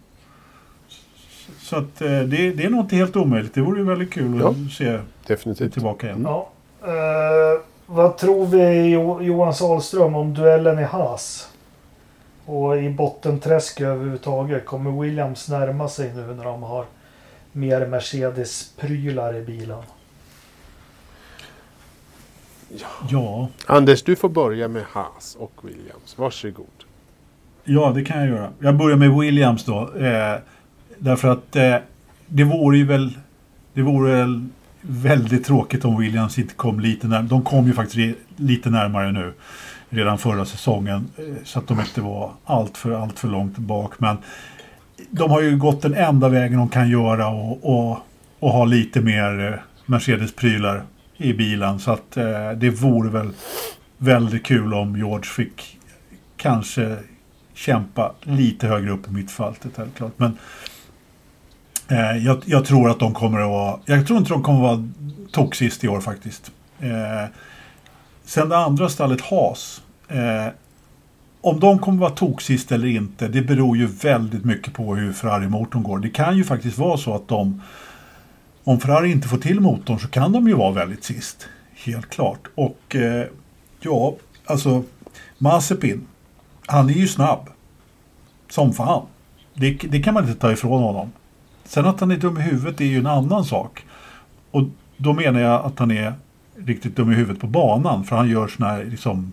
Så 1.67 1.77
att 1.77 2.01
eh, 2.03 2.09
det, 2.21 2.51
det 2.51 2.65
är 2.65 2.71
nog 2.71 2.81
inte 2.81 2.97
helt 2.97 3.17
omöjligt. 3.17 3.55
Det 3.55 3.61
vore 3.61 3.79
ju 3.79 3.85
väldigt 3.85 4.13
kul 4.13 4.41
Ja. 4.41 4.49
att 4.51 4.73
se 4.73 4.99
Definitivt. 5.27 5.73
tillbaka 5.73 6.07
igen. 6.07 6.23
Ja. 6.29 6.49
Eh, 6.83 7.61
vad 7.87 8.17
tror 8.19 8.47
vi 8.47 8.87
jo- 8.91 9.23
Johan 9.23 9.55
Sahlström 9.55 10.15
om 10.15 10.35
duellen 10.35 10.79
i 10.79 10.83
Haas? 10.83 11.53
Och 12.45 12.77
i 12.83 12.91
bottenträsk 12.91 13.81
överhuvudtaget. 13.81 14.67
Kommer 14.67 15.03
Williams 15.03 15.49
närma 15.49 15.89
sig 15.89 16.13
nu 16.15 16.35
när 16.35 16.45
de 16.45 16.63
har 16.63 16.85
mer 17.53 17.87
Mercedes-prylar 17.87 19.37
i 19.37 19.43
bilen? 19.43 19.83
Ja, 23.11 23.49
Anders, 23.67 24.03
du 24.03 24.17
får 24.17 24.29
börja 24.29 24.69
med 24.69 24.83
Haas 24.91 25.37
och 25.41 25.53
Williams. 25.63 26.19
Varsågod. 26.19 26.67
Ja, 27.65 27.93
det 27.95 28.05
kan 28.05 28.19
jag 28.19 28.29
göra. 28.29 28.51
Jag 28.59 28.77
börjar 28.77 28.97
med 28.97 29.11
Williams 29.19 29.65
då. 29.65 29.95
Eh, 29.99 30.35
därför 30.99 31.29
att 31.29 31.57
eh, 31.57 31.77
det 32.27 32.45
vore 32.45 32.79
ju 32.79 32.85
väl... 32.85 33.19
Det 33.75 33.83
vore 33.83 34.13
väl 34.13 34.47
väldigt 34.81 35.45
tråkigt 35.45 35.85
om 35.85 35.99
Williams 35.99 36.39
inte 36.39 36.55
kom 36.55 36.81
lite 36.81 37.07
närmare. 37.09 37.29
De 37.29 37.43
kom 37.43 37.67
ju 37.67 37.73
faktiskt 37.73 37.97
re- 37.97 38.15
lite 38.37 38.71
närmare 38.71 39.13
nu. 39.13 39.33
Redan 39.89 40.19
förra 40.19 40.45
säsongen. 40.45 41.09
Eh, 41.17 41.25
så 41.45 41.59
att 41.59 41.69
de 41.69 41.81
inte 41.81 42.01
var 42.01 42.33
allt 42.45 42.79
för, 42.79 43.03
allt 43.03 43.19
för 43.19 43.29
långt 43.29 43.59
bak. 43.59 44.01
Men 44.01 44.17
de 45.11 45.31
har 45.31 45.41
ju 45.43 45.57
gått 45.57 45.83
den 45.83 45.95
enda 45.95 46.29
vägen 46.29 46.59
de 46.59 46.69
kan 46.69 46.89
göra 46.91 47.29
och, 47.29 47.79
och, 47.79 47.99
och 48.39 48.51
ha 48.51 48.65
lite 48.65 49.01
mer 49.01 49.53
eh, 49.53 49.59
Mercedes-prylar 49.87 50.83
i 51.17 51.33
bilen. 51.33 51.79
Så 51.79 51.91
att 51.91 52.17
eh, 52.17 52.51
det 52.57 52.71
vore 52.71 53.11
väl 53.11 53.31
väldigt 53.99 54.45
kul 54.45 54.75
om 54.75 54.97
George 54.97 55.25
fick 55.25 55.79
kanske 56.37 56.97
kämpa 57.55 58.13
lite 58.23 58.67
högre 58.67 58.91
upp 58.91 59.09
i 59.09 59.11
mittfältet 59.11 59.77
helt 59.77 59.97
klart. 59.97 60.13
Men 60.17 60.39
eh, 61.89 62.17
jag, 62.25 62.43
jag 62.45 62.65
tror 62.65 62.91
att 62.91 62.99
de 62.99 63.15
kommer 63.15 63.41
att 63.41 63.51
vara... 63.51 63.79
Jag 63.85 64.07
tror 64.07 64.19
inte 64.19 64.31
de 64.31 64.43
kommer 64.43 64.59
att 64.59 64.79
vara 64.79 64.89
toksist 65.33 65.85
i 65.85 65.89
år 65.89 66.01
faktiskt. 66.01 66.53
Eh, 66.81 67.31
sen 68.25 68.49
det 68.49 68.57
andra 68.57 68.89
stallet 68.89 69.21
Haas. 69.21 69.83
Eh, 70.09 70.47
om 71.41 71.61
de 71.61 71.79
kommer 71.79 71.97
att 71.97 72.01
vara 72.01 72.31
toksist 72.31 72.73
eller 72.73 72.89
inte, 72.89 73.29
det 73.29 73.43
beror 73.43 73.77
ju 73.77 73.87
väldigt 73.87 74.45
mycket 74.45 74.75
på 74.75 74.95
hur 74.95 75.13
Ferrari-motorn 75.13 75.83
går. 75.83 75.99
Det 75.99 76.11
kan 76.11 76.37
ju 76.37 76.45
faktiskt 76.45 76.79
vara 76.79 76.97
så 76.97 77.15
att 77.15 77.29
de... 77.29 77.63
Om 78.65 78.81
Ferrari 78.81 79.13
inte 79.13 79.29
får 79.29 79.39
till 79.39 79.61
motorn 79.61 79.99
så 79.99 80.09
kan 80.09 80.33
de 80.33 80.49
ju 80.49 80.55
vara 80.55 80.73
väldigt 80.73 81.05
sist. 81.05 81.49
Helt 81.75 82.11
klart. 82.11 82.41
Och 82.55 82.97
eh, 82.97 83.27
ja, 83.81 84.15
alltså 84.47 84.85
Mazepin 85.39 86.07
han 86.67 86.91
är 86.91 86.95
ju 86.95 87.09
snabb. 87.09 87.49
Som 88.51 88.73
fan. 88.73 89.07
Det, 89.55 89.71
det 89.71 90.03
kan 90.03 90.15
man 90.15 90.29
inte 90.29 90.41
ta 90.41 90.53
ifrån 90.53 90.83
honom. 90.83 91.13
Sen 91.67 91.87
att 91.87 92.01
han 92.01 92.11
är 92.11 92.17
dum 92.17 92.39
i 92.39 92.41
huvudet 92.41 92.81
är 92.81 92.85
ju 92.85 92.99
en 92.99 93.07
annan 93.07 93.45
sak. 93.45 93.85
Och 94.51 94.63
då 94.97 95.13
menar 95.13 95.41
jag 95.41 95.65
att 95.65 95.79
han 95.79 95.91
är 95.91 96.15
riktigt 96.59 96.97
dum 96.97 97.13
i 97.13 97.15
huvudet 97.15 97.41
på 97.41 97.47
banan. 97.47 98.05
För 98.05 98.17
han 98.17 98.29
gör 98.29 98.49
såna 98.49 98.69
här 98.69 98.85
liksom... 98.85 99.33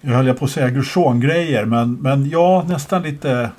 Jag 0.00 0.12
höll 0.12 0.26
jag 0.26 0.38
på 0.38 0.44
att 0.44 0.50
säga 0.50 0.70
Grosjean-grejer. 0.70 1.64
Men, 1.64 1.94
men 1.94 2.28
ja, 2.30 2.64
nästan 2.68 3.02
lite 3.02 3.50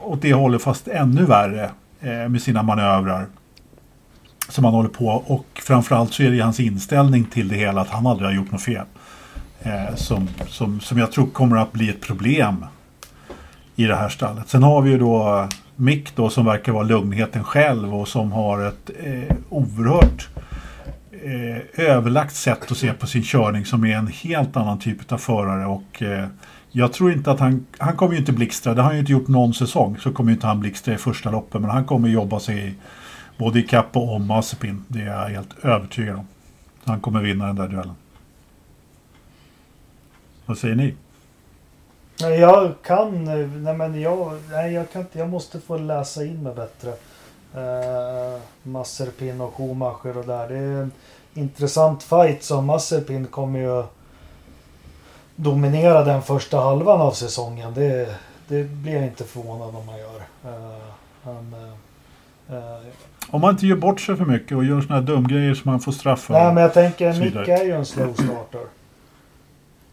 åt 0.00 0.22
det 0.22 0.32
hållet 0.32 0.62
fast 0.62 0.88
ännu 0.88 1.24
värre. 1.24 1.70
Eh, 2.00 2.28
med 2.28 2.42
sina 2.42 2.62
manövrar. 2.62 3.26
Som 4.48 4.64
han 4.64 4.74
håller 4.74 4.88
på. 4.88 5.06
Och 5.06 5.46
framförallt 5.54 6.12
så 6.12 6.22
är 6.22 6.30
det 6.30 6.40
hans 6.40 6.60
inställning 6.60 7.24
till 7.24 7.48
det 7.48 7.56
hela. 7.56 7.80
Att 7.80 7.88
han 7.88 8.06
aldrig 8.06 8.28
har 8.28 8.34
gjort 8.34 8.52
något 8.52 8.62
fel 8.62 8.84
eh, 9.62 9.94
som, 9.94 10.28
som, 10.48 10.80
som 10.80 10.98
jag 10.98 11.12
tror 11.12 11.26
kommer 11.26 11.56
att 11.56 11.72
bli 11.72 11.90
ett 11.90 12.00
problem 12.00 12.64
i 13.76 13.84
det 13.84 13.96
här 13.96 14.08
stallet. 14.08 14.48
Sen 14.48 14.62
har 14.62 14.82
vi 14.82 14.90
ju 14.90 14.98
då 14.98 15.48
Mick 15.80 16.16
då 16.16 16.30
som 16.30 16.44
verkar 16.44 16.72
vara 16.72 16.82
lugnheten 16.82 17.44
själv 17.44 17.94
och 17.94 18.08
som 18.08 18.32
har 18.32 18.68
ett 18.68 18.90
eh, 18.98 19.36
oerhört 19.48 20.28
eh, 21.12 21.86
överlagt 21.86 22.34
sätt 22.34 22.70
att 22.70 22.76
se 22.76 22.92
på 22.92 23.06
sin 23.06 23.22
körning 23.22 23.64
som 23.64 23.84
är 23.84 23.96
en 23.96 24.06
helt 24.06 24.56
annan 24.56 24.78
typ 24.78 25.12
av 25.12 25.18
förare 25.18 25.66
och 25.66 26.02
eh, 26.02 26.26
jag 26.70 26.92
tror 26.92 27.12
inte 27.12 27.30
att 27.30 27.40
han, 27.40 27.66
han 27.78 27.96
kommer 27.96 28.12
ju 28.12 28.18
inte 28.18 28.32
blixtra, 28.32 28.74
det 28.74 28.82
har 28.82 28.86
han 28.86 28.94
ju 28.94 29.00
inte 29.00 29.12
gjort 29.12 29.28
någon 29.28 29.54
säsong, 29.54 29.96
så 29.98 30.12
kommer 30.12 30.30
ju 30.30 30.34
inte 30.34 30.46
han 30.46 30.60
blixtra 30.60 30.94
i 30.94 30.98
första 30.98 31.30
loppet 31.30 31.60
men 31.60 31.70
han 31.70 31.84
kommer 31.84 32.08
jobba 32.08 32.40
sig 32.40 32.74
både 33.38 33.58
i 33.58 33.62
kapp 33.62 33.96
och 33.96 34.14
om 34.14 34.26
Mazepin, 34.26 34.84
det 34.88 35.00
är 35.00 35.06
jag 35.06 35.28
helt 35.28 35.64
övertygad 35.64 36.16
om. 36.16 36.26
Han 36.84 37.00
kommer 37.00 37.22
vinna 37.22 37.46
den 37.46 37.56
där 37.56 37.68
duellen. 37.68 37.94
Vad 40.46 40.58
säger 40.58 40.74
ni? 40.74 40.94
Nej, 42.22 42.40
Jag 42.40 42.74
kan... 42.82 43.24
Nej, 43.24 43.74
men 43.74 44.00
jag, 44.00 44.32
nej, 44.50 44.72
jag 44.72 44.90
kan 44.92 45.02
inte. 45.02 45.18
Jag 45.18 45.28
måste 45.28 45.60
få 45.60 45.76
läsa 45.78 46.24
in 46.24 46.42
mig 46.42 46.54
bättre. 46.54 46.90
Uh, 47.56 48.40
Masserpin 48.62 49.40
och 49.40 49.54
Schumacher 49.54 50.18
och 50.18 50.26
där. 50.26 50.48
Det 50.48 50.56
är 50.56 50.82
en 50.82 50.92
intressant 51.34 52.02
fight 52.02 52.42
som 52.42 52.66
Masserpin 52.66 53.26
kommer 53.26 53.58
ju 53.58 53.82
dominera 55.36 56.04
den 56.04 56.22
första 56.22 56.60
halvan 56.60 57.00
av 57.00 57.12
säsongen. 57.12 57.74
Det, 57.74 58.14
det 58.48 58.64
blir 58.64 58.94
jag 58.94 59.04
inte 59.04 59.24
förvånad 59.24 59.76
om 59.76 59.86
man 59.86 59.98
gör. 59.98 60.16
Eh, 60.44 60.82
han, 61.22 61.54
eh, 62.48 62.56
eh, 62.56 62.80
Om 63.30 63.40
man 63.40 63.50
inte 63.50 63.66
gör 63.66 63.76
bort 63.76 64.00
sig 64.00 64.16
för 64.16 64.24
mycket 64.24 64.56
och 64.56 64.64
gör 64.64 64.80
såna 64.80 64.94
här 64.94 65.02
dumgrejer 65.02 65.54
som 65.54 65.70
man 65.70 65.80
får 65.80 65.92
straffa. 65.92 66.32
nej, 66.32 66.54
men 66.54 66.62
jag 66.62 66.74
tänker 66.74 67.12
så 67.12 67.20
Mick 67.20 67.34
vidare. 67.34 67.52
är 67.52 67.64
ju 67.64 67.72
en 67.72 67.86
slow 67.86 68.14
starter. 68.14 68.66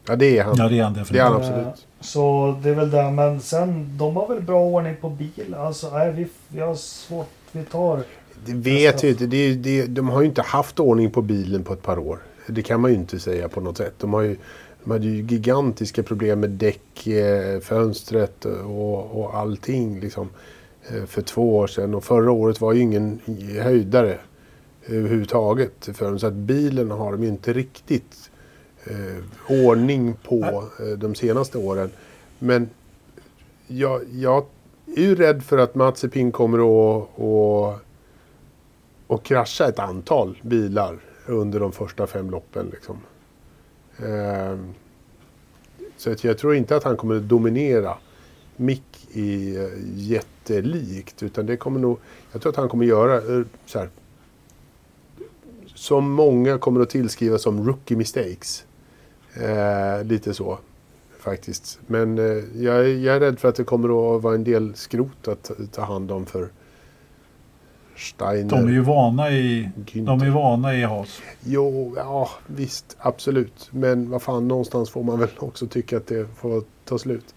Ja, 0.08 0.16
det 0.16 0.38
är 0.38 0.44
han. 0.44 0.56
Ja, 0.58 0.70
det 0.70 0.80
är 0.80 0.84
han 0.84 0.94
det 0.94 1.00
är 1.00 1.04
definitivt. 1.04 1.24
han 1.24 1.34
Eh, 1.34 1.38
absolut. 1.38 1.88
Så 2.00 2.56
det 2.64 2.70
är 2.70 2.74
väl 2.74 2.92
det. 2.92 3.12
Men 3.12 3.42
sen, 3.42 3.98
de 3.98 4.16
har 4.16 4.28
väl 4.28 4.42
bra 4.42 4.62
ordning 4.62 4.96
på 5.02 5.10
bil. 5.10 5.56
Alltså, 5.58 5.90
nej, 5.94 6.12
vi, 6.12 6.28
vi 6.48 6.62
har 6.62 6.76
svårt. 6.76 7.30
Vi 7.52 7.64
tar... 7.64 8.04
Det 8.46 8.54
vet 8.54 9.04
jag 9.04 9.12
inte. 9.12 9.26
Det, 9.26 9.56
det, 9.56 9.86
de 9.86 10.10
har 10.10 10.22
ju 10.22 10.28
inte 10.28 10.42
haft 10.42 10.80
ordning 10.80 11.12
på 11.12 11.22
bilen 11.22 11.64
på 11.64 11.74
ett 11.74 11.82
par 11.82 12.00
år. 12.00 12.20
Det 12.48 12.62
kan 12.62 12.82
man 12.82 12.92
ju 12.92 12.98
inte 12.98 13.20
säga 13.20 13.50
på 13.50 13.62
något 13.62 13.78
sätt. 13.78 13.94
De, 13.98 14.14
har 14.14 14.22
ju, 14.22 14.38
de 14.84 14.92
hade 14.92 15.06
ju 15.06 15.22
gigantiska 15.22 16.04
problem 16.04 16.40
med 16.40 16.50
däck, 16.50 17.08
eh, 17.08 17.60
fönstret 17.60 18.46
och, 18.46 19.22
och 19.22 19.38
allting 19.38 20.00
liksom, 20.00 20.30
eh, 20.90 21.06
för 21.06 21.22
två 21.22 21.58
år 21.58 21.68
sedan. 21.68 21.96
Och 21.96 22.04
förra 22.04 22.32
året 22.32 22.62
var 22.62 22.74
ju 22.74 22.82
ingen 22.82 23.20
höjdare 23.62 24.18
överhuvudtaget 24.88 25.90
för 25.94 26.06
dem. 26.06 26.20
Så 26.20 26.28
att 26.28 26.34
bilen 26.34 26.92
har 26.92 27.12
de 27.12 27.24
ju 27.24 27.30
inte 27.30 27.54
riktigt 27.54 28.30
eh, 28.90 29.24
ordning 29.66 30.14
på 30.24 30.64
eh, 30.80 30.98
de 30.98 31.16
senaste 31.16 31.58
åren. 31.58 31.90
Men 32.40 32.70
jag, 33.68 34.02
jag 34.12 34.46
är 34.96 35.02
ju 35.02 35.16
rädd 35.16 35.44
för 35.44 35.58
att 35.58 35.76
Mazepin 35.76 36.32
kommer 36.32 36.58
att, 36.58 37.20
att, 37.20 37.82
att 39.08 39.24
krascha 39.24 39.68
ett 39.68 39.80
antal 39.80 40.40
bilar 40.42 41.00
under 41.26 41.60
de 41.60 41.72
första 41.72 42.08
fem 42.08 42.30
loppen. 42.30 42.70
Liksom. 42.72 42.98
Eh, 43.98 44.58
så 45.98 46.12
att 46.12 46.24
jag 46.24 46.38
tror 46.38 46.56
inte 46.56 46.76
att 46.76 46.84
han 46.84 46.98
kommer 46.98 47.16
att 47.16 47.30
dominera 47.30 47.98
Mick 48.56 49.08
i 49.12 49.56
eh, 49.56 49.70
jättelikt. 49.96 51.24
Utan 51.24 51.46
det 51.46 51.58
kommer 51.58 51.80
nog, 51.80 52.00
jag 52.32 52.42
tror 52.42 52.52
att 52.52 52.58
han 52.58 52.70
kommer 52.70 52.86
göra 52.86 53.16
eh, 53.16 53.46
så 53.66 53.80
här, 53.80 53.90
som 55.76 56.12
många 56.12 56.58
kommer 56.58 56.82
att 56.82 56.90
tillskriva 56.90 57.38
som 57.38 57.68
rookie 57.68 57.98
mistakes. 57.98 58.66
Eh, 59.40 60.04
lite 60.06 60.34
så 60.34 60.58
faktiskt. 61.20 61.80
Men 61.88 62.18
eh, 62.18 62.24
jag, 62.64 62.76
är- 62.76 62.98
jag 63.06 63.16
är 63.16 63.20
rädd 63.20 63.40
för 63.40 63.50
att 63.50 63.56
det 63.56 63.64
kommer 63.64 64.16
att 64.16 64.24
vara 64.24 64.36
en 64.36 64.44
del 64.44 64.76
skrot 64.76 65.28
att 65.28 65.52
ta 65.72 65.82
hand 65.82 66.12
om 66.12 66.26
för 66.26 66.48
Steiner. 67.96 68.50
De 68.50 68.68
är 68.68 68.72
ju 68.72 68.82
vana 68.82 69.32
i, 69.32 69.70
Günther. 69.86 70.06
de 70.06 70.22
är 70.22 70.30
vana 70.30 70.76
i 70.76 70.84
Haas. 70.84 71.22
Jo, 71.46 71.94
ja 71.98 72.30
visst, 72.48 72.98
absolut. 73.00 73.70
Men 73.72 74.10
vad 74.10 74.22
fan, 74.22 74.48
någonstans 74.48 74.90
får 74.90 75.04
man 75.04 75.20
väl 75.20 75.30
också 75.40 75.68
tycka 75.68 75.98
att 75.98 76.08
det 76.08 76.28
får 76.36 76.64
ta 76.86 76.98
slut. 76.98 77.36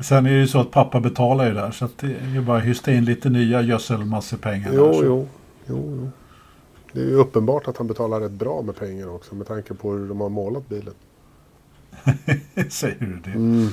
Sen 0.00 0.26
är 0.26 0.30
det 0.30 0.38
ju 0.38 0.46
så 0.46 0.60
att 0.60 0.70
pappa 0.70 1.00
betalar 1.00 1.46
ju 1.48 1.54
där 1.54 1.70
så 1.70 1.84
att 1.84 1.98
det 1.98 2.06
är 2.06 2.34
ju 2.34 2.40
bara 2.40 2.58
att 2.58 2.64
hysta 2.64 2.92
in 2.92 3.04
lite 3.04 3.28
nya 3.30 3.62
gödselmassepengar. 3.62 4.70
Jo, 4.74 4.86
där, 4.86 4.92
så. 4.92 5.04
jo, 5.04 5.26
jo, 5.66 5.96
jo. 6.00 6.10
Det 6.92 7.00
är 7.00 7.04
ju 7.04 7.14
uppenbart 7.14 7.68
att 7.68 7.76
han 7.76 7.86
betalar 7.86 8.20
rätt 8.20 8.30
bra 8.32 8.62
med 8.62 8.76
pengar 8.76 9.08
också 9.08 9.34
med 9.34 9.46
tanke 9.46 9.74
på 9.74 9.92
hur 9.92 10.08
de 10.08 10.20
har 10.20 10.28
målat 10.28 10.68
bilen. 10.68 10.94
Säger 12.70 12.96
du 13.00 13.16
det? 13.24 13.30
Mm. 13.30 13.68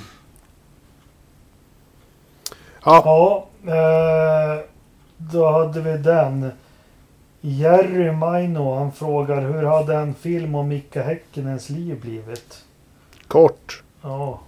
Ja, 2.83 3.01
Ja, 3.05 3.47
eh, 3.73 4.63
då 5.17 5.51
hade 5.51 5.81
vi 5.81 5.97
den. 5.97 6.51
Jerry 7.41 8.11
Maino, 8.11 8.75
han 8.75 8.91
frågar 8.91 9.41
hur 9.41 9.63
hade 9.63 9.95
en 9.95 10.13
film 10.13 10.55
om 10.55 10.67
Mika 10.67 11.03
Häkkinens 11.03 11.69
liv 11.69 12.01
blivit? 12.01 12.63
kort. 13.27 13.83
Ja, 14.01 14.39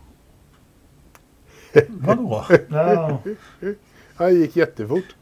Vadå? 1.87 2.45
ja. 2.69 3.17
Det 4.17 4.31
gick 4.31 4.55
jättefort. 4.55 5.15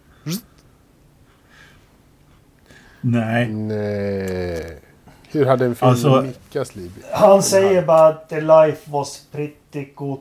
Nej. 3.01 3.47
Nej. 3.47 4.79
Hur 5.31 5.45
hade 5.45 5.65
en 5.65 5.75
film 5.75 5.89
Alltså- 5.91 6.21
Mickas 6.21 6.75
liv? 6.75 6.91
Han 7.13 7.43
säger 7.43 7.85
bara 7.85 8.07
att 8.07 8.29
the 8.29 8.41
life 8.41 8.91
was 8.91 9.21
pretty 9.31 9.87
good. 9.95 10.19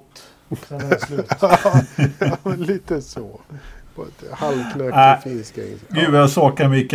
Sen 0.68 0.80
är 0.80 0.90
det 0.90 1.00
slut. 1.00 1.32
Ja, 2.44 2.50
lite 2.56 3.00
så. 3.02 3.40
På 3.94 4.02
ett 4.02 4.22
Äh. 4.30 4.36
halvknökigt 4.38 5.22
finsk 5.22 5.58
engelska. 5.58 5.86
Gud 5.88 6.10
vad 6.12 6.20
jag 6.20 6.30
saknar 6.30 6.68
Micke 6.68 6.94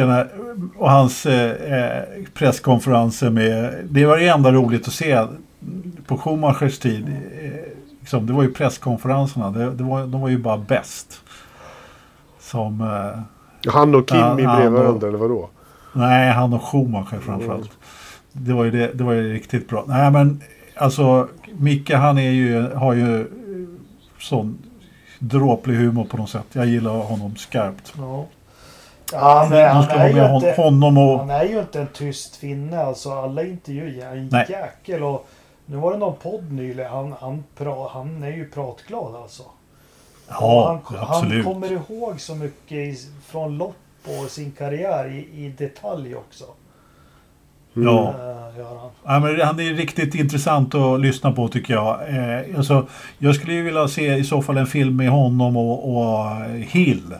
och 0.78 0.90
hans 0.92 1.26
eh, 1.26 1.74
eh, 1.74 2.04
presskonferenser 2.34 3.30
med... 3.30 3.74
Det 3.90 4.06
var 4.06 4.18
det 4.18 4.28
enda 4.28 4.52
roligt 4.52 4.88
att 4.88 4.94
se 4.94 5.26
på 6.08 6.18
Schumachers 6.18 6.80
tid. 6.80 7.08
Eh, 7.42 7.52
liksom, 8.00 8.28
det 8.28 8.34
var 8.34 8.44
ju 8.44 8.54
presskonferenserna. 8.54 9.50
Det, 9.52 9.72
det 9.72 9.84
var, 9.84 10.00
de 10.08 10.22
var 10.22 10.30
ju 10.30 10.38
bara 10.38 10.58
bäst. 10.58 11.22
Som... 12.40 12.82
Eh, 12.82 13.72
Han 13.74 13.96
och 13.96 14.10
Kimi 14.10 14.22
Ja, 14.22 14.34
bredvid 14.36 14.72
varandra, 14.72 15.08
eller 15.08 15.18
vadå? 15.18 15.50
Nej, 15.94 16.32
han 16.32 16.54
och 16.54 16.64
Schumacher 16.64 17.20
framförallt. 17.20 17.72
Det 18.34 18.54
var 18.54 18.64
ju, 18.64 18.72
det, 18.72 18.94
det 18.94 19.04
var 19.04 19.14
ju 19.14 19.34
riktigt 19.34 19.70
bra. 19.70 19.84
Nej 19.88 20.12
men 20.12 20.42
alltså 20.76 21.28
Micke 21.58 21.92
han 21.92 22.18
är 22.18 22.32
ju, 22.32 22.62
har 22.62 22.94
ju 22.94 23.22
eh, 23.22 23.28
sån 24.20 24.58
dråplig 25.20 25.76
humor 25.76 26.04
på 26.04 26.18
något 26.18 26.30
sätt. 26.30 26.46
Jag 26.54 26.66
gillar 26.66 26.92
honom 26.92 27.36
skarpt. 27.36 27.94
Ja. 27.98 28.26
Ja, 29.14 29.44
han 29.44 29.54
är, 29.54 30.10
ju 30.10 30.36
inte, 30.36 30.62
honom 30.62 30.98
och... 30.98 31.20
han 31.20 31.30
är 31.30 31.44
ju 31.44 31.60
inte 31.60 31.82
en 31.82 31.88
tyst 31.88 32.36
finne. 32.36 32.84
Alltså 32.84 33.12
alla 33.12 33.44
intervjuer 33.44 34.06
är 34.06 34.16
en 34.16 34.30
Nej. 34.32 34.46
jäkel. 34.50 35.04
Och 35.04 35.28
nu 35.66 35.78
var 35.78 35.92
det 35.92 35.98
någon 35.98 36.16
podd 36.16 36.52
nyligen. 36.52 36.92
Han, 36.92 37.14
han, 37.20 37.44
pra, 37.58 37.90
han 37.90 38.24
är 38.24 38.32
ju 38.32 38.50
pratglad 38.50 39.16
alltså. 39.16 39.44
Ja, 40.30 40.82
han, 40.86 40.98
absolut. 41.00 41.46
han 41.46 41.54
kommer 41.54 41.72
ihåg 41.72 42.22
så 42.22 42.36
mycket 42.36 42.72
i, 42.72 42.98
från 43.26 43.58
lopp 43.58 43.76
och 44.04 44.32
sin 44.32 44.52
karriär 44.52 45.08
i, 45.12 45.46
i 45.46 45.54
detalj 45.58 46.16
också. 46.16 46.46
Ja. 47.74 48.14
Eh. 48.20 48.42
Ja, 49.04 49.20
men 49.20 49.42
han 49.42 49.60
är 49.60 49.74
riktigt 49.74 50.16
intressant 50.16 50.76
att 50.76 51.00
lyssna 51.00 51.32
på 51.32 51.48
tycker 51.48 51.74
jag. 51.74 52.10
Eh, 52.10 52.58
alltså, 52.58 52.88
jag 53.18 53.36
skulle 53.36 53.54
ju 53.54 53.64
vilja 53.64 53.88
se 53.88 54.16
i 54.16 54.24
så 54.24 54.42
fall 54.42 54.58
en 54.58 54.68
film 54.68 54.98
med 54.98 55.10
honom 55.10 55.58
och, 55.58 55.98
och 55.98 56.46
Hill 56.52 57.16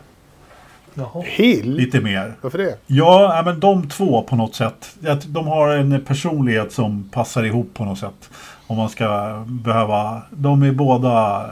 Jaha. 0.94 1.22
Hill? 1.26 1.74
lite 1.74 2.00
mer. 2.00 2.34
Varför 2.40 2.58
det? 2.58 2.78
Ja, 2.86 3.36
ja, 3.36 3.42
men 3.44 3.60
de 3.60 3.88
två 3.88 4.22
på 4.22 4.36
något 4.36 4.54
sätt. 4.54 4.96
De 5.26 5.46
har 5.46 5.68
en 5.68 6.04
personlighet 6.04 6.72
som 6.72 7.08
passar 7.12 7.44
ihop 7.44 7.74
på 7.74 7.84
något 7.84 7.98
sätt. 7.98 8.30
Om 8.66 8.76
man 8.76 8.88
ska 8.88 9.34
behöva... 9.46 10.22
De 10.30 10.62
är 10.62 10.72
båda... 10.72 11.46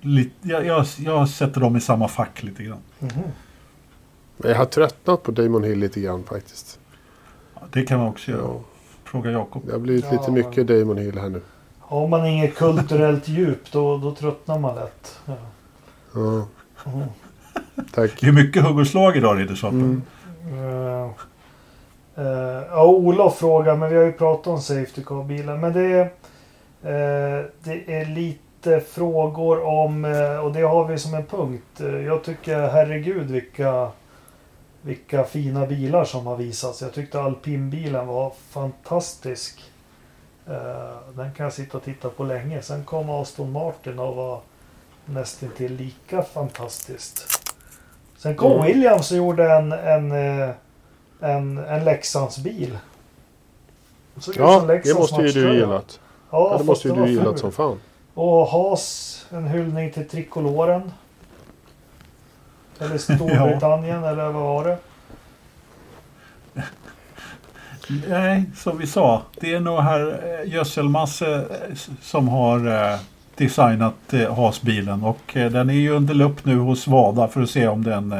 Lite, 0.00 0.32
jag, 0.42 0.66
jag, 0.66 0.86
jag 0.98 1.28
sätter 1.28 1.60
dem 1.60 1.76
i 1.76 1.80
samma 1.80 2.08
fack 2.08 2.42
lite 2.42 2.62
grann. 2.62 2.78
Mhm. 2.98 3.22
Men 4.36 4.50
Jag 4.50 4.58
har 4.58 4.64
tröttnat 4.64 5.22
på 5.22 5.30
Damon 5.30 5.64
Hill 5.64 5.78
lite 5.78 6.00
grann 6.00 6.24
faktiskt. 6.24 6.78
Det 7.72 7.82
kan 7.82 7.98
man 7.98 8.08
också 8.08 8.30
göra. 8.30 8.40
Ja, 8.42 8.60
Fråga 9.04 9.30
Jakob. 9.30 9.62
det 9.66 9.72
har 9.72 9.78
blivit 9.78 10.04
Ja, 10.04 10.12
lite 10.12 10.30
mycket 10.30 10.66
Damon 10.66 10.98
Hill 10.98 11.18
här 11.18 11.28
nu. 11.28 11.40
Har 11.80 12.08
man 12.08 12.26
inget 12.26 12.54
kulturellt 12.54 13.28
djup 13.28 13.72
då, 13.72 13.98
då 13.98 14.14
tröttnar 14.14 14.58
man 14.58 14.74
lätt. 14.74 15.18
Ja. 15.26 15.34
Ja, 16.14 16.46
Mhm. 16.84 17.02
tack. 17.94 18.10
Det 18.20 18.26
är 18.26 18.32
mycket 18.32 18.62
hugg 18.64 18.78
och 18.78 18.86
slag 18.86 19.16
idag 19.16 19.38
Riddersvapen. 19.38 20.02
Mm. 20.42 20.58
Eh, 20.58 21.10
eh, 22.16 22.62
ja, 22.70 22.86
Olof 22.86 23.38
frågar, 23.38 23.76
men 23.76 23.90
vi 23.90 23.96
har 23.96 24.04
ju 24.04 24.12
pratat 24.12 24.46
om 24.46 24.60
Safety 24.60 25.02
Car-bilar. 25.02 25.56
Men 25.56 25.72
det 25.72 25.82
är, 25.82 26.00
eh, 26.82 27.44
det 27.64 27.94
är 28.00 28.04
lite 28.14 28.80
frågor 28.80 29.64
om, 29.64 30.04
och 30.44 30.52
det 30.52 30.60
har 30.62 30.88
vi 30.88 30.98
som 30.98 31.14
en 31.14 31.26
punkt. 31.26 31.80
Jag 32.06 32.24
tycker 32.24 32.68
herregud 32.68 33.30
vilka, 33.30 33.88
vilka 34.86 35.24
fina 35.24 35.66
bilar 35.66 36.04
som 36.04 36.26
har 36.26 36.36
visats. 36.36 36.82
Jag 36.82 36.92
tyckte 36.92 37.20
alpinbilen 37.20 38.06
var 38.06 38.32
fantastisk. 38.50 39.72
Eh, 40.46 40.96
den 41.14 41.32
kan 41.32 41.44
jag 41.44 41.52
sitta 41.52 41.76
och 41.78 41.84
titta 41.84 42.08
på 42.08 42.24
länge. 42.24 42.62
Sen 42.62 42.84
kom 42.84 43.10
Aston 43.10 43.52
Martin 43.52 43.98
och 43.98 44.16
var 44.16 44.40
nästan 45.04 45.48
till 45.56 45.74
lika 45.76 46.22
fantastiskt. 46.22 47.42
Sen 48.16 48.36
kom 48.36 48.52
Mm. 48.52 48.66
Williams 48.66 49.10
och 49.10 49.16
gjorde 49.16 49.52
en, 49.52 49.72
en, 49.72 50.12
eh, 50.12 50.50
en, 51.20 51.58
en 51.58 51.84
Leksandsbil. 51.84 52.78
Ja, 54.36 54.60
det 54.84 54.94
måste 54.94 55.22
ju 55.22 55.32
du 55.32 55.54
gillat. 55.54 56.00
Ja, 56.30 56.50
Ja, 56.52 56.58
det 56.58 56.64
måste 56.64 56.88
ju 56.88 56.94
du 56.94 57.08
gillat 57.08 57.38
som 57.38 57.52
fan. 57.52 57.80
Och 58.14 58.46
Haas, 58.46 59.26
en 59.30 59.48
hyllning 59.48 59.92
till 59.92 60.08
trikoloren. 60.08 60.92
Eller 62.80 62.98
Storbritannien, 63.16 64.04
eller 64.04 64.24
vad 64.24 64.42
var 64.42 64.64
det? 64.64 64.78
Nej, 68.08 68.44
som 68.56 68.78
vi 68.78 68.86
sa. 68.86 69.22
Det 69.40 69.54
är 69.54 69.60
nog 69.60 69.80
här 69.80 70.20
eh, 70.42 70.52
Gödselmasse 70.52 71.34
eh, 71.34 71.74
som 72.02 72.28
har 72.28 72.92
eh, 72.92 72.98
designat 73.36 73.94
Haas-bilen. 74.36 75.02
Och 75.04 75.20
den 75.32 75.70
är 75.70 75.74
ju 75.74 75.90
under 75.90 76.14
lupp 76.14 76.44
nu 76.44 76.56
hos 76.58 76.86
Wada 76.86 77.28
för 77.28 77.42
att 77.42 77.50
se 77.50 77.68
om 77.68 77.84
den... 77.84 78.14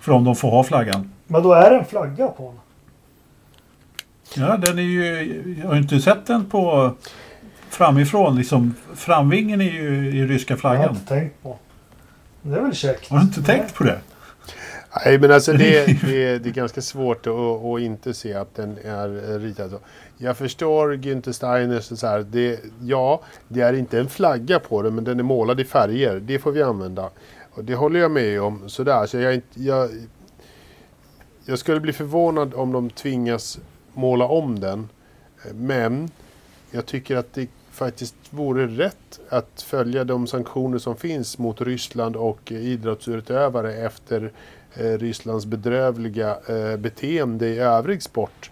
För 0.00 0.12
om 0.12 0.24
de 0.24 0.36
får 0.36 0.50
ha 0.50 0.64
flaggan. 0.64 1.12
Men 1.26 1.42
då 1.42 1.52
är 1.52 1.70
det 1.70 1.76
en 1.78 1.84
flagga 1.84 2.28
på 2.28 2.42
den. 2.42 2.60
Ja, 4.44 4.56
den 4.56 4.78
är 4.78 4.82
ju... 4.82 5.56
Jag 5.62 5.68
har 5.68 5.76
inte 5.76 6.00
sett 6.00 6.26
den 6.26 6.44
på 6.44 6.92
framifrån. 7.68 8.36
Liksom, 8.36 8.74
framvingen 8.94 9.60
är 9.60 9.70
ju 9.70 10.06
i 10.16 10.26
ryska 10.26 10.54
Det 10.54 10.62
har 10.62 10.74
jag 10.74 10.78
flaggan. 10.80 10.94
inte 10.96 11.08
tänkt 11.14 11.42
på. 11.42 11.56
Det 12.46 12.56
är 12.56 12.60
väl 12.60 12.74
käckt. 12.74 13.10
Har 13.10 13.18
du 13.18 13.24
inte 13.24 13.42
tänkt 13.42 13.74
på 13.74 13.84
det? 13.84 14.00
Nej, 15.04 15.18
men 15.18 15.32
alltså 15.32 15.52
det, 15.52 15.86
det, 16.06 16.38
det 16.38 16.48
är 16.48 16.52
ganska 16.52 16.80
svårt 16.80 17.26
att, 17.26 17.34
att 17.34 17.80
inte 17.80 18.14
se 18.14 18.34
att 18.34 18.54
den 18.54 18.78
är 18.84 19.38
ritad 19.38 19.70
så. 19.70 19.78
Jag 20.18 20.36
förstår 20.36 20.92
Günther 20.92 21.32
Steiners 21.32 21.98
så 21.98 22.06
här. 22.06 22.26
Det, 22.30 22.60
ja, 22.82 23.22
det 23.48 23.60
är 23.60 23.72
inte 23.72 23.98
en 23.98 24.08
flagga 24.08 24.58
på 24.58 24.82
den, 24.82 24.94
men 24.94 25.04
den 25.04 25.18
är 25.18 25.24
målad 25.24 25.60
i 25.60 25.64
färger. 25.64 26.20
Det 26.20 26.38
får 26.38 26.52
vi 26.52 26.62
använda. 26.62 27.10
Och 27.52 27.64
det 27.64 27.74
håller 27.74 28.00
jag 28.00 28.10
med 28.10 28.42
om. 28.42 28.68
Sådär, 28.68 29.06
så 29.06 29.18
jag, 29.18 29.40
jag, 29.54 29.90
jag 31.44 31.58
skulle 31.58 31.80
bli 31.80 31.92
förvånad 31.92 32.54
om 32.54 32.72
de 32.72 32.90
tvingas 32.90 33.58
måla 33.94 34.24
om 34.24 34.60
den. 34.60 34.88
Men 35.54 36.10
jag 36.70 36.86
tycker 36.86 37.16
att 37.16 37.34
det 37.34 37.46
faktiskt 37.76 38.14
vore 38.30 38.66
rätt 38.66 39.20
att 39.28 39.62
följa 39.62 40.04
de 40.04 40.26
sanktioner 40.26 40.78
som 40.78 40.96
finns 40.96 41.38
mot 41.38 41.60
Ryssland 41.60 42.16
och 42.16 42.52
eh, 42.52 42.66
idrottsutövare 42.66 43.74
efter 43.74 44.32
eh, 44.74 44.84
Rysslands 44.98 45.46
bedrövliga 45.46 46.38
eh, 46.48 46.76
beteende 46.76 47.48
i 47.48 47.58
övrig 47.58 48.02
sport. 48.02 48.50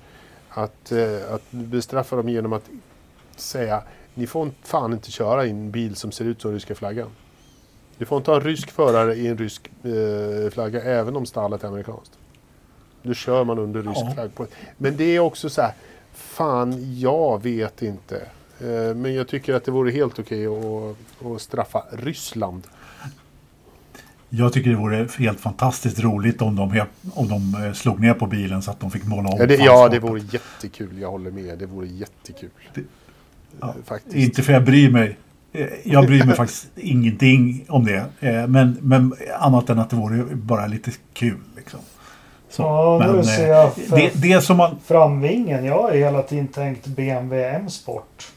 Att, 0.49 0.93
att 1.31 1.43
bestraffa 1.51 2.17
dem 2.17 2.29
genom 2.29 2.53
att 2.53 2.71
säga 3.37 3.83
ni 4.15 4.27
får 4.27 4.51
fan 4.63 4.93
inte 4.93 5.11
köra 5.11 5.47
i 5.47 5.51
en 5.51 5.71
bil 5.71 5.97
som 5.97 6.13
ser 6.13 6.25
ut 6.25 6.43
som 6.43 6.53
ryska 6.53 6.75
flaggan. 6.75 7.09
Du 7.99 8.05
får 8.05 8.19
inte 8.19 8.31
ha 8.31 8.39
en 8.39 8.45
rysk 8.45 8.71
förare 8.71 9.15
i 9.15 9.27
en 9.27 9.39
rysk 9.39 9.71
eh, 9.83 10.51
flagga 10.51 10.83
även 10.83 11.17
om 11.17 11.27
stallet 11.27 11.65
är 11.65 11.69
amerikanskt. 11.69 12.19
Då 13.03 13.15
kör 13.15 13.45
man 13.45 13.59
under 13.59 13.83
rysk 13.83 14.01
Ja. 14.01 14.13
flagg. 14.15 14.49
Men 14.77 14.97
det 14.97 15.05
är 15.17 15.21
också 15.21 15.51
så 15.51 15.63
här, 15.63 15.73
fan 16.13 16.99
jag 17.01 17.43
vet 17.43 17.83
inte. 17.83 18.23
Eh, 18.61 18.95
men 18.97 19.15
jag 19.15 19.29
tycker 19.29 19.55
att 19.55 19.65
det 19.65 19.71
vore 19.71 19.91
helt 19.91 20.19
okej 20.19 20.47
att, 20.47 21.27
att 21.27 21.41
straffa 21.43 21.83
Ryssland. 21.93 22.63
Jag 24.29 24.53
tycker 24.53 24.71
det 24.71 24.77
vore 24.77 25.09
helt 25.19 25.41
fantastiskt 25.41 26.01
roligt 26.01 26.43
om 26.43 26.57
de, 26.57 26.83
om 27.15 27.29
de 27.29 27.65
eh, 27.65 27.73
slog 27.73 28.01
ner 28.01 28.15
på 28.15 28.27
bilen 28.27 28.63
så 28.63 28.71
att 28.71 28.81
de 28.81 28.91
fick 28.91 29.05
måla 29.05 29.29
om 29.29 29.37
Ja 29.39 29.47
det, 29.47 29.57
ja, 29.57 29.89
det 29.89 29.99
vore 29.99 30.21
jättekul. 30.31 30.99
Jag 31.01 31.11
håller 31.11 31.31
med. 31.31 31.59
Det 31.59 31.67
vore 31.67 31.87
jättekul. 31.87 32.51
Det- 32.75 32.81
ja, 33.61 33.69
Eh, 33.69 33.75
Faktiskt. 33.85 34.17
Inte 34.17 34.43
för 34.43 34.53
jag 34.53 34.65
bryr 34.65 34.91
mig. 34.91 35.19
Jag 35.85 36.07
bryr 36.07 36.25
mig 36.25 36.37
faktiskt 36.37 36.67
ingenting 36.77 37.65
om 37.69 37.85
det. 37.85 38.05
Men, 38.49 38.77
men 38.81 39.15
annat 39.39 39.71
än 39.71 39.79
att 39.79 39.91
det 39.91 39.97
vore 39.97 40.25
bara 40.35 40.67
lite 40.67 40.91
kul. 41.13 41.39
Liksom. 41.57 41.81
Så, 42.51 42.63
Ja, 42.63 43.03
nu 43.07 43.13
men, 43.13 43.25
ser 43.25 43.43
eh, 43.43 43.49
jag 43.49 43.75
för- 43.75 43.97
det, 43.97 44.11
det 44.15 44.41
som 44.41 44.57
man... 44.57 44.77
Framvingen, 44.85 45.65
jag 45.65 45.83
har 45.83 45.93
hela 45.93 46.23
tiden 46.23 46.49
tänkt 46.49 46.87
BMW 46.87 47.45
M-sport. 47.57 48.33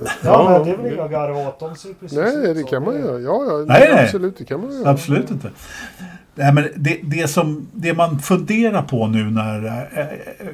Ja, 0.00 0.16
Ja, 0.24 0.50
men 0.58 0.68
det 0.68 0.82
vill 0.82 0.90
det- 0.96 0.96
jag 1.02 1.10
garva 1.10 1.48
åt. 1.48 1.60
De 1.60 1.76
ser 1.76 1.92
precis 2.00 2.18
Nej, 2.18 2.54
det 2.54 2.62
kan 2.70 2.84
man 2.84 2.94
göra. 2.98 3.20
Ja, 3.20 3.44
ja 3.48 3.64
Nej, 3.66 3.88
nej. 3.94 4.04
absolut. 4.04 4.38
Det 4.38 4.44
kan 4.44 4.60
man 4.60 4.72
göra. 4.78 4.90
Absolut 4.90 5.30
inte. 5.30 5.50
Nej, 6.34 6.52
men 6.52 6.68
det, 6.76 6.98
det, 7.02 7.28
som, 7.28 7.68
det 7.72 7.94
man 7.94 8.18
funderar 8.18 8.82
på 8.82 9.06
nu 9.06 9.30
när 9.30 9.64
eh, 9.96 10.06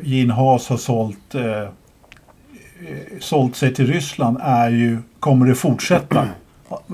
Gene 0.03 0.33
Haas 0.33 0.69
har 0.69 0.77
sålt, 0.77 1.35
eh, 1.35 1.43
eh, 1.63 1.69
sålt 3.21 3.57
sig 3.57 3.75
till 3.75 3.87
Ryssland 3.87 4.39
är 4.43 4.71
ju, 4.71 4.99
kommer 5.21 5.47
det 5.47 5.55
fortsätta? 5.55 6.29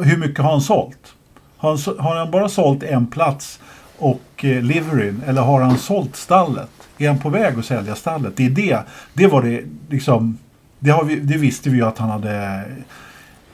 Hur 0.04 0.16
mycket 0.16 0.44
har 0.44 0.50
han 0.50 0.60
sålt? 0.60 1.14
Har 1.56 1.70
han, 1.76 1.98
har 1.98 2.16
han 2.16 2.30
bara 2.30 2.48
sålt 2.48 2.82
en 2.82 3.06
plats 3.06 3.60
och 3.98 4.44
eh, 4.44 4.62
liveryn 4.62 5.22
eller 5.26 5.42
har 5.42 5.60
han 5.60 5.78
sålt 5.78 6.16
stallet? 6.16 6.70
Är 6.98 7.08
han 7.08 7.18
på 7.18 7.28
väg 7.28 7.58
att 7.58 7.64
sälja 7.64 7.94
stallet? 7.94 8.32
Det 8.36 8.46
är 8.46 8.50
det. 8.50 8.78
Det 9.14 9.26
var 9.26 9.42
det 9.42 9.62
liksom. 9.90 10.38
Det, 10.80 10.90
har 10.90 11.04
vi, 11.04 11.16
det 11.20 11.36
visste 11.38 11.70
vi 11.70 11.76
ju 11.76 11.84
att 11.84 11.98
han 11.98 12.10
hade 12.10 12.62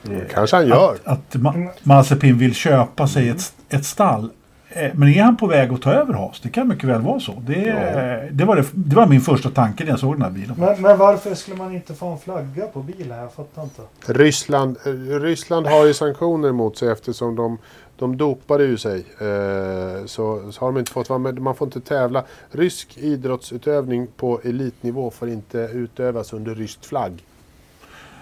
Mm, 0.07 0.21
kanske 0.33 0.55
han 0.55 0.67
gör. 0.67 0.97
att, 1.03 1.07
att 1.35 1.35
Ma- 1.35 1.69
Mazepin 1.83 2.37
vill 2.37 2.55
köpa 2.55 3.07
sig 3.07 3.29
ett, 3.29 3.53
ett 3.69 3.85
stall. 3.85 4.29
Eh, 4.69 4.91
Men 4.93 5.09
är 5.09 5.23
han 5.23 5.37
på 5.37 5.47
väg 5.47 5.73
att 5.73 5.81
ta 5.81 5.91
över 5.93 6.13
Haas? 6.13 6.39
Det 6.39 6.49
kan 6.49 6.67
mycket 6.67 6.83
väl 6.89 7.01
vara 7.01 7.19
så. 7.19 7.43
Det, 7.47 8.29
det, 8.31 8.45
var, 8.45 8.55
det, 8.55 8.65
det 8.73 8.95
var 8.95 9.07
min 9.07 9.21
första 9.21 9.49
tanke 9.49 9.83
när 9.83 9.91
jag 9.91 9.99
såg 9.99 10.13
den 10.15 10.21
här 10.21 10.29
bilen. 10.29 10.55
Men, 10.59 10.81
men 10.81 10.97
varför 10.97 11.35
skulle 11.35 11.57
man 11.57 11.73
inte 11.75 11.93
få 11.93 12.07
en 12.11 12.17
flagga 12.17 12.67
på 12.67 12.81
bilen? 12.81 13.17
Jag 13.17 13.33
fattar 13.33 13.63
inte. 13.63 13.81
Ryssland, 14.05 14.77
eh, 14.85 14.91
Ryssland 15.19 15.67
har 15.67 15.85
ju 15.85 15.93
sanktioner 15.93 16.51
mot 16.51 16.77
sig 16.77 16.91
eftersom 16.91 17.35
de, 17.35 17.57
de 17.99 18.17
dopade 18.17 18.63
ju 18.63 18.77
sig. 18.77 18.99
Eh, 19.19 20.05
så, 20.05 20.51
så 20.51 20.59
har 20.59 20.67
de 20.71 20.77
inte 20.79 20.91
fått 20.91 21.09
vara 21.09 21.19
med. 21.19 21.39
Man 21.39 21.55
får 21.55 21.67
inte 21.67 21.81
tävla. 21.81 22.23
Rysk 22.51 22.97
idrottsutövning 22.97 24.07
på 24.17 24.41
elitnivå 24.43 25.11
får 25.11 25.29
inte 25.29 25.57
utövas 25.73 26.33
under 26.33 26.55
rysk 26.55 26.85
flagg. 26.85 27.23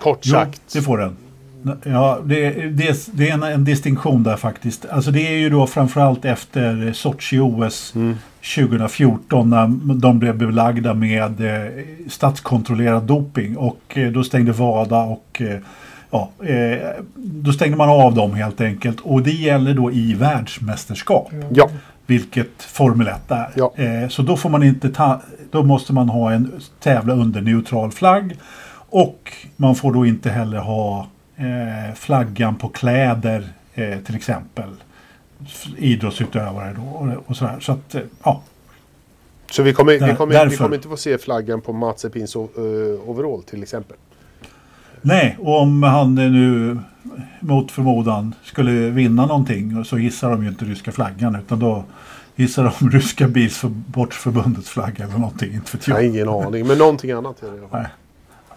Kort 0.01 0.19
Jo, 0.23 0.31
sagt. 0.31 0.61
det 0.73 0.81
får 0.81 0.97
den. 0.97 1.17
Ja, 1.83 2.19
det, 2.25 2.49
det, 2.51 3.07
det 3.13 3.29
är 3.29 3.33
en, 3.33 3.43
en 3.43 3.63
distinktion 3.65 4.23
där 4.23 4.37
faktiskt. 4.37 4.85
Alltså 4.85 5.11
det 5.11 5.27
är 5.27 5.37
ju 5.37 5.49
då 5.49 5.67
framförallt 5.67 6.25
efter 6.25 6.93
Sochi-OS 6.93 7.95
Mm. 7.95 8.15
2014 8.55 9.49
när 9.49 9.95
de 9.95 10.19
blev 10.19 10.37
belagda 10.37 10.93
med 10.93 11.41
eh, 11.41 11.83
statskontrollerad 12.09 13.03
doping 13.03 13.57
och 13.57 13.81
eh, 13.97 14.11
då 14.11 14.23
stängde 14.23 14.51
WADA 14.51 15.01
och 15.03 15.41
eh, 15.41 15.59
ja, 16.39 16.45
eh, 16.45 17.03
då 17.15 17.53
stängde 17.53 17.77
man 17.77 17.89
av 17.89 18.15
dem 18.15 18.33
helt 18.33 18.61
enkelt 18.61 18.99
och 18.99 19.21
det 19.21 19.31
gäller 19.31 19.73
då 19.73 19.91
i 19.91 20.13
världsmästerskap. 20.13 21.31
Ja, 21.53 21.69
Vilket 22.05 22.63
Formel 22.63 23.07
1 23.07 23.31
är. 23.31 23.51
Ja. 23.55 23.73
Eh, 23.75 24.09
så 24.09 24.21
då 24.21 24.37
får 24.37 24.49
man 24.49 24.63
inte 24.63 24.89
ta, 24.89 25.21
då 25.51 25.63
måste 25.63 25.93
man 25.93 26.09
ha 26.09 26.31
en 26.31 26.61
tävla 26.79 27.13
under 27.13 27.41
neutral 27.41 27.91
flagg. 27.91 28.37
Och 28.89 29.33
man 29.55 29.75
får 29.75 29.93
då 29.93 30.05
inte 30.05 30.29
heller 30.29 30.57
ha 30.57 31.07
eh, 31.35 31.95
flaggan 31.95 32.55
på 32.55 32.69
kläder 32.69 33.47
eh, 33.73 33.99
till 33.99 34.15
exempel. 34.15 34.69
Idrottsutövare 35.77 36.75
då 36.77 36.81
och, 36.81 37.23
och 37.25 37.37
sådär. 37.37 37.59
Så 37.59 37.71
att, 37.71 37.95
ja. 38.23 38.41
så 39.51 39.63
vi 39.63 39.73
kommer, 39.73 39.91
vi, 39.91 39.99
Där- 39.99 40.15
kommer, 40.15 40.45
vi 40.49 40.57
kommer 40.57 40.75
inte 40.75 40.87
få 40.87 40.97
se 40.97 41.17
flaggan 41.17 41.61
på 41.61 41.73
Mazepins 41.73 42.35
uh, 42.35 42.43
overall 43.05 43.43
till 43.43 43.63
exempel. 43.63 43.97
Nej, 45.07 45.37
och 45.41 45.61
om 45.61 45.83
han 45.83 46.15
nu 46.15 46.77
mot 47.39 47.71
förmodan 47.71 48.35
skulle 48.43 48.71
vinna 48.71 49.25
någonting 49.25 49.77
och 49.77 49.87
så 49.87 49.97
hissar 49.97 50.31
de 50.31 50.43
ju 50.43 50.49
inte 50.49 50.65
ryska 50.65 50.91
flaggan 50.91 51.35
utan 51.35 51.59
då 51.59 51.83
hissar 52.35 52.73
de 52.79 52.89
ryska 52.89 53.27
bilsportförbundets 53.27 54.69
flagga 54.69 55.05
eller 55.05 55.17
någonting. 55.17 55.53
Inte 55.53 55.77
vet 55.77 55.87
Jag 55.87 55.95
har 55.95 56.01
ingen 56.01 56.29
aning, 56.29 56.67
men 56.67 56.77
någonting 56.77 57.11
annat 57.11 57.43
är 57.43 57.51
det 57.51 57.55
i 57.55 57.59
alla 57.59 57.67
fall. 57.67 57.81
Nej. 57.81 57.89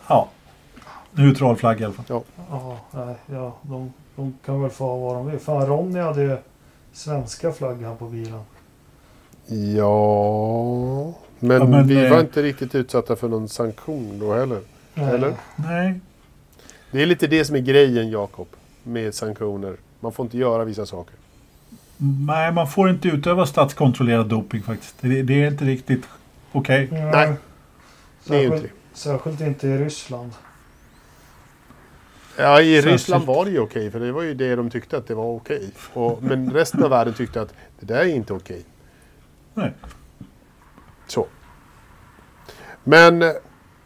Ja. 0.09 0.29
Neutral 1.13 1.57
flagga 1.57 1.81
i 1.81 1.85
alla 1.85 1.95
fall. 1.95 2.23
Ja, 2.51 2.79
nej, 2.91 3.15
ja 3.27 3.57
de, 3.63 3.93
de 4.17 4.35
kan 4.45 4.63
väl 4.63 4.71
få 4.71 4.85
ha 4.85 4.97
vad 4.97 5.17
de 5.17 5.31
vill. 5.31 5.41
Fan, 5.41 5.67
Ronny 5.67 6.01
hade 6.01 6.23
ju 6.23 6.37
svenska 6.93 7.53
flaggan 7.53 7.97
på 7.97 8.07
bilen. 8.07 8.41
Ja, 9.77 11.15
men, 11.39 11.61
Ja, 11.61 11.67
men, 11.67 11.87
vi 11.89 12.05
eh, 12.05 12.11
var 12.11 12.21
inte 12.21 12.43
riktigt 12.43 12.75
utsatta 12.75 13.17
för 13.17 13.29
någon 13.29 13.49
sanktion 13.49 14.19
då 14.19 14.35
heller. 14.35 14.61
Nej. 14.95 15.15
Eller? 15.15 15.35
Nej. 15.57 16.01
Det 16.91 17.03
är 17.03 17.07
lite 17.07 17.27
det 17.27 17.45
som 17.45 17.57
är 17.57 17.61
grejen 17.61 18.11
Jakob 18.11 18.49
med 18.83 19.15
sanktioner. 19.15 19.77
Man 20.01 20.13
får 20.13 20.25
inte 20.27 20.39
göra 20.39 20.65
vissa 20.65 20.87
saker. 20.87 21.15
Nej, 22.27 22.53
man 22.53 22.69
får 22.69 22.91
inte 22.91 23.09
utöva 23.09 23.47
statskontrollerad 23.47 24.29
doping 24.29 24.63
faktiskt. 24.63 24.97
Det, 25.01 25.23
det 25.23 25.43
är 25.43 25.49
inte 25.51 25.65
riktigt 25.65 26.05
okej. 26.53 26.89
Nej. 26.91 27.01
Nej, 27.13 27.37
Det 28.25 28.37
är 28.37 28.45
inte 28.45 28.57
Särskilt, 28.59 28.73
särskilt 28.93 29.41
inte 29.41 29.69
i 29.69 29.79
Ryssland. 29.79 30.33
Ja, 32.37 32.61
i 32.61 32.65
Särskilt. 32.75 32.93
Ryssland 32.93 33.25
var 33.27 33.45
det 33.45 33.51
ju 33.51 33.59
okej 33.61 33.91
för 33.91 34.01
det 34.01 34.13
var 34.13 34.23
ju 34.23 34.35
det 34.35 34.57
de 34.57 34.71
tyckte 34.71 34.97
att 34.97 35.07
det 35.07 35.15
var 35.15 35.25
okej. 35.25 35.71
Och, 35.93 36.23
men 36.23 36.53
resten 36.53 36.83
av 36.83 36.91
världen 36.91 37.15
tyckte 37.15 37.41
att 37.41 37.55
det 37.81 37.87
där 37.87 37.99
är 38.01 38.07
inte 38.07 38.33
okej. 38.33 38.63
Nej. 39.55 39.73
Så. 41.07 41.27
Men 42.85 43.23
eh, 43.23 43.33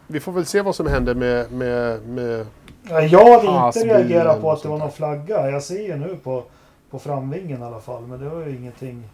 vi 0.07 0.21
får 0.21 0.33
väl 0.33 0.47
se 0.47 0.63
vad 0.63 0.77
som 0.77 0.87
händer 0.87 1.15
med, 1.15 1.53
med, 1.53 2.07
med 2.09 2.47
Nej, 2.83 3.07
Jag 3.09 3.41
hade 3.41 3.67
inte 3.67 3.79
reagerat 3.99 4.41
på 4.41 4.53
att 4.53 4.63
det 4.63 4.69
var 4.69 4.79
någon 4.79 4.93
flagga. 4.93 5.51
Jag 5.51 5.63
ser 5.63 5.83
ju 5.83 5.97
nu 5.97 6.17
på, 6.17 6.45
på 6.91 6.99
framvingen 6.99 7.63
i 7.63 7.65
alla 7.65 7.81
fall. 7.81 8.03
Men 8.07 8.21
det 8.21 8.29
var 8.29 8.41
ju 8.47 8.57
ingenting. 8.57 9.05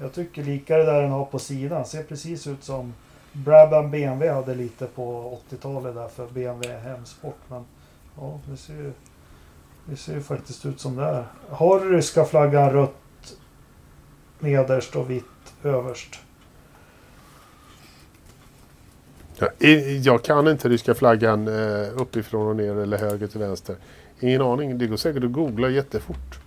Jag 0.00 0.12
tycker 0.12 0.44
lika 0.44 0.76
det 0.76 0.84
där 0.84 1.02
den 1.02 1.10
har 1.10 1.24
på 1.24 1.38
sidan. 1.38 1.84
Ser 1.84 2.02
precis 2.02 2.46
ut 2.46 2.64
som 2.64 2.94
Brabham 3.32 3.90
BMW 3.90 4.34
hade 4.34 4.54
lite 4.54 4.86
på 4.86 5.38
80-talet 5.50 5.94
där 5.94 6.08
för 6.08 6.26
BMW 6.26 6.78
Hemsport. 6.78 7.38
Men 7.48 7.64
ja, 8.20 8.40
det 8.50 8.56
ser 8.56 8.74
ju 8.74 8.92
det 9.88 9.96
ser 9.96 10.14
ju 10.14 10.22
faktiskt 10.22 10.66
ut 10.66 10.80
som 10.80 10.96
det 10.96 11.04
är. 11.04 11.24
Har 11.50 11.80
ryska 11.80 12.24
flaggan 12.24 12.70
rött 12.70 13.36
nederst 14.38 14.96
och 14.96 15.10
vitt 15.10 15.24
överst? 15.64 16.08
Ja, 16.14 16.18
i- 19.24 19.25
jag 20.02 20.22
kan 20.24 20.48
inte 20.48 20.68
ryska 20.68 20.94
flaggan 20.94 21.48
eh, 21.48 21.86
uppifrån 21.96 22.46
och 22.46 22.56
ner 22.56 22.76
eller 22.76 22.98
höger 22.98 23.26
till 23.26 23.40
vänster. 23.40 23.76
Ingen 24.20 24.42
aning. 24.42 24.78
Det 24.78 24.86
går 24.86 24.96
säkert 24.96 25.24
att 25.24 25.32
googla 25.32 25.68
jättefort. 25.68 26.38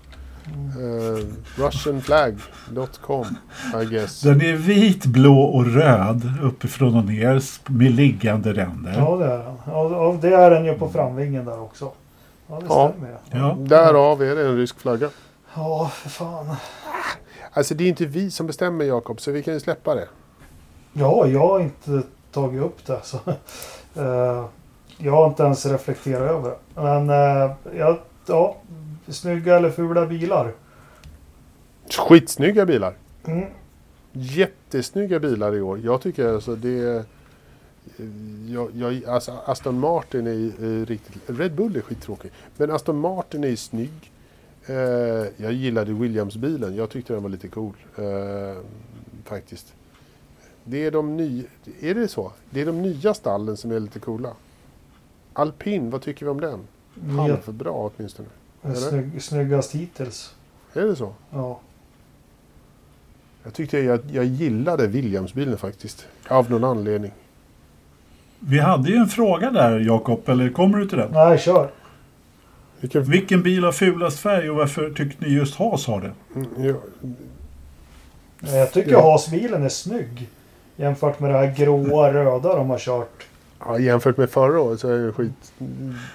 Uh, 0.80 1.26
Russianflag.com 1.56 3.26
I 3.82 3.86
guess. 3.86 4.22
Den 4.22 4.42
är 4.42 4.54
vit, 4.54 5.06
blå 5.06 5.40
och 5.42 5.66
röd 5.66 6.32
uppifrån 6.44 6.96
och 6.98 7.06
ner 7.06 7.42
med 7.72 7.92
liggande 7.92 8.54
ränder. 8.54 8.94
Ja, 8.98 9.16
det 9.16 9.26
är 9.26 9.38
den. 9.38 9.56
Ja, 9.68 10.18
det 10.22 10.34
är 10.36 10.52
den 10.52 10.66
ju 10.66 10.74
på 10.74 10.90
framvingen 10.90 11.46
där 11.46 11.62
också. 11.62 11.92
Ja, 12.48 12.60
det 12.60 12.66
Ja. 12.70 12.92
stämmer. 12.94 13.18
Ja. 13.32 13.58
Därav 13.60 14.24
är 14.24 14.36
det 14.36 14.48
en 14.48 14.58
rysk 14.58 14.80
flagga. 14.80 15.10
Ja, 15.56 15.92
för 15.94 16.10
fan. 16.10 16.56
Alltså 17.54 17.76
det 17.76 17.84
är 17.84 17.88
inte 17.88 18.06
vi 18.06 18.32
som 18.32 18.48
bestämmer 18.48 18.86
Jakob, 18.86 19.22
så 19.22 19.32
vi 19.32 19.44
kan 19.44 19.54
ju 19.54 19.60
släppa 19.60 19.96
det. 19.96 20.08
Ja, 20.94 21.28
jag 21.28 21.40
har 21.40 21.60
inte 21.60 22.02
tagit 22.32 22.62
upp 22.62 22.86
det. 22.86 23.00
Så, 23.04 23.18
eh, 23.96 24.46
jag 24.98 25.12
har 25.12 25.28
inte 25.28 25.44
ens 25.44 25.66
reflekterat 25.66 26.32
över 26.32 26.50
det. 26.50 26.58
Men 26.76 27.10
eh, 27.10 27.52
ja, 27.78 28.00
ja, 28.26 28.58
snygga 29.08 29.58
eller 29.58 29.70
fula 29.70 30.06
bilar. 30.06 30.54
Skitsnygga 31.98 32.66
bilar. 32.66 32.94
Mm. 33.26 33.46
Jättesnygga 34.12 35.20
bilar 35.20 35.56
i 35.56 35.62
år. 35.62 35.80
Jag 35.80 36.02
tycker 36.02 36.34
alltså 36.34 36.56
det... 36.56 37.06
Jag, 38.48 38.70
jag, 38.76 39.06
alltså 39.06 39.32
Aston 39.46 39.80
Martin 39.80 40.28
är 40.28 40.64
eh, 40.64 40.86
riktigt... 40.86 41.22
Red 41.26 41.56
Bull 41.56 41.76
är 41.76 41.82
skittråkig. 41.82 42.32
Men 42.58 42.72
Aston 42.72 43.00
Martin 43.00 43.44
är 43.44 43.56
snygg. 43.56 44.12
Eh, 44.66 44.76
jag 45.38 45.54
gillade 45.54 45.92
Williams-bilen. 45.92 46.76
Jag 46.76 46.90
tyckte 46.90 47.14
den 47.14 47.24
var 47.24 47.30
lite 47.30 47.48
cool. 47.48 47.74
Eh, 47.96 48.64
faktiskt. 49.24 49.74
Det 50.64 50.86
är 50.86 50.91
de 50.91 51.18
nya... 51.18 51.43
Är 51.82 51.95
det 51.95 52.07
så? 52.07 52.32
Det 52.49 52.62
är 52.62 52.66
de 52.66 52.82
nya 52.82 53.14
stallen 53.14 53.57
som 53.57 53.72
är 53.72 53.80
lite 53.80 53.99
coola. 53.99 54.34
Alpin, 55.34 55.89
vad 55.89 56.01
tycker 56.01 56.26
vi 56.26 56.32
om 56.32 56.41
den? 56.41 56.60
Halvbra 57.18 57.72
åtminstone. 57.72 58.28
Snygg, 58.76 59.24
snyggast 59.24 59.76
hittills. 59.76 60.36
Är 60.74 60.82
det 60.82 60.95
så? 60.95 61.14
Ja. 61.32 61.60
Jag 63.43 63.53
tyckte 63.53 63.80
jag, 63.80 63.99
jag 64.12 64.26
gillade 64.26 64.88
Williamsbilen 64.88 65.57
faktiskt. 65.57 66.07
Av 66.28 66.51
någon 66.51 66.64
anledning. 66.64 67.12
Vi 68.39 68.60
hade 68.60 68.89
ju 68.89 68.95
en 68.95 69.07
fråga 69.07 69.51
där 69.51 69.80
Jakob, 69.80 70.30
eller 70.30 70.49
kommer 70.49 70.78
du 70.78 70.88
till 70.88 70.97
den? 70.97 71.12
Nej, 71.12 71.38
kör. 71.39 71.72
Vilken... 72.80 73.03
Vilken 73.03 73.43
bil 73.43 73.64
har 73.64 73.72
fulast 73.72 74.20
färg 74.20 74.49
och 74.49 74.55
varför 74.55 74.89
tyckte 74.89 75.26
ni 75.26 75.32
just 75.34 75.55
Haas 75.55 75.88
har 75.88 76.01
det? 76.01 76.12
Mm, 76.36 76.47
ja, 76.57 76.76
Jag 78.57 78.74
tycker 78.74 78.91
Ja. 78.91 79.01
Haas-bilen 79.01 79.64
är 79.64 79.70
snygg. 79.70 80.30
Jämfört 80.80 81.20
med 81.20 81.30
det 81.30 81.38
här 81.38 81.54
gråa 81.58 82.14
röda 82.14 82.56
de 82.56 82.70
har 82.70 82.78
kört. 82.78 83.28
ja, 83.66 83.80
jämfört 83.80 84.18
med 84.18 84.30
förra 84.30 84.62
året 84.62 84.80
så 84.80 84.90
är 84.90 84.98
det 84.98 85.12
skit... 85.12 85.52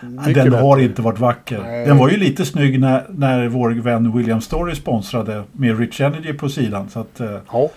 den 0.00 0.52
har 0.52 0.76
bättre. 0.76 0.84
inte 0.84 1.02
varit 1.02 1.18
vacker. 1.18 1.58
Nej. 1.62 1.86
Den 1.86 1.98
var 1.98 2.08
ju 2.08 2.16
lite 2.16 2.44
snygg 2.44 2.80
när, 2.80 3.06
när 3.08 3.48
vår 3.48 3.70
vän 3.70 4.16
William 4.16 4.40
Story 4.40 4.74
sponsrade 4.74 5.42
med 5.52 5.78
Rich 5.78 6.00
Energy 6.00 6.32
på 6.32 6.48
sidan. 6.48 6.88
Så 6.88 7.00
att, 7.00 7.20
eh, 7.20 7.36
Ja, 7.52 7.68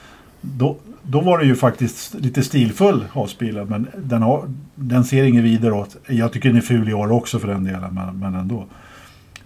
då, 0.41 0.77
då 1.03 1.21
var 1.21 1.37
det 1.37 1.45
ju 1.45 1.55
faktiskt 1.55 2.13
lite 2.13 2.43
stilfull 2.43 3.05
Haas-bilen. 3.11 3.67
Men 3.67 3.87
den, 3.95 4.21
har, 4.21 4.43
den 4.75 5.03
ser 5.03 5.23
ingen 5.23 5.43
vidare 5.43 5.73
åt. 5.73 5.97
Jag 6.07 6.33
tycker 6.33 6.49
den 6.49 6.57
är 6.57 6.61
ful 6.61 6.89
i 6.89 6.93
år 6.93 7.11
också 7.11 7.39
för 7.39 7.47
den 7.47 7.63
delen. 7.63 7.93
Men, 7.93 8.19
men 8.19 8.35
ändå. 8.35 8.65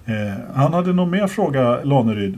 Eh, 0.05 0.13
han 0.53 0.73
hade 0.73 0.93
nog 0.93 1.07
mer 1.07 1.27
fråga, 1.27 1.83
Laneryd. 1.83 2.37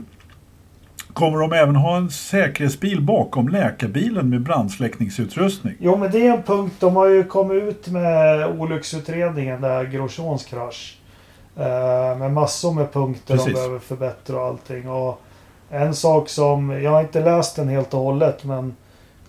Kommer 1.14 1.38
de 1.38 1.52
även 1.52 1.76
ha 1.76 1.96
en 1.96 2.10
säkerhetsbil 2.10 3.00
bakom 3.00 3.48
läkarbilen 3.48 4.30
med 4.30 4.42
brandsläckningsutrustning? 4.42 5.74
Jo, 5.80 5.96
men 5.96 6.10
det 6.10 6.26
är 6.26 6.36
en 6.36 6.42
punkt. 6.42 6.74
De 6.78 6.96
har 6.96 7.06
ju 7.06 7.24
kommit 7.24 7.62
ut 7.62 7.88
med 7.88 8.46
olycksutredningen 8.60 9.60
där 9.60 9.84
Grosjeans 9.84 10.44
krasch. 10.44 10.98
Eh, 11.56 12.18
med 12.18 12.32
massor 12.32 12.72
med 12.72 12.92
punkter 12.92 13.34
Precis. 13.34 13.46
de 13.46 13.52
behöver 13.52 13.78
förbättra 13.78 14.40
och 14.40 14.46
allting. 14.46 14.88
Och 14.88 15.20
en 15.70 15.94
sak 15.94 16.28
som, 16.28 16.70
jag 16.70 16.90
har 16.90 17.00
inte 17.00 17.20
läst 17.20 17.56
den 17.56 17.68
helt 17.68 17.94
och 17.94 18.00
hållet, 18.00 18.44
men 18.44 18.76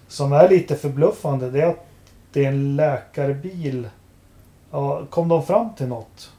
som 0.08 0.34
är 0.34 0.50
lite 0.50 0.76
förbluffande 0.76 1.50
det 1.50 1.62
är 1.62 1.68
att 1.68 1.86
det 2.34 2.46
är 2.46 2.50
en 2.50 2.76
läkarbil. 2.76 3.90
Ja, 4.72 5.02
kom 5.10 5.28
de 5.28 5.46
fram 5.46 5.70
till 5.78 5.88
något? 5.88 6.32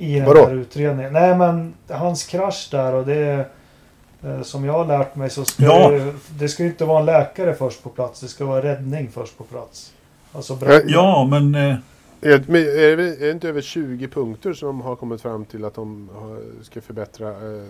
I 0.00 0.14
den 0.14 0.24
Vadå? 0.24 0.46
här 0.46 0.54
utredningen. 0.54 1.12
Nej 1.12 1.36
men 1.36 1.74
hans 1.88 2.24
krasch 2.24 2.68
där 2.70 2.94
och 2.94 3.06
det 3.06 3.44
eh, 4.24 4.42
som 4.42 4.64
jag 4.64 4.72
har 4.72 4.86
lärt 4.86 5.16
mig 5.16 5.30
så 5.30 5.44
ska 5.44 5.62
Ja. 5.64 5.90
det, 5.90 6.12
det 6.38 6.48
ska 6.48 6.62
ju 6.62 6.68
inte 6.68 6.84
vara 6.84 7.00
en 7.00 7.06
läkare 7.06 7.54
först 7.54 7.82
på 7.82 7.88
plats. 7.88 8.20
Det 8.20 8.28
ska 8.28 8.44
vara 8.44 8.62
räddning 8.62 9.10
först 9.14 9.38
på 9.38 9.44
plats. 9.44 9.92
Alltså 10.32 10.52
Ja, 10.60 10.66
brand... 10.66 10.82
Ja, 10.86 11.28
men 11.30 11.54
eh, 11.54 11.74
Är 12.20 12.38
det, 12.38 12.48
men 12.48 12.60
är, 12.62 12.96
det, 12.96 13.02
är 13.16 13.20
det 13.20 13.30
inte 13.30 13.48
över 13.48 13.60
20 13.60 14.08
punkter 14.08 14.52
som 14.52 14.66
de 14.66 14.80
har 14.80 14.96
kommit 14.96 15.22
fram 15.22 15.44
till 15.44 15.64
att 15.64 15.74
de 15.74 16.08
har, 16.14 16.62
ska 16.64 16.80
förbättra 16.80 17.28
eh, 17.28 17.64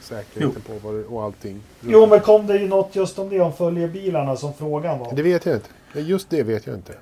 säkerheten 0.00 0.62
på 0.66 0.72
vad, 0.88 0.94
det- 0.94 1.04
och 1.04 1.22
allting? 1.22 1.60
Jo 1.80 2.06
men 2.06 2.20
kom 2.20 2.46
det 2.46 2.56
ju 2.56 2.68
något 2.68 2.96
just 2.96 3.18
om 3.18 3.28
det 3.28 3.40
om 3.40 3.52
följebilarna 3.52 4.36
som 4.36 4.54
frågan 4.54 4.98
var. 4.98 5.12
Det 5.14 5.22
vet 5.22 5.46
jag 5.46 5.54
inte. 5.56 6.00
Just 6.00 6.30
det 6.30 6.42
vet 6.42 6.66
jag 6.66 6.76
inte. 6.76 6.92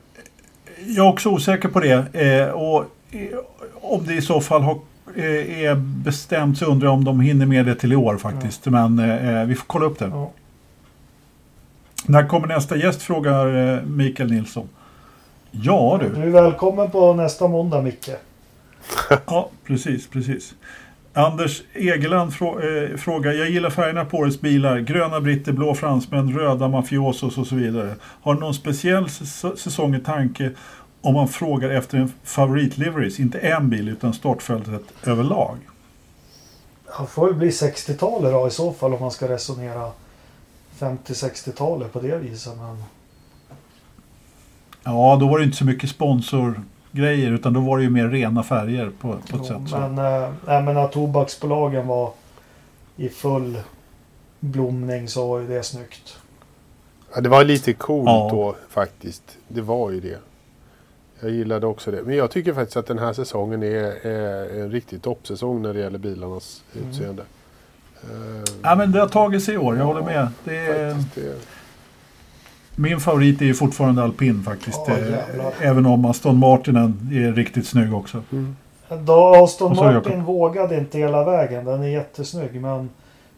Jag 0.87 1.07
är 1.07 1.11
också 1.13 1.29
osäker 1.29 1.69
på 1.69 1.81
det. 1.81 1.93
Eh, 2.13 2.51
och 2.51 2.81
eh, 2.81 2.87
om 3.81 4.05
det 4.07 4.15
i 4.15 4.23
så 4.23 4.41
fall 4.41 4.63
har, 4.63 4.79
eh, 5.17 5.61
är 5.65 5.75
bestämt 5.75 6.59
så 6.59 6.65
undrar 6.67 6.87
jag 6.89 6.95
om 6.95 7.05
de 7.05 7.21
hinner 7.21 7.47
med 7.47 7.67
det 7.67 7.75
till 7.75 7.93
i 7.93 7.97
år 7.97 8.17
faktiskt. 8.17 8.67
Men 8.67 8.99
eh, 8.99 9.45
vi 9.45 9.55
får 9.55 9.65
kolla 9.67 9.87
upp 9.87 9.99
det. 9.99 10.09
Ja. 10.13 10.31
När 12.07 12.29
kommer 12.29 12.47
nästa 12.49 12.77
gäst? 12.77 13.03
frågar 13.03 13.75
eh, 13.77 13.83
Mikael 13.83 14.31
Nilsson. 14.31 14.69
Ja 15.51 16.01
du. 16.03 16.09
Du 16.21 16.23
är 16.23 16.31
välkommen 16.43 16.91
på 16.91 17.15
nästa 17.15 17.49
måndag 17.49 17.83
Micke. 17.83 18.11
Ja, 19.27 19.49
precis, 19.67 20.09
precis. 20.11 20.55
Anders 21.13 21.63
Egeland 21.75 22.31
frå- 22.33 22.91
eh, 22.93 22.97
frågar, 22.97 23.33
jag 23.33 23.51
gillar 23.51 23.71
färgerna 23.71 24.05
på 24.05 24.17
årets 24.17 24.41
bilar. 24.41 24.79
Gröna 24.79 25.21
britter, 25.21 25.53
blå 25.53 25.75
fransmän, 25.75 26.39
röda 26.39 26.69
mafiosos 26.69 27.39
och 27.39 27.47
så 27.47 27.55
vidare. 27.55 27.95
Har 28.03 28.35
du 28.35 28.41
någon 28.41 28.55
speciell 28.55 29.05
säs- 29.09 29.57
säsong 29.57 29.95
i 29.95 30.01
tanke 30.01 30.51
om 31.01 31.15
man 31.15 31.29
frågar 31.29 31.71
efter 31.71 31.99
en 31.99 32.13
favoritliveries? 32.25 33.21
Inte 33.21 33.39
en 33.39 33.71
bil 33.71 33.89
utan 33.89 34.13
startfältet 34.15 34.83
överlag. 35.07 35.57
Det 36.99 37.07
får 37.07 37.27
väl 37.27 37.35
bli 37.35 37.51
60-talet 37.51 38.33
då 38.33 38.49
i 38.49 38.51
så 38.51 38.73
fall 38.73 38.95
om 38.95 39.01
man 39.01 39.11
ska 39.11 39.29
resonera 39.29 39.91
50-60-talet 40.79 41.93
på 41.93 42.01
det 42.01 42.17
viset. 42.19 42.57
Men... 42.57 42.85
Ja, 44.85 45.17
då 45.21 45.29
var 45.29 45.39
det 45.39 45.45
inte 45.45 45.57
så 45.57 45.65
mycket 45.65 45.91
sponsorgrejer 45.91 47.31
utan 47.33 47.53
då 47.53 47.61
var 47.61 47.79
det 47.79 47.85
ju 47.85 47.91
mer 47.91 48.09
rena 48.09 48.43
färger 48.43 48.91
på, 49.01 49.09
på 49.09 49.15
ett 49.15 49.23
Jo, 49.33 49.45
sätt. 49.45 49.57
Så. 49.71 49.79
men, 49.79 49.99
äh, 49.99 50.31
men 50.47 50.65
när 50.75 50.89
tobaksbolagen 50.89 51.87
var 51.87 52.13
i 52.97 53.09
full 53.09 53.59
blomning 54.41 55.09
så 55.09 55.29
var 55.29 55.39
ju 55.41 55.47
det 55.47 55.63
snyggt. 55.63 56.19
Ja, 57.15 57.21
det 57.21 57.29
var 57.29 57.45
lite 57.45 57.73
coolt 57.73 58.07
Ja. 58.09 58.29
då 58.33 58.57
faktiskt. 58.69 59.23
Det 59.49 59.61
var 59.61 59.91
ju 59.91 60.01
det. 60.01 60.19
Jag 61.21 61.31
gillade 61.31 61.67
också 61.67 61.91
det. 61.91 62.03
Men 62.03 62.17
jag 62.17 62.31
tycker 62.31 62.55
faktiskt 62.55 62.77
att 62.77 62.87
den 62.87 62.99
här 62.99 63.13
säsongen 63.13 63.63
är, 63.63 64.07
är 64.07 64.61
en 64.63 64.71
riktig 64.71 65.03
toppsäsong 65.03 65.63
när 65.63 65.75
det 65.75 65.81
gäller 65.81 65.99
bilarnas 65.99 66.63
Mm. 66.77 66.89
utseende. 66.91 67.23
Ja, 68.63 68.75
men 68.75 68.93
det 68.93 69.01
har 69.01 69.09
tagit 69.09 69.45
sig 69.45 69.55
i 69.55 69.59
år, 69.59 69.77
jag 69.77 69.85
håller 69.85 70.03
med. 70.03 70.29
Det 70.45 70.57
är, 70.57 70.97
min 72.77 73.01
favorit 73.01 73.41
är 73.41 73.45
ju 73.47 73.55
fortfarande 73.55 74.03
alpin 74.03 74.43
faktiskt. 74.43 74.81
Ja, 74.87 74.99
jävlar. 74.99 75.53
Även 75.61 75.87
om 75.87 76.05
Aston 76.05 76.37
Martinen 76.39 77.11
är 77.13 77.33
riktigt 77.33 77.67
snygg 77.67 77.95
också. 77.95 78.23
mm. 78.33 78.57
Då 79.05 79.35
Aston 79.45 79.77
Martin 79.77 80.13
Jakob. 80.13 80.27
vågade 80.27 80.77
inte 80.79 80.99
hela 80.99 81.25
vägen. 81.25 81.65
Den 81.65 81.83
är 81.83 81.89
jättesnygg 81.89 82.61
men 82.61 82.91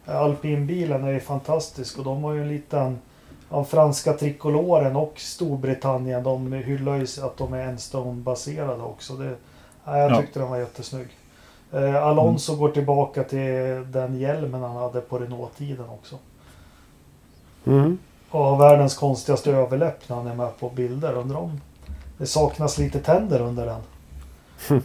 alpinbilen 0.05 1.03
är 1.03 1.11
ju 1.11 1.19
fantastisk 1.19 1.97
och 1.97 2.03
de 2.05 2.23
har 2.23 2.33
ju 2.33 2.41
en 2.41 2.49
liten 2.49 2.97
av 3.53 3.63
franska 3.63 4.13
trikoloren 4.13 4.95
och 4.95 5.13
Storbritannien. 5.19 6.23
De 6.23 6.53
hyllar 6.53 6.95
ju 6.95 7.03
att 7.23 7.37
de 7.37 7.53
är 7.53 7.67
Enstone-baserade 7.67 8.83
också. 8.83 9.13
Det, 9.13 9.35
ja, 9.85 9.97
jag 9.97 10.11
Ja. 10.11 10.21
tyckte 10.21 10.39
den 10.39 10.49
var 10.49 10.57
jättesnygg. 10.57 11.07
Eh, 11.71 12.03
Alonso 12.03 12.55
går 12.55 12.69
tillbaka 12.69 13.23
till 13.23 13.85
den 13.91 14.19
hjälmen 14.19 14.61
han 14.61 14.75
hade 14.75 15.01
på 15.01 15.19
Renault-tiden 15.19 15.85
också. 15.89 16.15
Mm. 17.65 17.97
Och 18.29 18.43
har 18.43 18.57
världens 18.57 18.95
konstigaste 18.95 19.51
överläpp 19.51 20.09
när 20.09 20.15
han 20.15 20.27
är 20.27 20.35
med 20.35 20.59
på 20.59 20.69
bilder. 20.69 21.13
Undrar 21.13 21.37
om 21.37 21.61
det 22.17 22.25
saknas 22.25 22.77
lite 22.77 22.99
tänder 22.99 23.41
under 23.41 23.65
den. 23.65 23.81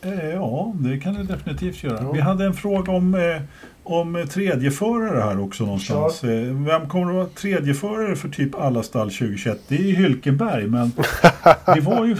Eh, 0.00 0.30
Ja, 0.34 0.72
det 0.74 1.00
kan 1.00 1.14
det 1.14 1.22
definitivt 1.24 1.82
göra. 1.84 2.02
Ja. 2.02 2.12
Vi 2.12 2.20
hade 2.20 2.44
en 2.44 2.54
fråga 2.54 2.92
om, 2.92 3.14
eh, 3.14 3.42
om 3.86 4.26
tredjeförare 4.30 5.20
här 5.20 5.40
också 5.40 5.64
någonstans. 5.64 6.24
Eh, 6.24 6.30
vem 6.66 6.88
kommer 6.88 7.08
att 7.10 7.14
vara 7.16 7.26
tredjeförare 7.26 8.16
för 8.16 8.28
typ 8.28 8.54
alla 8.54 8.82
stall 8.82 9.10
2021? 9.10 9.60
Det 9.68 9.74
är 9.74 9.82
ju 9.82 9.94
Hylkenberg, 9.94 10.66
men 10.66 10.92
det 11.74 11.80
var 11.80 12.04
ju... 12.06 12.16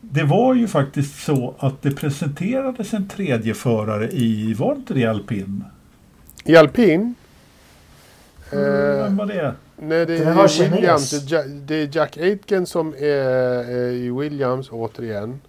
Det 0.00 0.22
var 0.24 0.54
ju 0.54 0.68
faktiskt 0.68 1.24
så 1.24 1.54
att 1.58 1.82
det 1.82 1.90
presenterades 1.90 2.94
en 2.94 3.08
tredjeförare 3.08 4.10
i, 4.10 4.54
var 4.54 4.74
inte 4.74 4.94
det 4.94 5.06
alpin? 5.06 5.64
I 6.44 6.56
alpin? 6.56 7.14
Vem 8.50 8.60
Eh, 9.12 9.14
var 9.18 9.26
det? 9.26 9.54
nej, 9.76 10.06
det 10.06 10.18
Det 10.18 10.24
är. 10.24 10.70
Williams. 10.70 11.10
Det 11.10 11.74
är, 11.74 11.80
Ja- 11.84 11.88
Jack 11.92 12.16
Aitken 12.16 12.66
som 12.66 12.94
är 12.98 13.90
i 13.92 14.10
Williams 14.10 14.68
återigen. 14.70 15.40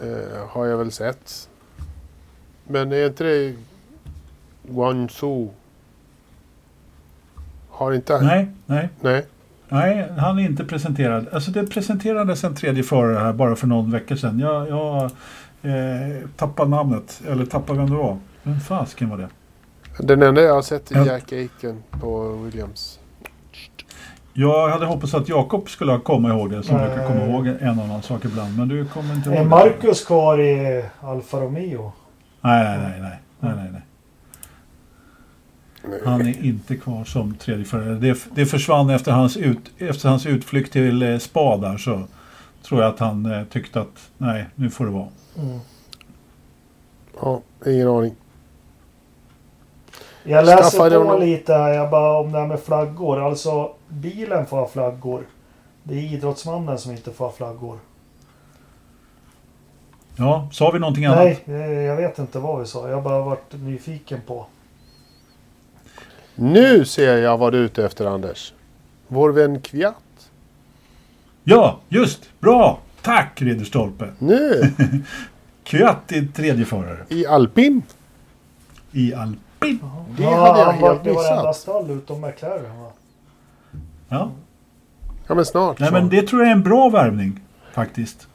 Eh, 0.00 0.46
har 0.48 0.66
jag 0.66 0.78
väl 0.78 0.92
sett. 0.92 1.48
Men 2.66 2.92
är 2.92 3.06
inte 3.06 3.24
det 3.24 3.54
Guangzhou? 4.62 5.48
Har 7.70 7.92
inte... 7.92 8.20
Nej, 8.20 8.48
nej. 8.66 8.88
Nej. 9.00 9.26
Nej, 9.68 10.08
han 10.18 10.38
är 10.38 10.42
inte 10.42 10.64
presenterad. 10.64 11.26
Alltså 11.32 11.50
det 11.50 11.66
presenterades 11.66 12.44
en 12.44 12.54
tredje 12.54 12.82
förare 12.82 13.18
här 13.18 13.32
bara 13.32 13.56
för 13.56 13.66
någon 13.66 13.90
vecka 13.90 14.16
sedan. 14.16 14.38
Jag, 14.38 14.68
jag 14.68 15.04
eh, 15.62 16.16
tappade 16.36 16.70
namnet, 16.70 17.22
eller 17.28 17.46
tappade 17.46 17.78
vem 17.78 17.90
det 17.90 17.96
var. 17.96 18.18
Vem 18.42 18.60
fasken 18.60 19.10
var 19.10 19.18
det? 19.18 19.28
Den 19.98 20.22
enda 20.22 20.40
jag 20.42 20.54
har 20.54 20.62
sett 20.62 20.90
är 20.90 20.96
Ja. 20.96 21.06
Jack 21.06 21.32
Aitken 21.32 21.82
på 22.00 22.32
Williams. 22.32 22.98
Jag 24.32 24.68
hade 24.68 24.86
hoppats 24.86 25.14
att 25.14 25.28
Jakob 25.28 25.68
skulle 25.70 25.92
ha 25.92 25.98
komma 25.98 26.28
ihåg 26.28 26.50
det, 26.50 26.62
som 26.62 26.78
brukar 26.78 27.06
komma 27.06 27.24
ihåg 27.26 27.46
en 27.46 27.68
annan 27.80 28.02
sak 28.02 28.24
ibland. 28.24 28.58
Men 28.58 28.68
du 28.68 28.86
kommer 28.86 29.14
inte 29.14 29.28
ihåg 29.28 29.38
Är 29.38 29.42
det. 29.42 29.48
Marcus 29.48 30.04
kvar 30.04 30.40
i 30.40 30.84
Alfa 31.00 31.40
Romeo? 31.40 31.92
Nej, 32.44 32.64
nej, 32.64 32.78
nej, 32.78 33.00
nej, 33.00 33.18
nej, 33.40 33.52
nej, 33.56 33.68
nej. 33.72 33.82
Han 36.04 36.20
är 36.20 36.44
inte 36.44 36.76
kvar 36.76 37.04
som 37.04 37.34
tredje 37.34 37.64
förare. 37.64 37.94
Det, 37.94 38.26
det 38.34 38.46
försvann 38.46 38.90
efter 38.90 39.12
hans, 39.12 39.36
ut, 39.36 39.70
efter 39.78 40.08
hans 40.08 40.26
utflykt 40.26 40.72
till 40.72 41.02
eh, 41.02 41.18
spa 41.18 41.56
där 41.56 41.76
så 41.76 42.02
tror 42.62 42.82
jag 42.82 42.92
att 42.92 42.98
han 42.98 43.26
eh, 43.26 43.44
tyckte 43.44 43.80
att 43.80 44.10
nej, 44.18 44.46
nu 44.54 44.70
får 44.70 44.84
det 44.84 44.90
vara. 44.90 45.08
Mm. 45.38 45.58
Ja, 47.20 47.40
ingen 47.66 47.88
aning. 47.88 48.14
Jag 50.24 50.44
läser 50.44 50.62
Skaffade 50.62 51.00
på 51.00 51.18
lite 51.18 51.54
här 51.54 51.68
jag 51.68 51.90
bara, 51.90 52.18
om 52.18 52.32
det 52.32 52.38
här 52.38 52.46
med 52.46 52.60
flaggor. 52.60 53.26
Alltså 53.26 53.74
bilen 53.88 54.46
får 54.46 54.56
ha 54.56 54.68
flaggor. 54.68 55.26
Det 55.82 55.94
är 55.94 56.12
idrottsmannen 56.12 56.78
som 56.78 56.92
inte 56.92 57.10
får 57.10 57.24
ha 57.24 57.32
flaggor. 57.32 57.78
Ja, 60.16 60.48
sa 60.52 60.70
vi 60.70 60.78
någonting 60.78 61.04
annat? 61.04 61.18
Nej, 61.18 61.42
eh, 61.46 61.82
jag 61.82 61.96
vet 61.96 62.18
inte 62.18 62.38
vad 62.38 62.60
vi 62.60 62.66
sa. 62.66 62.88
Jag 62.88 62.94
har 62.94 63.02
bara 63.02 63.22
varit 63.22 63.52
nyfiken 63.52 64.20
på. 64.26 64.46
Nu 66.34 66.84
ser 66.84 67.16
jag 67.16 67.38
vad 67.38 67.52
du 67.52 67.58
är 67.58 67.62
ute 67.62 67.84
efter 67.84 68.06
Anders. 68.06 68.52
Vår 69.08 69.30
vän 69.30 69.60
Kviat. 69.60 69.94
Ja, 71.44 71.80
just! 71.88 72.20
Bra! 72.40 72.78
Tack 73.02 73.42
Ridderstolpe! 73.42 74.08
Nu 74.18 74.72
Kviat 75.64 76.12
är 76.12 76.26
tredje 76.34 76.64
förare 76.64 76.98
i 77.08 77.26
alpin. 77.26 77.82
i 78.92 79.14
alpin. 79.14 79.78
Det 80.16 80.24
hade 80.24 80.60
jag 80.60 80.66
han 80.66 80.80
var 80.80 80.88
helt 80.88 81.06
i 81.06 81.10
varenda 81.10 81.36
missat. 81.36 81.56
stall 81.56 81.90
utom 81.90 82.20
McLaren 82.20 82.80
va? 82.82 82.90
Ja. 84.08 84.30
Ja 85.26 85.34
men 85.34 85.44
snart. 85.44 85.78
Nej 85.78 85.88
så. 85.88 85.92
men 85.94 86.08
det 86.08 86.22
tror 86.22 86.42
jag 86.42 86.48
är 86.48 86.54
en 86.54 86.62
bra 86.62 86.88
värvning 86.88 87.40
faktiskt. 87.72 88.28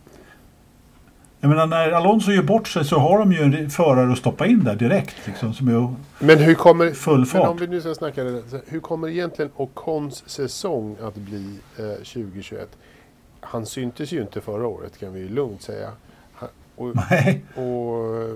Jag 1.42 1.50
menar 1.50 1.68
när 1.68 1.92
Alonso 1.92 2.32
gör 2.32 2.44
bort 2.44 2.68
sig 2.68 2.86
så 2.86 3.00
har 3.00 3.20
de 3.20 3.32
ju 3.32 3.42
en 3.42 3.70
förare 3.70 4.12
att 4.12 4.18
stoppa 4.18 4.48
in 4.48 4.64
där 4.64 4.76
direkt. 4.76 5.16
Liksom, 5.28 5.54
som 5.54 5.68
är 5.68 5.94
Men 6.20 6.38
hur 6.38 6.56
kommer... 6.56 6.92
full 6.92 7.26
Men 7.34 7.42
om 7.42 7.48
fart. 7.58 7.62
vi 7.62 7.68
nu 7.68 7.82
ska 7.82 7.96
snacka 7.96 8.24
det, 8.24 8.44
hur 8.68 8.80
kommer 8.80 9.08
egentligen 9.08 9.52
Ocons 9.56 10.30
säsong 10.30 10.98
att 11.02 11.16
bli 11.16 11.60
eh, 11.78 11.94
2021? 11.94 12.78
Han 13.40 13.66
syntes 13.66 14.12
ju 14.12 14.22
inte 14.22 14.42
förra 14.42 14.68
året 14.68 14.98
kan 15.00 15.14
vi 15.14 15.20
ju 15.20 15.30
lugnt 15.30 15.62
säga. 15.62 15.92
Han, 16.34 16.50
och, 16.76 16.96
Nej, 17.10 17.46
och 17.56 18.22
eh, 18.22 18.36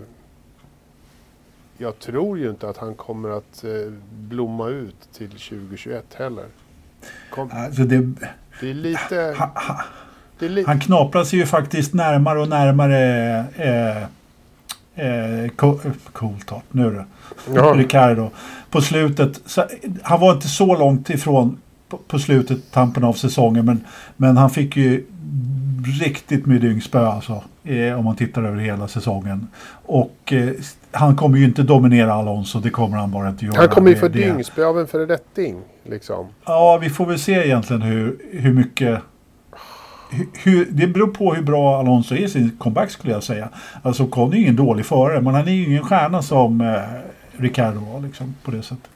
jag 1.77 1.99
tror 1.99 2.37
ju 2.39 2.49
inte 2.49 2.69
att 2.69 2.77
han 2.77 2.95
kommer 2.95 3.29
att 3.29 3.63
eh, 3.63 3.91
blomma 4.11 4.69
ut 4.69 5.09
till 5.13 5.29
2021 5.29 6.05
heller. 6.13 6.45
Kom, 7.29 7.49
alltså 7.53 7.83
det, 7.83 7.97
det 8.61 8.69
är 8.69 8.73
lite... 8.73 9.35
ha, 9.37 9.51
ha, 9.55 9.83
li- 10.49 10.63
han 10.67 10.79
knaprar 10.79 11.23
sig 11.23 11.39
ju 11.39 11.45
faktiskt 11.45 11.93
närmare 11.93 12.39
och 12.41 12.49
närmare 12.49 12.99
eh, 13.55 14.03
eh, 14.95 15.49
Co- 15.55 15.79
eh, 15.85 15.91
Coulthard, 16.13 16.61
nu 16.71 16.89
då. 16.91 17.03
ja, 17.55 17.73
Ricardo. 17.77 18.29
På 18.69 18.81
slutet, 18.81 19.41
så, 19.45 19.63
han 20.03 20.19
var 20.19 20.31
inte 20.31 20.47
så 20.47 20.77
långt 20.77 21.09
ifrån 21.09 21.57
på, 21.89 21.97
på 21.97 22.19
slutet, 22.19 22.71
tampen 22.71 23.03
av 23.03 23.13
säsongen, 23.13 23.65
men, 23.65 23.83
men 24.17 24.37
han 24.37 24.49
fick 24.49 24.77
ju 24.77 25.05
riktigt 26.01 26.45
med 26.45 26.61
dyngspö 26.61 27.07
alltså, 27.07 27.43
eh, 27.63 27.99
om 27.99 28.05
man 28.05 28.15
tittar 28.15 28.43
över 28.43 28.57
hela 28.57 28.87
säsongen. 28.87 29.47
Och 29.85 30.33
eh, 30.33 30.49
han 30.91 31.15
kommer 31.15 31.37
ju 31.37 31.45
inte 31.45 31.63
dominera 31.63 32.13
Alonso, 32.13 32.59
det 32.59 32.69
kommer 32.69 32.97
han 32.97 33.11
bara 33.11 33.29
inte 33.29 33.45
göra. 33.45 33.57
han 33.57 33.67
kommer 33.69 33.89
ju 33.89 33.95
få 33.95 34.07
dyngspö 34.07 34.65
av 34.65 34.79
en 34.79 34.87
föredetting. 34.87 35.55
Liksom. 35.89 36.25
Ja, 36.45 36.77
vi 36.81 36.89
får 36.89 37.05
väl 37.05 37.19
se 37.19 37.33
egentligen 37.33 37.81
hur, 37.81 38.17
hur 38.31 38.53
mycket... 38.53 38.99
Hur, 40.33 40.65
det 40.71 40.87
beror 40.87 41.07
på 41.07 41.33
hur 41.33 41.43
bra 41.43 41.79
Alonso 41.79 42.15
är 42.15 42.19
i 42.19 42.29
sin 42.29 42.57
comeback 42.57 42.91
skulle 42.91 43.13
jag 43.13 43.23
säga. 43.23 43.49
Alltså 43.81 44.07
Con 44.07 44.31
är 44.33 44.35
ju 44.37 44.41
ingen 44.41 44.55
dålig 44.55 44.85
förare, 44.85 45.21
men 45.21 45.33
han 45.33 45.47
är 45.47 45.51
ju 45.51 45.65
ingen 45.65 45.83
stjärna 45.83 46.21
som 46.21 46.61
eh, 46.61 46.81
Ricardo 47.41 47.79
var 47.79 47.99
liksom, 47.99 48.35
på 48.43 48.51
det 48.51 48.61
sättet. 48.63 48.89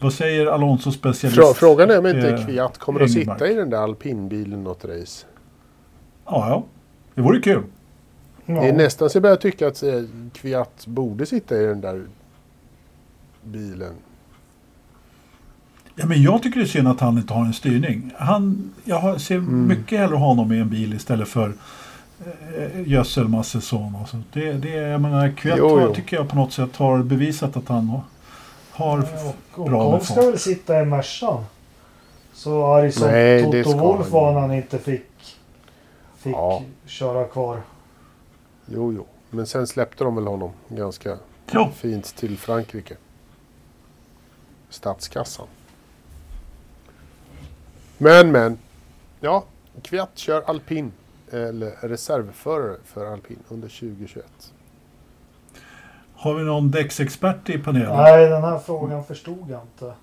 Vad 0.00 0.12
säger 0.12 0.46
Alonso 0.46 0.92
specialist? 0.92 1.38
Frå- 1.38 1.54
Frågan 1.54 1.90
är 1.90 1.98
om 1.98 2.06
inte 2.06 2.30
eh, 2.30 2.46
Kviat 2.46 2.78
kommer 2.78 3.00
att 3.00 3.10
sitta 3.10 3.48
i 3.48 3.54
den 3.54 3.70
där 3.70 3.78
alpinbilen 3.78 4.64
något 4.64 4.84
race. 4.84 5.26
Ja, 6.24 6.48
ja. 6.48 6.64
Det 7.14 7.20
vore 7.20 7.40
kul. 7.40 7.62
Ja. 8.46 8.60
Det 8.60 8.68
är 8.68 8.72
nästan 8.72 9.10
så 9.10 9.16
jag 9.16 9.22
börjar 9.22 9.36
tycka 9.36 9.68
att 9.68 9.82
eh, 9.82 9.92
Kviat 10.32 10.86
borde 10.86 11.26
sitta 11.26 11.56
i 11.62 11.64
den 11.66 11.80
där 11.80 12.02
bilen. 13.44 13.92
Ja, 16.00 16.06
men 16.06 16.22
jag 16.22 16.42
tycker 16.42 16.60
det 16.60 16.64
är 16.66 16.68
synd 16.68 16.88
att 16.88 17.00
han 17.00 17.18
inte 17.18 17.34
har 17.34 17.44
en 17.44 17.52
styrning. 17.52 18.12
Han, 18.18 18.70
jag 18.84 18.96
har, 18.98 19.18
ser 19.18 19.34
Mm. 19.36 19.66
mycket 19.66 19.98
hellre 19.98 20.16
honom 20.16 20.52
i 20.52 20.58
en 20.58 20.68
bil 20.68 20.94
istället 20.94 21.28
för 21.28 21.52
eh, 22.56 22.88
gödselmasseson. 22.88 23.96
Alltså. 23.96 24.16
Det, 24.32 24.52
det, 24.52 24.68
jag 24.68 25.00
menar, 25.00 25.30
Kviat 25.36 25.58
Jo, 25.58 25.68
har- 25.68 25.80
jo. 25.80 25.94
tycker 25.94 26.16
jag 26.16 26.28
på 26.28 26.36
något 26.36 26.52
sätt 26.52 26.76
har 26.76 27.02
bevisat 27.02 27.56
att 27.56 27.68
han 27.68 27.88
har, 27.88 28.00
har 28.70 28.98
Och 29.56 29.64
bra 29.70 29.78
med 29.84 29.94
Ocon 29.94 30.00
ska 30.00 30.20
väl 30.20 30.38
sitta 30.38 30.80
i 30.80 30.84
Mercan. 30.84 31.44
Så 32.32 32.66
arg 32.74 32.92
som 32.92 33.06
Nej, 33.10 33.44
Toto 33.62 33.78
Wolf 33.78 34.10
var 34.10 34.32
när 34.32 34.40
han 34.40 34.52
inte 34.54 34.78
fick, 34.78 35.36
fick 36.18 36.32
Ja. 36.34 36.62
köra 36.86 37.24
kvar. 37.24 37.60
Jo, 38.66 38.92
jo. 38.92 39.06
Men 39.30 39.46
sen 39.46 39.66
släppte 39.66 40.04
de 40.04 40.14
väl 40.16 40.26
honom 40.26 40.50
ganska 40.68 41.16
Ja, 41.52 41.70
fint 41.76 42.16
till 42.16 42.38
Frankrike. 42.38 42.94
Statskassan. 44.70 45.46
Men, 47.98 48.32
men. 48.32 48.58
Ja, 49.20 49.44
Kviat 49.82 50.18
kör 50.18 50.42
alpin. 50.46 50.92
Eller 51.30 51.70
reservförare 51.88 52.76
för 52.84 53.12
alpin 53.12 53.38
under 53.48 53.68
2021. 53.68 54.24
har 56.14 56.34
vi 56.34 56.44
någon 56.44 56.70
däcksexpert 56.70 57.48
i 57.48 57.58
panelen? 57.58 57.96
Nej, 57.96 58.28
den 58.28 58.42
här 58.42 58.58
frågan 58.58 59.04
förstod 59.04 59.50
jag 59.50 59.60
inte. 59.62 59.94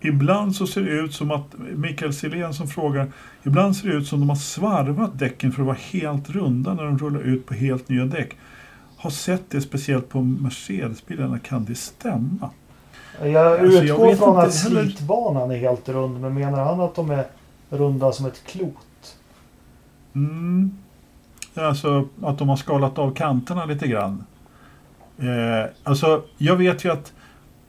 Ibland 0.00 0.56
så 0.56 0.66
ser 0.66 0.80
det 0.80 0.90
ut 0.90 1.14
som 1.14 1.30
att, 1.30 1.54
Mikael 1.58 2.14
Silén 2.14 2.54
som 2.54 2.68
frågar, 2.68 3.12
ibland 3.42 3.76
ser 3.76 3.88
det 3.88 3.94
ut 3.94 4.06
som 4.06 4.20
de 4.20 4.28
har 4.28 4.36
svarvat 4.36 5.18
däcken 5.18 5.52
för 5.52 5.62
att 5.62 5.66
vara 5.66 5.76
helt 5.80 6.30
runda 6.30 6.74
när 6.74 6.84
de 6.84 6.98
rullar 6.98 7.20
ut 7.20 7.46
på 7.46 7.54
helt 7.54 7.88
nya 7.88 8.04
däck. 8.04 8.36
Har 8.96 9.10
sett 9.10 9.50
det 9.50 9.60
speciellt 9.60 10.08
på 10.08 10.20
Mercedes-bilarna, 10.20 11.38
kan 11.38 11.64
det 11.64 11.74
stämma? 11.74 12.50
Jag 13.20 13.60
Alltså, 13.60 13.64
jag 13.64 13.84
utgår 13.84 14.06
vet 14.06 14.18
från 14.18 14.38
att 14.38 14.54
slitbanan 14.54 15.50
är 15.50 15.56
helt 15.56 15.88
rund. 15.88 16.20
Men 16.20 16.34
menar 16.34 16.64
han 16.64 16.80
att 16.80 16.94
de 16.94 17.10
är 17.10 17.24
runda 17.70 18.12
som 18.12 18.26
ett 18.26 18.44
klot? 18.46 19.16
Mm. 20.14 20.78
Alltså 21.54 22.08
att 22.22 22.38
de 22.38 22.48
har 22.48 22.56
skalat 22.56 22.98
av 22.98 23.14
kanterna 23.14 23.64
lite 23.64 23.88
grann. 23.88 24.24
Eh, 25.18 25.70
alltså 25.82 26.22
jag 26.38 26.56
vet 26.56 26.84
ju 26.84 26.92
att 26.92 27.12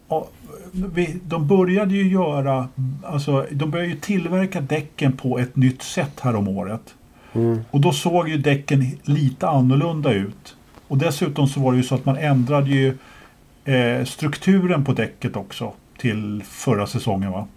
ja, 0.08 0.28
vi, 0.72 1.20
de 1.24 1.48
började 1.48 1.94
ju 1.94 2.08
göra, 2.08 2.68
alltså 3.04 3.46
de 3.52 3.72
började 3.72 3.89
ju 3.89 4.00
tillverka 4.00 4.62
däcken 4.62 5.18
på 5.18 5.39
ett 5.39 5.56
nytt 5.56 5.82
sätt 5.84 6.20
här 6.20 6.36
om 6.36 6.48
året. 6.48 6.96
Mm. 7.34 7.62
Och 7.72 7.82
då 7.82 7.91
såg 7.91 8.30
ju 8.30 8.38
däcken 8.38 9.00
lite 9.04 9.48
annorlunda 9.48 10.14
ut. 10.14 10.56
Och 10.88 10.98
dessutom 10.98 11.48
så 11.48 11.60
var 11.60 11.72
det 11.72 11.78
ju 11.78 11.84
så 11.84 11.96
att 11.96 12.06
man 12.06 12.18
ändrade 12.18 12.70
ju 12.70 12.98
eh, 13.66 14.05
strukturen 14.05 14.86
på 14.86 14.93
däcket 14.93 15.36
också 15.36 15.74
till 15.97 16.43
förra 16.45 16.88
säsongen 16.88 17.32
va? 17.32 17.47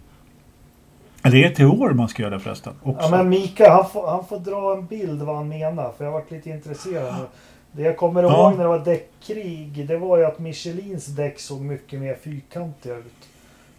Eller 1.23 1.37
är 1.37 1.49
det 1.49 1.55
till 1.55 1.65
år 1.65 1.89
man 1.89 2.07
ska 2.09 2.23
göra 2.23 2.33
det 2.33 2.39
förresten? 2.39 2.73
Också. 2.83 3.01
Ja, 3.05 3.17
men 3.17 3.29
Mika, 3.29 3.71
han 3.71 3.89
får, 3.89 4.07
han 4.07 4.25
får 4.25 4.39
dra 4.39 4.73
en 4.77 4.85
bild 4.85 5.21
vad 5.21 5.35
han 5.35 5.47
menar. 5.49 5.91
För 5.97 6.05
jag 6.05 6.11
har 6.11 6.19
varit 6.19 6.31
lite 6.31 6.49
intresserad 6.49 7.13
nu. 7.19 7.25
Det 7.71 7.81
jag 7.81 7.97
kommer 7.97 8.23
ihåg 8.23 8.31
Ja. 8.31 8.49
när 8.49 8.63
det 8.63 8.69
var 8.69 8.79
däckkrig. 8.85 9.87
Det 9.87 9.97
var 9.97 10.17
ju 10.17 10.25
att 10.25 10.39
Michelins 10.39 11.05
däck 11.05 11.39
såg 11.39 11.61
mycket 11.61 11.99
mer 11.99 12.15
fyrkantiga 12.23 12.95
ut. 12.97 13.13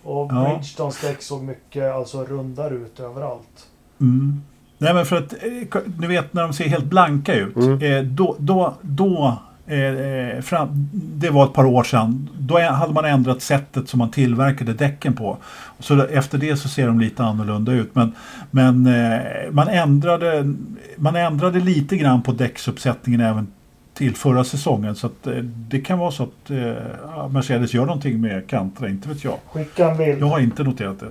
Och 0.03 0.33
Ja. 0.33 0.45
Bridgestones 0.45 1.01
däck 1.01 1.23
såg 1.23 1.43
mycket 1.43 1.95
alltså, 1.95 2.25
rundare 2.25 2.75
ut 2.75 3.01
överallt. 3.01 3.67
Mm. 4.01 4.43
Nej 4.79 4.95
men 4.95 5.07
för 5.07 5.17
att, 5.17 5.33
eh, 5.33 5.81
du 5.87 6.07
vet 6.07 6.33
när 6.35 6.43
de 6.43 6.53
ser 6.53 6.69
helt 6.69 6.85
blanka 6.85 7.35
ut. 7.35 7.57
Mm. 7.57 7.83
Eh, 7.83 8.03
då, 8.03 8.37
då, 8.39 8.75
då 8.81 9.39
eh, 9.69 9.79
eh, 9.79 10.41
fram, 10.41 10.69
det 10.93 11.31
var 11.31 11.45
ett 11.45 11.53
par 11.53 11.65
år 11.65 11.83
sedan. 11.83 12.29
Då 12.39 12.59
hade 12.61 12.93
man 12.93 13.05
ändrat 13.05 13.43
sättet 13.43 13.89
som 13.89 13.99
man 13.99 14.11
tillverkade 14.11 14.73
däcken 14.73 15.15
på. 15.15 15.37
Så 15.79 16.03
efter 16.07 16.39
det 16.39 16.57
så 16.57 16.69
ser 16.69 16.87
de 16.87 17.01
lite 17.01 17.23
annorlunda 17.25 17.73
ut. 17.73 17.95
Men, 17.95 18.13
men 18.51 18.87
eh, 18.87 19.21
man, 19.51 19.69
ändrade, 19.69 20.55
man 20.97 21.17
ändrade 21.17 21.61
lite 21.61 21.97
grann 21.97 22.23
på 22.23 22.33
däcksuppsättningen 22.33 23.21
även 23.21 23.47
till 23.95 24.15
förra 24.17 24.45
säsongen. 24.45 24.95
Så 24.97 25.07
att, 25.07 25.27
eh, 25.27 25.33
det 25.43 25.81
kan 25.81 25.99
vara 25.99 26.11
så 26.11 26.23
att 26.23 26.51
eh, 26.51 27.29
Mercedes 27.29 27.75
gör 27.75 27.87
någonting 27.87 28.21
med 28.21 28.47
kanterna, 28.47 28.89
inte 28.89 29.09
vet 29.09 29.25
jag. 29.25 29.35
Skicka 29.53 29.91
en 29.91 29.97
bild. 29.97 30.21
Jag 30.21 30.27
har 30.27 30.41
inte 30.41 30.63
noterat 30.63 31.01
det. 31.01 31.11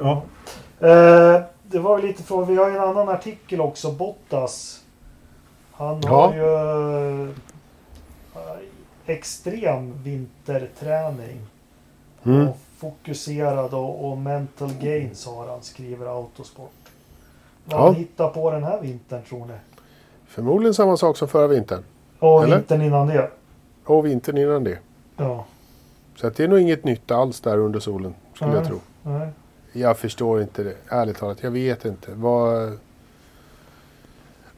Ja. 0.00 0.22
Eh, 0.80 1.42
det 1.70 1.78
var 1.78 1.98
ju 1.98 2.06
lite 2.06 2.22
från, 2.22 2.48
vi 2.48 2.56
har 2.56 2.68
ju 2.70 2.76
en 2.76 2.82
annan 2.82 3.08
artikel 3.08 3.60
också, 3.60 3.92
Bottas. 3.92 4.78
Han 5.72 6.00
Ja. 6.04 6.26
har 6.26 6.34
ju 6.34 7.34
extrem 9.06 10.02
vinterträning. 10.02 11.40
Mm. 12.24 12.48
Och 12.48 12.56
fokuserad 12.76 13.74
och, 13.74 14.10
och 14.10 14.18
mental 14.18 14.70
gains 14.80 15.26
har 15.26 15.48
han, 15.48 15.62
skriver 15.62 16.06
Autosport. 16.06 16.72
Vad 17.64 17.80
Ja. 17.80 17.84
han 17.86 17.94
hittar 17.94 18.28
på 18.28 18.50
den 18.50 18.64
här 18.64 18.80
vintern 18.80 19.22
tror 19.22 19.46
ni? 19.46 19.54
Förmodligen 20.26 20.74
samma 20.74 20.96
sak 20.96 21.16
som 21.16 21.28
förra 21.28 21.46
vintern. 21.46 21.84
Och 22.18 22.42
Eller? 22.44 22.56
vintern 22.56 22.82
innan 22.82 23.06
det. 23.06 23.30
Och 23.84 24.06
vintern 24.06 24.38
innan 24.38 24.64
det. 24.64 24.78
Ja. 25.16 25.44
Så 26.16 26.30
det 26.30 26.44
är 26.44 26.48
nog 26.48 26.58
inget 26.60 26.84
nytt 26.84 27.10
alls 27.10 27.40
där 27.40 27.58
under 27.58 27.80
solen. 27.80 28.14
Skulle 28.34 28.50
jag 28.52 28.60
Nej. 28.60 28.68
tro. 28.68 28.80
Nej. 29.02 29.28
Jag 29.72 29.98
förstår 29.98 30.42
inte 30.42 30.62
det. 30.62 30.76
Ärligt 30.88 31.18
talat. 31.18 31.42
Jag 31.42 31.50
vet 31.50 31.84
inte. 31.84 32.12
Vad... 32.14 32.78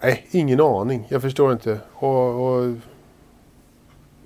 Nej, 0.01 0.27
ingen 0.31 0.61
aning. 0.61 1.07
Jag 1.09 1.23
förstår 1.23 1.53
inte. 1.53 1.79
Och, 1.93 2.47
och... 2.47 2.75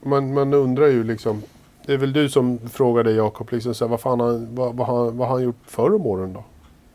Man, 0.08 0.34
man 0.34 0.54
undrar 0.54 0.86
ju 0.86 1.04
liksom. 1.04 1.42
Det 1.86 1.92
är 1.94 1.98
väl 1.98 2.12
du 2.12 2.28
som 2.28 2.58
frågade 2.68 3.12
Jakob, 3.12 3.52
liksom, 3.52 3.74
så 3.74 3.84
här, 3.84 3.90
vad, 3.90 4.00
fan 4.00 4.20
han, 4.20 4.54
vad, 4.54 4.74
vad, 4.76 4.86
han, 4.86 5.16
vad 5.16 5.28
han 5.28 5.42
gjort 5.42 5.56
förr 5.64 5.94
om 5.94 6.06
åren 6.06 6.32
då? 6.32 6.44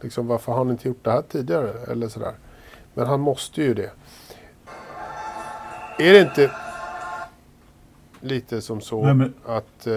Liksom, 0.02 0.28
varför 0.28 0.52
har 0.52 0.58
han 0.60 0.70
inte 0.72 0.88
gjort 0.88 1.04
det 1.04 1.12
här 1.12 1.22
tidigare? 1.22 1.74
Eller 1.92 2.08
sådär. 2.08 2.34
Men 2.94 3.08
han 3.08 3.20
måste 3.20 3.62
ju 3.64 3.74
det. 3.74 3.92
Är 6.00 6.14
det 6.14 6.22
inte 6.22 6.52
lite 8.22 8.62
som 8.62 8.82
så 8.82 9.06
Nej, 9.06 9.14
men- 9.14 9.34
att 9.46 9.88
eh, 9.88 9.94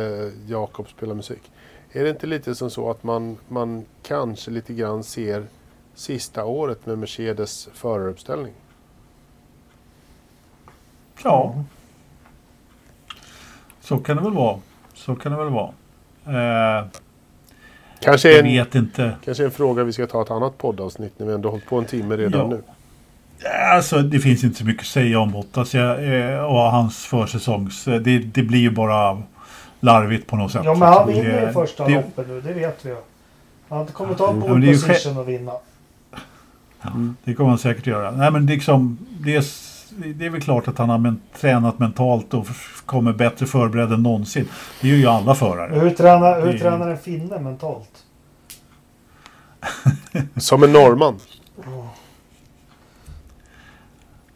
Jakob 0.46 0.88
spelar 0.88 1.14
musik? 1.14 1.52
Är 1.92 2.04
det 2.04 2.10
inte 2.10 2.26
lite 2.26 2.54
som 2.54 2.70
så 2.70 2.90
att 2.90 3.02
man, 3.02 3.36
man 3.48 3.84
kanske 4.02 4.50
lite 4.50 4.72
grann 4.74 5.02
ser 5.04 5.46
sista 5.94 6.44
året 6.44 6.86
med 6.86 6.98
Mercedes 6.98 7.68
föraruppställning? 7.74 8.52
Ja. 11.24 11.64
Så 13.88 13.98
kan 13.98 14.16
det 14.16 14.22
väl 14.22 14.32
vara. 14.32 14.58
Så 14.94 15.14
kan 15.14 15.32
det 15.32 15.38
väl 15.38 15.48
vara. 15.48 15.70
Eh, 16.78 16.84
Kanske 18.00 18.28
jag 18.30 18.38
en, 18.38 18.44
vet 18.44 18.74
inte. 18.74 19.16
kanske 19.24 19.44
en 19.44 19.50
fråga 19.50 19.84
vi 19.84 19.92
ska 19.92 20.06
ta 20.06 20.22
ett 20.22 20.30
annat 20.30 20.58
poddavsnitt 20.58 21.18
när 21.18 21.26
vi 21.26 21.32
ändå 21.32 21.50
hållit 21.50 21.66
på 21.66 21.78
en 21.78 21.84
timme 21.84 22.16
redan 22.16 22.40
Ja. 22.40 22.46
nu. 22.46 22.62
Alltså 23.72 23.98
det 24.02 24.18
finns 24.18 24.44
inte 24.44 24.58
så 24.58 24.64
mycket 24.64 24.80
att 24.82 24.86
säga 24.86 25.20
om 25.20 25.32
Bottas 25.32 25.74
jag, 25.74 26.20
eh, 26.30 26.38
och 26.44 26.58
hans 26.58 27.06
försäsongs. 27.06 27.84
Det, 27.84 28.00
det 28.18 28.42
blir 28.42 28.58
ju 28.58 28.70
bara 28.70 29.22
larvigt 29.80 30.26
på 30.26 30.36
något 30.36 30.52
sätt. 30.52 30.62
Ja, 30.64 30.74
men 30.74 30.88
han 30.88 31.08
vinner 31.08 31.46
ju 31.46 31.52
första 31.52 31.84
det, 31.88 31.94
loppet 31.94 32.28
nu, 32.28 32.40
det 32.40 32.52
vet 32.52 32.84
vi 32.86 32.88
ju. 32.90 32.96
Han 33.68 33.86
kommer 33.86 34.14
ta 34.14 34.30
en 34.30 34.40
pole 34.40 34.72
position 34.72 35.16
och 35.18 35.28
vinna. 35.28 35.52
det 37.24 37.34
kommer 37.34 37.50
han 37.50 37.58
säkert 37.58 37.86
göra. 37.86 38.10
Nej 38.10 38.30
men 38.30 38.46
liksom, 38.46 38.98
det, 39.20 39.36
är, 39.36 39.44
det 39.96 40.26
är 40.26 40.30
väl 40.30 40.40
klart 40.42 40.68
att 40.68 40.78
han 40.78 40.88
har 40.90 40.98
men, 40.98 41.20
tränat 41.40 41.78
mentalt 41.78 42.34
och 42.34 42.46
kommer 42.86 43.12
bättre 43.12 43.46
förberedd 43.46 43.92
än 43.92 44.02
någonsin. 44.02 44.48
Det 44.80 44.88
gör 44.88 44.96
ju 44.96 45.06
alla 45.06 45.34
förare. 45.34 45.78
Hur 45.80 45.90
tränar, 45.90 46.40
hur 46.42 46.52
Det- 46.52 46.58
tränar 46.58 46.88
en 46.90 46.98
finne 46.98 47.40
mentalt? 47.40 48.04
Som 50.36 50.62
en 50.62 50.72
norrman. 50.72 51.18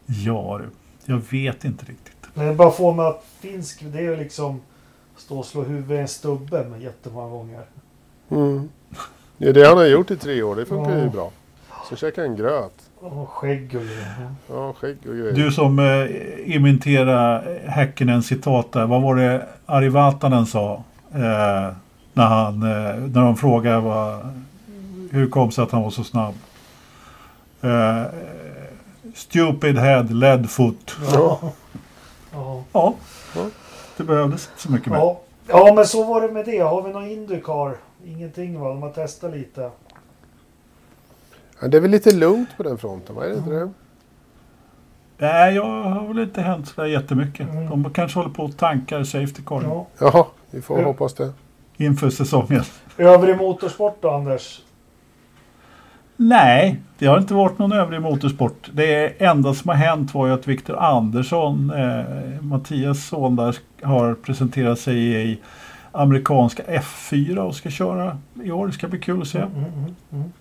Ja 0.05 0.59
du, 0.63 0.69
jag 1.13 1.21
vet 1.31 1.65
inte 1.65 1.85
riktigt. 1.85 2.27
Det 2.33 2.43
är 2.43 2.53
bara 2.55 2.71
få 2.71 2.93
med 2.93 3.05
att 3.05 3.25
finsk, 3.39 3.81
det 3.83 3.97
är 3.97 4.01
ju 4.03 4.15
liksom 4.15 4.61
stå 5.17 5.39
och 5.39 5.45
slå 5.45 5.63
huvudet 5.63 5.91
i 5.97 6.01
en 6.01 6.07
stubbe 6.07 6.63
med 6.69 6.81
jättemånga 6.81 7.29
gånger. 7.29 7.65
Mm. 8.29 8.69
Det 9.37 9.49
är 9.49 9.53
det 9.53 9.67
han 9.67 9.77
har 9.77 9.85
gjort 9.85 10.11
i 10.11 10.17
tre 10.17 10.43
år. 10.43 10.55
Det 10.55 10.65
funkar 10.65 10.97
ju 10.97 11.03
Ja. 11.03 11.09
bra. 11.09 11.31
Så 11.89 11.95
käkar 11.95 12.21
han 12.27 12.35
gröt. 12.35 12.89
Och 13.01 13.29
skägg 13.29 13.63
och 13.75 13.81
grejer. 13.81 14.15
Ja, 14.49 14.73
skägg 14.73 14.97
och 15.07 15.15
grejer. 15.15 15.33
Du 15.33 15.51
som 15.51 15.79
eh, 15.79 16.55
imiterar 16.55 17.57
Häckenens 17.67 18.27
citat 18.27 18.71
där. 18.71 18.85
Vad 18.85 19.01
var 19.01 19.15
det 19.15 19.45
Ari 19.65 19.89
Vatanen 19.89 20.45
sa? 20.45 20.83
Eh, 21.13 21.19
när, 22.13 22.25
han, 22.25 22.53
eh, 22.63 22.95
när 22.95 23.21
de 23.21 23.37
frågade 23.37 23.79
vad, 23.79 24.19
hur 25.11 25.29
kom 25.29 25.47
det 25.47 25.53
sig 25.55 25.63
att 25.63 25.71
han 25.71 25.81
var 25.83 25.89
så 25.89 26.03
snabb? 26.03 26.33
Eh, 27.61 28.01
stupid 29.15 29.77
head, 29.77 30.03
lead 30.03 30.49
foot. 30.49 30.95
Ja. 31.13 31.39
Ja. 32.33 32.63
Ja, 32.73 32.93
Ja. 33.35 33.41
det 33.97 34.03
behövdes 34.03 34.49
inte 34.51 34.61
så 34.61 34.71
mycket 34.71 34.87
mer. 34.87 34.97
Ja. 34.97 35.19
ja, 35.47 35.73
men 35.75 35.85
så 35.85 36.03
var 36.03 36.21
det 36.21 36.33
med 36.33 36.45
det. 36.45 36.59
Har 36.59 36.81
vi 36.81 36.93
någon 36.93 37.07
Indycar? 37.07 37.75
Ingenting 38.05 38.59
va? 38.59 38.69
De 38.69 38.81
har 38.81 38.89
testat 38.89 39.31
lite. 39.31 39.69
Ja, 41.61 41.67
det 41.67 41.77
är 41.77 41.81
väl 41.81 41.91
lite 41.91 42.11
lugnt 42.15 42.49
på 42.57 42.63
den 42.63 42.77
fronten, 42.77 43.15
va? 43.15 43.25
Är 43.25 43.29
det 43.29 43.35
inte 43.37 43.49
det? 43.49 43.69
Nej, 45.17 45.55
jag 45.55 45.83
har 45.83 46.07
väl 46.07 46.19
inte 46.19 46.41
hänt 46.41 46.67
sådär 46.67 46.87
jättemycket. 46.87 47.49
Mm. 47.49 47.69
De 47.69 47.93
kanske 47.93 48.19
håller 48.19 48.31
på 48.33 48.43
och 48.43 48.57
tankar 48.57 49.03
Safety 49.03 49.41
Car 49.45 49.61
Ja. 49.63 49.87
Jaha, 49.99 50.25
vi 50.51 50.61
får 50.61 50.79
Ja. 50.79 50.85
hoppas 50.85 51.13
det. 51.13 51.33
inför 51.77 52.09
säsongen. 52.09 52.63
Övrig 52.97 53.37
motorsport 53.37 53.97
då 54.01 54.09
Anders? 54.09 54.61
Nej, 56.17 56.79
det 56.97 57.05
har 57.07 57.17
inte 57.17 57.33
varit 57.33 57.57
någon 57.59 57.71
övrig 57.71 58.01
motorsport. 58.01 58.69
Det 58.73 59.21
enda 59.25 59.53
som 59.53 59.69
har 59.69 59.75
hänt 59.75 60.13
var 60.13 60.27
ju 60.27 60.33
att 60.33 60.47
Viktor 60.47 60.75
Andersson, 60.79 61.71
eh, 61.75 62.41
Mattias 62.41 63.05
son 63.07 63.35
där, 63.35 63.55
har 63.83 64.13
presenterat 64.13 64.79
sig 64.79 64.97
i 65.31 65.39
amerikanska 65.91 66.63
F4 66.63 67.37
och 67.37 67.55
ska 67.55 67.69
köra 67.69 68.17
i 68.43 68.51
år. 68.51 68.67
Det 68.67 68.73
ska 68.73 68.87
bli 68.87 68.99
kul 68.99 69.21
att 69.21 69.27
se. 69.27 69.39
Mm, 69.39 69.63
mm, 70.11 70.31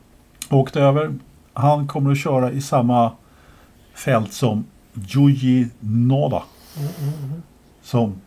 Åkte 0.51 0.81
över. 0.81 1.15
Han 1.53 1.89
kommer 1.89 2.13
att 2.13 2.19
köra 2.19 2.51
i 2.51 2.61
samma 2.61 3.13
fält 3.95 4.33
som 4.33 4.65
Yuji 5.17 5.69
Noda. 5.81 6.43
Mm, 6.77 6.89
mm, 7.01 7.25
mm. 7.25 7.43
Som 7.83 8.21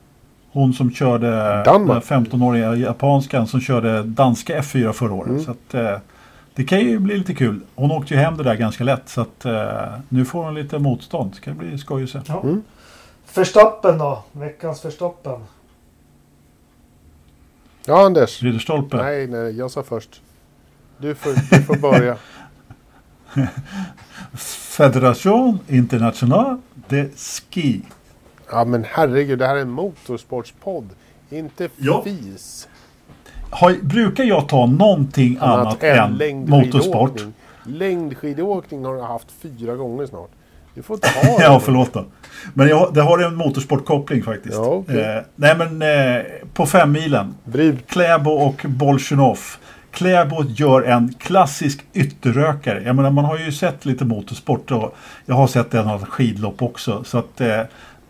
hon 0.51 0.73
som 0.73 0.91
körde 0.91 1.63
Danmark. 1.63 2.07
den 2.07 2.25
15-åriga 2.25 2.75
japanskan 2.75 3.47
som 3.47 3.61
körde 3.61 4.03
danska 4.03 4.61
F4 4.61 4.91
förra 4.91 5.13
året. 5.13 5.29
Mm. 5.29 5.43
Så 5.43 5.51
att, 5.51 5.73
eh, 5.73 5.97
det 6.55 6.63
kan 6.63 6.79
ju 6.79 6.99
bli 6.99 7.17
lite 7.17 7.33
kul. 7.33 7.59
Hon 7.75 7.91
åkte 7.91 8.13
ju 8.13 8.19
hem 8.19 8.37
det 8.37 8.43
där 8.43 8.55
ganska 8.55 8.83
lätt 8.83 9.09
så 9.09 9.21
att 9.21 9.45
eh, 9.45 9.99
nu 10.09 10.25
får 10.25 10.43
hon 10.43 10.53
lite 10.53 10.79
motstånd. 10.79 11.31
Det 11.31 11.37
ska 11.37 11.51
bli 11.51 11.77
skoj 11.77 12.03
att 12.03 12.09
se. 12.09 12.19
Ja. 12.25 12.41
Mm. 12.43 12.63
Förstappen 13.25 13.97
då? 13.97 14.23
Veckans 14.31 14.81
förstappen. 14.81 15.43
Ja, 17.85 18.05
Anders. 18.05 18.43
Ridderstolpe. 18.43 18.97
Nej, 18.97 19.27
nej, 19.27 19.57
jag 19.57 19.71
sa 19.71 19.83
först. 19.83 20.21
Du 21.03 21.15
får, 21.15 21.55
du 21.55 21.61
får 21.63 21.75
börja. 21.75 22.17
Federation 24.77 25.59
International 25.67 26.57
de 26.89 27.09
Ski. 27.17 27.81
Ja, 28.51 28.65
men 28.65 28.85
herregud, 28.89 29.39
det 29.39 29.47
här 29.47 29.55
är 29.55 29.61
en 29.61 29.69
motorsportspodd. 29.69 30.89
Inte 31.29 31.69
Ja. 31.77 32.01
fis. 32.03 32.67
Har, 33.49 33.75
brukar 33.81 34.23
jag 34.23 34.49
ta 34.49 34.65
någonting 34.65 35.37
annat 35.41 35.83
än 35.83 36.11
motorsport? 36.49 37.19
längdskidåkning. 37.19 37.33
Längdskidåkning 37.63 38.85
har 38.85 38.95
du 38.95 39.01
haft 39.01 39.27
fyra 39.41 39.75
gånger 39.75 40.05
snart. 40.05 40.31
Du 40.73 40.81
får 40.83 40.97
ta 40.97 41.21
det. 41.21 41.35
Ja, 41.43 41.59
förlåt 41.59 41.93
då. 41.93 42.05
Men 42.53 42.67
jag, 42.67 42.93
det 42.93 43.01
har 43.01 43.19
en 43.19 43.35
motorsportkoppling 43.35 44.23
faktiskt. 44.23 44.55
Ja, 44.55 44.65
okej. 44.65 45.01
eh, 45.01 45.21
nej 45.35 45.55
men 45.57 45.81
eh, 45.81 46.23
på 46.53 46.65
fem 46.65 46.91
milen. 46.91 47.35
Bry, 47.45 47.77
Kläbo 47.87 48.31
och 48.31 48.65
Bolsjunov. 48.69 49.39
Kläbo 49.93 50.43
gör 50.43 50.81
en 50.81 51.13
klassisk 51.13 51.85
ytterrökare. 51.93 52.83
Jag 52.83 52.95
menar 52.95 53.11
man 53.11 53.25
har 53.25 53.37
ju 53.37 53.51
sett 53.51 53.85
lite 53.85 54.05
motorsport 54.05 54.71
och 54.71 54.95
jag 55.25 55.35
har 55.35 55.47
sett 55.47 55.73
en 55.73 55.87
av 55.87 56.05
skidlopp 56.05 56.61
också. 56.61 57.03
Så 57.03 57.17
att 57.17 57.41
eh, 57.41 57.61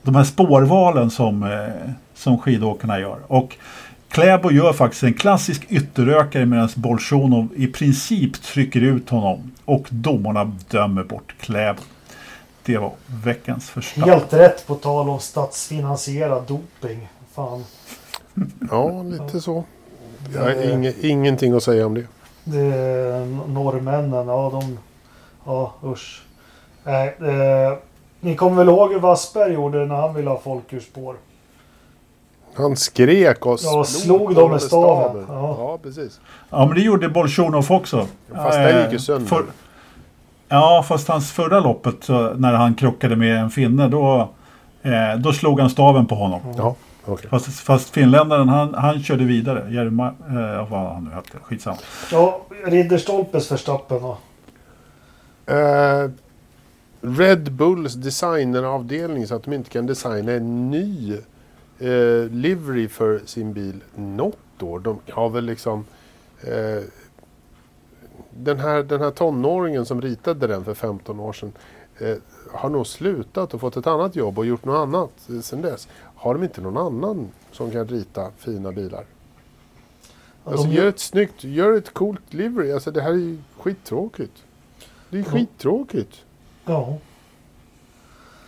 de 0.02 0.16
här 0.16 0.24
spårvalen 0.24 1.12
som, 1.12 1.44
eh, 1.44 1.92
som 2.16 2.38
skidåkarna 2.38 3.00
gör. 3.00 3.18
Och 3.28 3.58
Kläbo 4.10 4.52
gör 4.52 4.74
faktiskt 4.74 5.04
en 5.04 5.14
klassisk 5.14 5.66
ytterrökare 5.70 6.46
medan 6.46 6.70
Bolsjunov 6.76 7.48
i 7.56 7.68
princip 7.68 8.42
trycker 8.42 8.82
ut 8.82 9.10
honom. 9.10 9.52
Och 9.66 9.88
domarna 9.90 10.52
dömer 10.70 11.04
bort 11.04 11.36
Kläbo. 11.40 11.82
Det 12.66 12.78
var 12.78 12.92
veckans 13.24 13.70
första. 13.70 14.06
Helt 14.06 14.34
rätt 14.34 14.68
på 14.68 14.76
tal 14.76 15.10
om 15.10 15.20
statsfinansierad 15.20 16.44
doping. 16.48 17.10
Fan. 17.34 17.64
ja, 18.72 19.04
lite 19.04 19.42
så. 19.42 19.64
Jag 20.34 20.41
har 20.41 20.71
inge, 20.74 20.93
ingenting 21.01 21.53
att 21.53 21.63
säga 21.63 21.86
om 21.86 21.93
det. 21.95 22.05
Det 22.43 23.26
norrmännen, 23.47 24.28
ja 24.28 24.49
de... 24.53 24.80
Ja 25.45 25.74
usch. 25.84 26.21
Nej, 26.84 27.07
eh, 27.19 27.78
ni 28.19 28.36
kommer 28.36 28.57
väl 28.57 28.67
ihåg 28.69 28.91
hur 28.91 28.99
Wassberg 28.99 29.53
gjorde 29.53 29.86
när 29.86 29.95
han 29.95 30.13
ville 30.13 30.30
ha 30.30 30.39
folk 30.39 30.74
ur 30.74 30.80
spår? 30.80 31.15
Han 32.55 32.76
skrek 32.76 33.45
och 33.45 33.59
Ja, 33.63 33.84
slog 33.84 34.36
dem 34.36 34.51
med 34.51 34.61
staven. 34.61 35.26
staven. 35.26 35.26
Ja. 35.30 35.55
Ja. 35.59 35.80
precis. 35.84 36.19
Ja 36.49 36.65
men 36.65 36.76
det 36.76 36.82
gjorde 36.82 37.09
Bolsjunov 37.09 37.71
också. 37.71 38.07
Fast 38.36 38.57
det 38.57 38.82
gick 38.82 38.89
ju 38.91 38.95
Eh, 38.95 39.01
sönder. 39.01 39.28
för- 39.28 39.45
Ja 40.49 40.84
fast 40.88 41.07
hans 41.07 41.32
förra 41.32 41.59
loppet 41.59 42.09
när 42.36 42.53
han 42.53 42.76
krockade 42.76 43.15
med 43.15 43.38
en 43.38 43.49
finne 43.49 43.88
då, 43.88 44.30
eh, 44.84 44.91
då 45.19 45.34
slog 45.34 45.59
han 45.59 45.69
staven 45.69 46.05
på 46.05 46.15
honom. 46.15 46.39
Ja, 46.57 46.76
okej. 47.06 47.30
Fast, 47.30 47.60
fast 47.60 47.89
finländaren 47.89 48.49
han, 48.49 48.74
han 48.74 49.04
körde 49.04 49.24
vidare. 49.24 49.74
Jerma, 49.74 50.08
eh, 50.08 50.70
vad 50.70 50.93
han 50.93 51.04
nu 51.04 51.10
hette, 51.10 51.38
skitsamma. 51.41 51.78
Ja, 52.12 52.41
Ridderstolpes 52.66 53.51
Verstappen 53.51 54.01
då. 54.01 54.18
Eh, 55.54 56.10
Red 57.01 57.51
Bulls 57.51 57.93
designeravdelning 57.93 59.28
så 59.28 59.36
att 59.36 59.43
de 59.43 59.54
inte 59.54 59.70
kan 59.70 59.86
designa 59.86 60.32
en 60.32 60.72
ny 60.72 61.14
eh, 61.80 62.30
livery 62.32 62.88
för 62.88 63.22
sin 63.26 63.54
bil 63.54 63.84
något 63.95 64.64
år. 64.64 64.80
De 64.80 64.99
har 65.12 65.30
väl 65.30 65.45
liksom 65.45 65.86
eh, 66.41 66.84
den, 68.30 68.60
här, 68.60 68.84
den 68.84 69.01
här 69.01 69.12
tonåringen 69.12 69.86
som 69.86 70.01
ritade 70.01 70.47
den 70.47 70.66
för 70.66 70.74
15 70.74 71.20
år 71.20 71.34
sedan 71.34 71.51
eh, 71.99 72.16
har 72.51 72.70
nog 72.70 72.88
slutat 72.88 73.54
och 73.54 73.62
fått 73.62 73.78
ett 73.78 73.88
annat 73.88 74.16
jobb 74.16 74.39
och 74.39 74.45
gjort 74.45 74.66
något 74.66 74.88
annat 74.88 75.12
sedan 75.41 75.62
dess. 75.62 75.88
Har 76.24 76.34
de 76.34 76.43
inte 76.43 76.61
någon 76.61 76.78
annan 76.78 77.28
som 77.51 77.71
kan 77.71 77.88
rita 77.88 78.32
fina 78.38 78.71
bilar? 78.71 79.05
Ja, 80.45 80.51
Alltså, 80.51 80.67
gör 80.67 80.88
ett 80.88 80.99
snyggt, 80.99 81.43
gör 81.43 81.74
ett 81.78 81.93
coolt 81.93 82.34
livery. 82.34 82.71
Alltså 82.71 82.91
det 82.91 83.01
här 83.01 83.09
är 83.11 83.15
ju 83.15 83.38
skittråkigt. 83.59 84.43
Det 85.09 85.17
är 85.17 85.21
Ja. 85.24 85.32
skittråkigt. 85.32 86.21
Ja. 86.65 86.97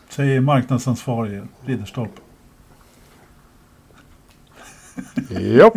Säger 0.10 0.40
marknadsansvarig 0.42 1.42
Ridderstolpe. 1.66 2.22
Ja. 5.30 5.72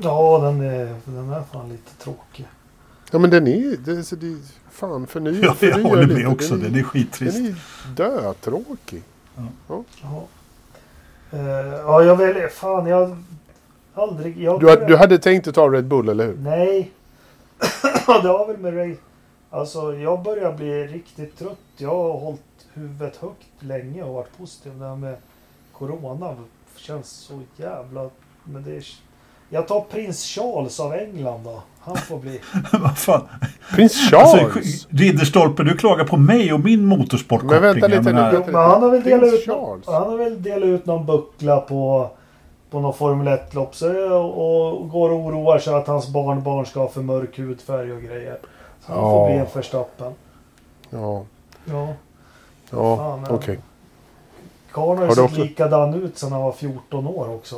Ja, 0.00 0.38
den 0.38 0.60
är, 0.60 1.00
den 1.04 1.30
är 1.30 1.42
fan 1.52 1.68
lite 1.68 1.94
tråkig. 2.04 2.46
ja, 3.12 3.18
men 3.18 3.30
den 3.30 3.46
är... 3.46 3.76
Det, 3.76 4.04
så 4.04 4.16
det, 4.16 4.36
fan, 4.70 5.06
förnya, 5.06 5.38
Ja, 5.40 5.44
jag 5.46 5.56
förnya 5.56 5.88
håller 5.88 6.02
lite. 6.06 6.14
med 6.20 6.28
också. 6.32 6.54
Den 6.54 6.62
Den 6.62 6.74
är, 6.74 6.78
är 6.78 6.82
skittrist. 6.82 7.36
den 7.36 7.46
är 7.46 7.54
dötråkig. 7.96 9.02
Ja. 9.68 9.84
Eh, 11.30 11.40
ja, 11.66 12.02
jag 12.02 12.16
väljer... 12.16 12.48
Fan, 12.48 12.86
jag... 12.86 13.16
Aldrig... 13.94 14.38
Jag 14.42 14.60
Du, 14.60 14.84
du 14.86 14.96
hade 14.96 15.18
tänkt 15.18 15.48
att 15.48 15.54
ta 15.54 15.68
Red 15.68 15.86
Bull, 15.86 16.08
eller 16.08 16.26
hur? 16.26 16.36
Nej. 16.36 16.90
Det 18.06 18.28
har 18.28 18.46
väl 18.46 18.56
med 18.58 18.76
Ray... 18.76 18.96
Alltså, 19.50 19.94
jag 19.94 20.22
börjar 20.22 20.52
bli 20.52 20.86
riktigt 20.86 21.38
trött. 21.38 21.58
Jag 21.76 21.88
har 21.88 22.18
hållit 22.18 22.40
huvudet 22.72 23.16
högt 23.16 23.62
länge 23.62 24.02
och 24.02 24.14
varit 24.14 24.38
positiv. 24.38 24.78
Det 24.78 24.86
här 24.88 24.96
med 24.96 25.16
Corona 25.72 26.36
känns 26.76 27.10
så 27.10 27.40
jävla... 27.56 28.10
Men 28.44 28.62
det 28.62 28.76
är... 28.76 28.84
Jag 29.48 29.68
tar 29.68 29.80
prins 29.80 30.24
Charles 30.24 30.80
av 30.80 30.92
England 30.92 31.44
då. 31.44 31.62
Han 31.86 31.96
får 31.96 32.18
bli... 32.18 32.40
Vad 32.72 32.98
fan? 32.98 33.22
Prins 33.74 34.12
Alltså, 34.12 34.36
Charles! 34.36 34.86
Ridderstolpe, 34.90 35.62
du 35.62 35.76
klagar 35.76 36.04
på 36.04 36.16
mig 36.16 36.52
och 36.52 36.60
min 36.60 36.84
motorsportkoppling. 36.86 37.60
Men 37.60 37.72
vänta 37.72 37.86
lite 37.86 38.02
menar- 38.02 38.32
nu. 38.32 38.38
Men 38.46 38.54
han 38.54 38.82
har 38.82 38.90
väl 38.90 39.02
delat 39.02 39.34
ut, 39.34 39.46
han 39.86 40.02
har 40.10 40.16
väl 40.16 40.42
delat 40.42 40.64
ut 40.64 40.86
någon 40.86 41.06
buckla 41.06 41.60
på, 41.60 42.10
på 42.70 42.80
någon 42.80 42.94
Formel 42.94 43.28
1-lopp 43.38 43.74
så, 43.76 44.12
och, 44.18 44.78
och 44.80 44.88
går 44.88 45.10
och 45.10 45.16
oroar 45.18 45.58
sig 45.58 45.74
att 45.74 45.86
hans 45.86 46.08
barnbarn 46.08 46.66
ska 46.66 46.80
ha 46.80 46.88
för 46.88 47.00
mörk 47.02 47.38
hudfärg 47.38 47.92
och 47.92 48.02
grejer. 48.02 48.38
Så 48.86 48.92
han 48.92 49.00
får 49.00 49.20
Ja. 49.22 49.26
bli 49.26 49.36
en 49.38 49.46
förstappen. 49.46 50.12
Ja, 50.90 51.24
Ja, 51.64 51.88
ja 52.70 53.18
okej. 53.30 53.58
Har 54.72 54.94
ju 54.94 55.00
Har 55.00 55.06
du 55.08 55.14
sett 55.14 55.24
också- 55.24 55.40
likadan 55.40 55.94
ut 55.94 56.18
sedan 56.18 56.32
han 56.32 56.40
var 56.42 56.52
14 56.52 57.06
år 57.06 57.34
också. 57.34 57.56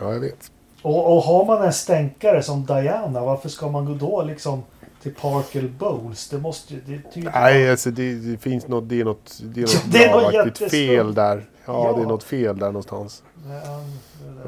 Ja, 0.00 0.12
jag 0.12 0.20
vet. 0.20 0.50
Och, 0.82 1.16
och 1.16 1.22
har 1.22 1.44
man 1.44 1.62
en 1.62 1.72
stänkare 1.72 2.42
som 2.42 2.66
Diana, 2.66 3.24
varför 3.24 3.48
ska 3.48 3.68
man 3.68 3.84
gå 3.84 3.94
då 3.94 4.22
liksom 4.22 4.62
till 5.02 5.14
Parker 5.14 5.70
Bowles? 5.78 6.28
Det 6.28 6.38
måste 6.38 6.74
ju... 6.74 6.80
Det. 7.14 7.30
Nej, 7.34 7.70
alltså 7.70 7.90
det, 7.90 8.14
det 8.14 8.38
finns 8.38 8.68
något... 8.68 8.88
Det 8.88 9.00
är 9.00 9.04
något, 9.04 9.40
det 9.42 9.60
är 9.60 9.64
något, 9.64 9.84
Det 9.92 10.04
är 10.04 10.44
något 10.46 10.58
fel 10.70 11.14
där. 11.14 11.44
Ja, 11.66 11.86
Ja. 11.86 11.92
det 11.96 12.02
är 12.02 12.06
något 12.06 12.22
fel 12.24 12.58
där 12.58 12.66
någonstans. 12.66 13.22
Ja. 13.48 13.80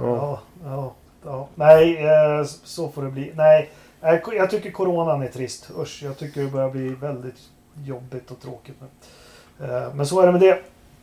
ja, 0.03 0.41
ja, 0.65 0.93
ja. 1.25 1.49
Nej, 1.55 2.05
eh, 2.07 2.45
så 2.65 2.89
får 2.89 3.03
det 3.03 3.11
bli. 3.11 3.33
Nej, 3.35 3.71
eh, 4.01 4.19
jag 4.37 4.51
tycker 4.51 4.71
coronan 4.71 5.23
är 5.23 5.29
trist. 5.29 5.71
Usch, 5.79 6.01
jag 6.05 6.19
tycker 6.19 6.41
det 6.43 6.51
börjar 6.51 6.71
bli 6.71 6.89
väldigt 6.89 7.39
jobbigt 7.85 8.31
och 8.31 8.41
tråkigt 8.41 8.77
nu. 8.81 8.87
Eh, 9.67 9.95
Men 9.95 10.07
så 10.07 10.21
är 10.21 10.27
det 10.27 10.33
med 10.33 10.41
det. 10.41 10.59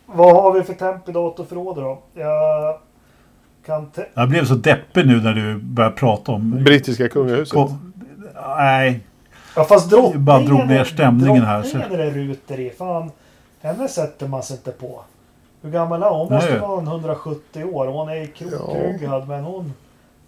Vad 0.06 0.36
har 0.44 0.52
vi 0.54 0.64
för 0.64 0.74
temp 0.74 1.10
i 1.10 1.12
datorförrådet 1.12 1.84
då? 1.84 2.00
Jag 2.14 2.80
kan... 3.70 3.92
Jag 4.14 4.30
blev 4.30 4.46
så 4.46 4.56
deppig 4.56 5.08
nu 5.08 5.22
när 5.22 5.34
du 5.34 5.56
började 5.58 5.96
prata 5.96 6.32
om... 6.32 6.64
Brittiska 6.64 7.10
kungahuset. 7.10 7.54
Ko- 7.54 7.78
Nej, 8.58 9.00
ja, 9.56 9.64
fast 9.64 9.90
drottningen... 9.90 10.26
bara 10.26 10.40
drog 10.40 10.68
ner 10.68 10.84
stämningen 10.84 11.44
här, 11.46 11.64
så- 11.64 11.78
är 11.78 11.98
det 11.98 12.10
ruter 12.10 12.60
i. 12.60 12.70
Fan, 12.70 13.12
henne 13.62 13.88
sätter 13.88 14.28
man 14.28 14.44
sig 14.44 14.56
inte 14.58 14.72
på. 14.72 15.02
Hur 15.62 15.72
gammal 15.72 16.04
är 16.04 16.10
hon? 16.10 16.18
Hon 16.20 16.34
måste 16.34 16.60
vara 16.60 16.82
en 16.82 16.88
170 16.88 17.64
år. 17.64 17.88
Hon 17.88 18.10
är 18.10 18.26
krokryggad 18.26 19.28
men 19.28 19.44
hon... 19.44 19.74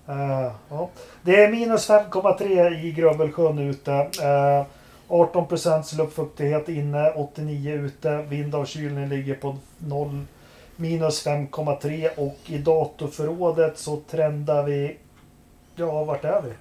eh, 0.07 0.51
ja. 0.69 0.89
Det 1.21 1.43
är 1.43 1.51
minus 1.51 1.89
5,3 1.89 2.83
i 2.85 2.91
Grövelsjön 2.91 3.59
ute. 3.59 3.91
Uh, 3.91 4.65
18 5.07 5.47
procents 5.47 5.93
luftfuktighet 5.93 6.69
inne, 6.69 7.11
89 7.11 7.71
ute. 7.73 8.21
Vindavkylning 8.29 9.07
ligger 9.09 9.35
på 9.35 9.55
0, 9.77 10.25
minus 10.81 11.25
5,3 11.25 12.09
och 12.17 12.37
i 12.45 12.57
datorförrådet 12.57 13.77
så 13.77 13.99
trendar 14.11 14.63
vi... 14.63 14.97
Ja, 15.75 16.03
vart 16.03 16.25
är 16.25 16.41
vi? 16.41 16.51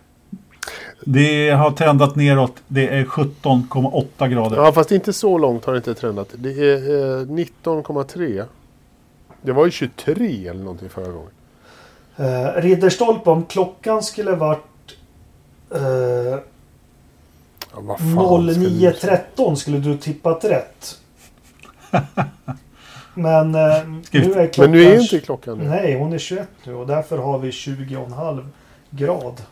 det 1.05 1.51
har 1.51 1.71
trendat 1.71 2.17
neråt. 2.17 2.55
Det 2.69 2.89
är 2.89 3.05
17,8 3.05 4.29
grader. 4.29 4.57
Ja, 4.57 4.73
fast 4.73 4.93
inte 4.93 5.13
så 5.13 5.39
långt 5.39 5.65
har 5.65 5.73
det 5.73 5.77
inte 5.77 5.95
trendat. 5.95 6.29
Det 6.35 6.51
är 6.51 6.77
eh, 7.21 7.27
19,3. 7.27 8.45
Det 9.43 9.53
var 9.53 9.65
ju 9.65 9.71
23 9.71 10.49
eller 10.49 10.65
någonting 10.65 10.89
förra 10.89 11.13
gången. 11.13 11.31
Uh, 12.21 12.63
Ridderstolpe, 12.63 13.31
om 13.31 13.45
klockan 13.45 14.03
skulle 14.03 14.33
varit 14.33 14.97
eh, 15.75 15.81
Ja, 17.73 17.81
vad 17.81 17.99
fan 17.99 18.55
ska 18.55 18.61
du- 18.61 18.69
09.13 18.69 19.55
skulle 19.55 19.79
du 19.79 19.99
tippat 19.99 20.45
rätt. 20.45 20.99
Men 23.21 23.55
eh, 23.55 23.61
nu 24.11 24.33
är 24.33 24.47
klockan... 24.47 24.71
Men 24.71 24.71
nu 24.71 24.85
är 24.85 25.01
inte 25.01 25.21
klockan 25.21 25.59
nu. 25.59 25.69
Nej, 25.69 25.99
hon 25.99 26.13
är 26.13 26.19
21 26.19 26.49
nu 26.65 26.75
och 26.75 26.87
därför 26.87 27.19
har 27.19 27.39
vi 27.39 27.51
20,5 27.51 28.47
grad. 28.91 29.43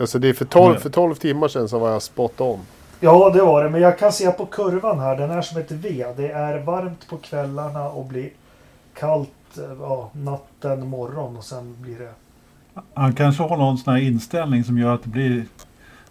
Alltså 0.00 0.18
det 0.18 0.28
är 0.28 0.32
för 0.32 0.44
12, 0.44 0.76
för 0.76 0.90
12 0.90 1.14
timmar 1.14 1.48
sedan 1.48 1.68
så 1.68 1.78
var 1.78 1.90
jag 1.90 2.02
spot 2.02 2.40
on. 2.40 2.60
Ja, 3.00 3.30
det 3.30 3.42
var 3.42 3.64
det. 3.64 3.70
Men 3.70 3.80
jag 3.80 3.98
kan 3.98 4.12
se 4.12 4.30
på 4.30 4.46
kurvan 4.46 4.98
här. 4.98 5.16
Den 5.16 5.30
är 5.30 5.42
som 5.42 5.60
ett 5.60 5.70
V. 5.70 6.06
Det 6.16 6.30
är 6.30 6.58
varmt 6.58 7.08
på 7.08 7.16
kvällarna 7.16 7.88
och 7.88 8.04
blir 8.04 8.30
kallt 8.94 9.58
eh, 9.58 9.64
ja, 9.80 10.10
natten, 10.12 10.88
morgon 10.88 11.36
och 11.36 11.44
sen 11.44 11.76
blir 11.80 11.98
det... 11.98 12.12
Han 12.94 13.12
kanske 13.12 13.42
har 13.42 13.56
någon 13.56 13.78
sån 13.78 13.94
här 13.94 14.00
inställning 14.00 14.64
som 14.64 14.78
gör 14.78 14.94
att 14.94 15.02
det 15.02 15.08
blir... 15.08 15.44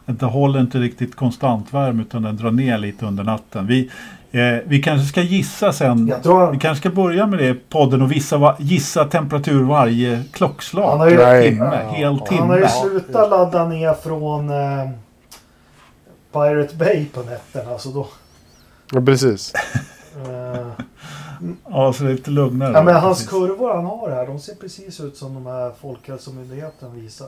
Det 0.10 0.26
håller 0.26 0.60
inte 0.60 0.78
riktigt 0.78 1.16
konstant 1.16 1.74
värme 1.74 2.02
utan 2.02 2.22
den 2.22 2.38
drar 2.38 2.52
ner 2.52 2.78
lite 2.78 3.06
under 3.06 3.24
natten. 3.24 3.68
Vi, 3.68 3.90
eh, 4.32 4.42
vi 4.66 4.82
kanske 4.82 5.08
ska 5.08 5.22
gissa 5.22 5.74
sen. 5.74 6.08
Jag 6.08 6.24
tror 6.24 6.52
Vi 6.52 6.60
kanske 6.60 6.80
ska 6.90 6.96
börja 6.96 7.28
med 7.28 7.40
det 7.40 7.70
podden 7.70 8.02
och 8.02 8.12
vissa, 8.12 8.38
va- 8.38 8.56
gissa 8.60 9.06
temperatur 9.06 9.64
varje 9.64 10.24
klockslag. 10.32 10.90
Han 10.90 11.00
har 11.00 11.10
ju- 11.10 11.18
Nej. 11.18 11.50
timme, 11.50 11.80
hel 11.92 12.20
timme. 12.20 12.40
Han 12.40 12.50
har 12.50 12.58
ju 12.58 12.64
Ja. 12.64 12.70
slutat 12.90 13.30
ladda 13.30 13.68
ner 13.68 13.94
från 13.94 14.50
eh, 14.50 14.90
Pirate 16.34 16.76
Bay 16.76 17.06
på 17.06 17.20
nätterna. 17.22 17.78
Så 17.78 17.90
då... 17.90 18.08
Ja, 18.92 19.02
precis. 19.02 19.54
Eh, 20.28 20.68
Ja, 21.70 21.94
så 21.94 22.04
det 22.04 22.10
är 22.10 22.14
lite 22.14 22.32
lugnare. 22.32 22.72
ja, 22.74 22.84
men 22.84 22.96
hans 22.96 23.18
Precis. 23.18 23.30
kurvor 23.30 23.74
han 23.76 23.86
har 23.86 24.10
här, 24.12 24.28
de 24.28 24.40
ser 24.40 24.56
precis 24.56 25.00
ut 25.00 25.18
som 25.18 25.34
de 25.34 25.46
här 25.46 25.72
Folkhälsomyndigheten 25.82 26.96
visar. 27.02 27.28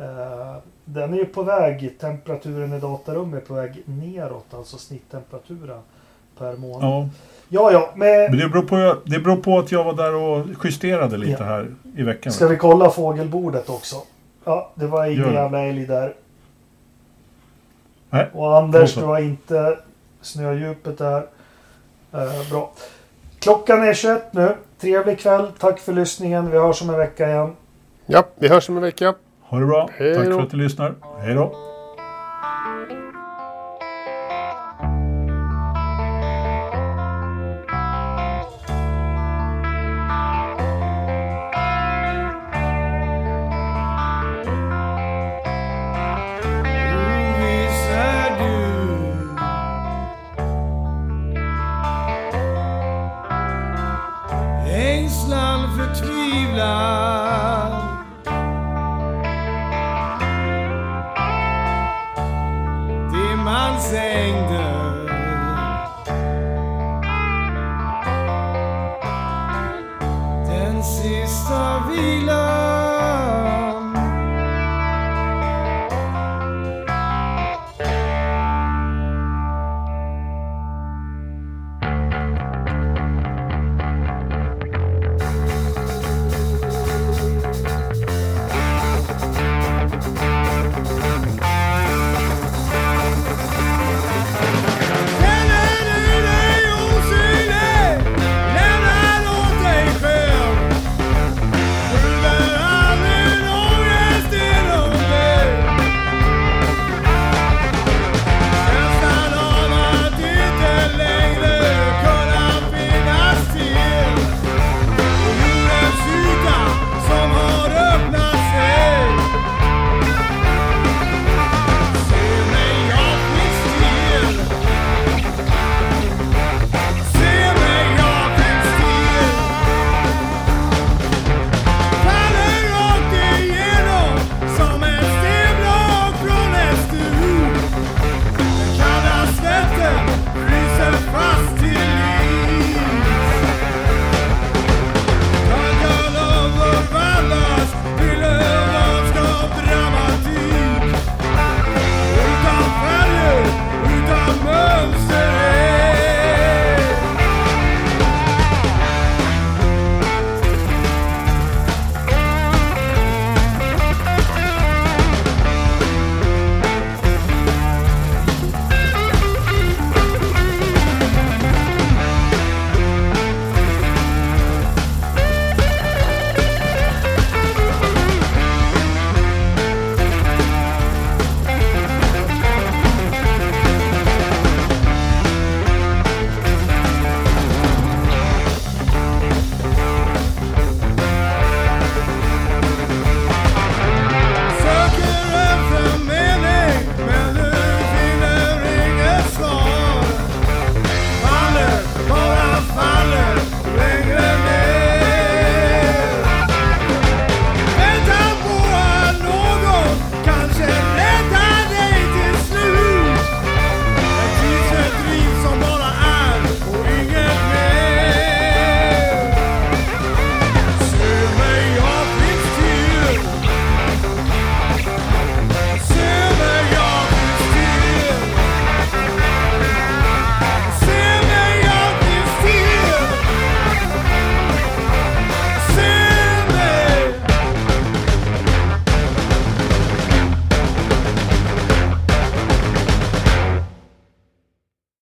Eh, 0.00 0.56
den 0.84 1.12
är 1.14 1.18
ju 1.18 1.24
på 1.24 1.42
väg, 1.42 1.98
temperaturen 2.00 2.72
i 2.72 2.80
datarummet 2.80 3.42
är 3.42 3.46
på 3.46 3.54
väg 3.54 3.82
neråt, 3.84 4.54
alltså 4.54 4.78
snitttemperaturen 4.78 5.80
per 6.38 6.56
månad. 6.56 6.90
Ja, 6.90 7.08
Ja, 7.50 7.72
ja, 7.72 7.90
men 7.96 8.30
men 8.30 8.38
det 8.38 8.48
beror, 8.48 8.62
på, 8.62 9.00
det 9.04 9.18
beror 9.18 9.36
på 9.36 9.58
att 9.58 9.72
jag 9.72 9.84
var 9.84 9.92
där 9.92 10.14
och 10.14 10.46
justerade 10.64 11.16
lite 11.16 11.42
Ja. 11.42 11.44
här 11.46 11.74
i 11.96 12.02
veckan. 12.02 12.32
ska 12.32 12.46
vi 12.48 12.56
kolla 12.56 12.90
fågelbordet 12.90 13.68
också? 13.68 13.96
Ja, 14.44 14.70
det 14.74 14.86
var 14.86 15.06
ingen 15.06 15.32
jävla 15.32 15.60
älg 15.62 15.86
där. 15.86 16.14
Nej. 18.10 18.30
Och 18.32 18.56
Anders, 18.56 18.94
så. 18.94 19.06
var 19.06 19.18
inte 19.18 19.78
snödjupet 20.20 20.98
där. 20.98 21.26
Eh, 22.12 22.50
bra. 22.50 22.72
Klockan 23.38 23.82
är 23.82 23.94
21 23.94 24.32
nu. 24.34 24.54
Trevlig 24.80 25.18
kväll. 25.18 25.52
Tack 25.58 25.78
för 25.78 25.92
lyssningen. 25.92 26.50
Vi 26.50 26.58
hörs 26.58 26.82
om 26.82 26.90
en 26.90 26.96
vecka 26.98 27.28
igen. 27.28 27.52
Ja, 28.06 28.24
vi 28.34 28.48
hörs 28.48 28.68
om 28.68 28.76
en 28.76 28.82
vecka. 28.82 29.14
Ha 29.50 29.60
det 29.60 29.66
bra. 29.66 29.88
Hej 29.98 30.14
Tack 30.14 30.24
för 30.24 30.42
att 30.42 30.52
ni 30.52 30.58
lyssnar. 30.58 30.94
Hej 31.20 31.34
då. 31.34 31.52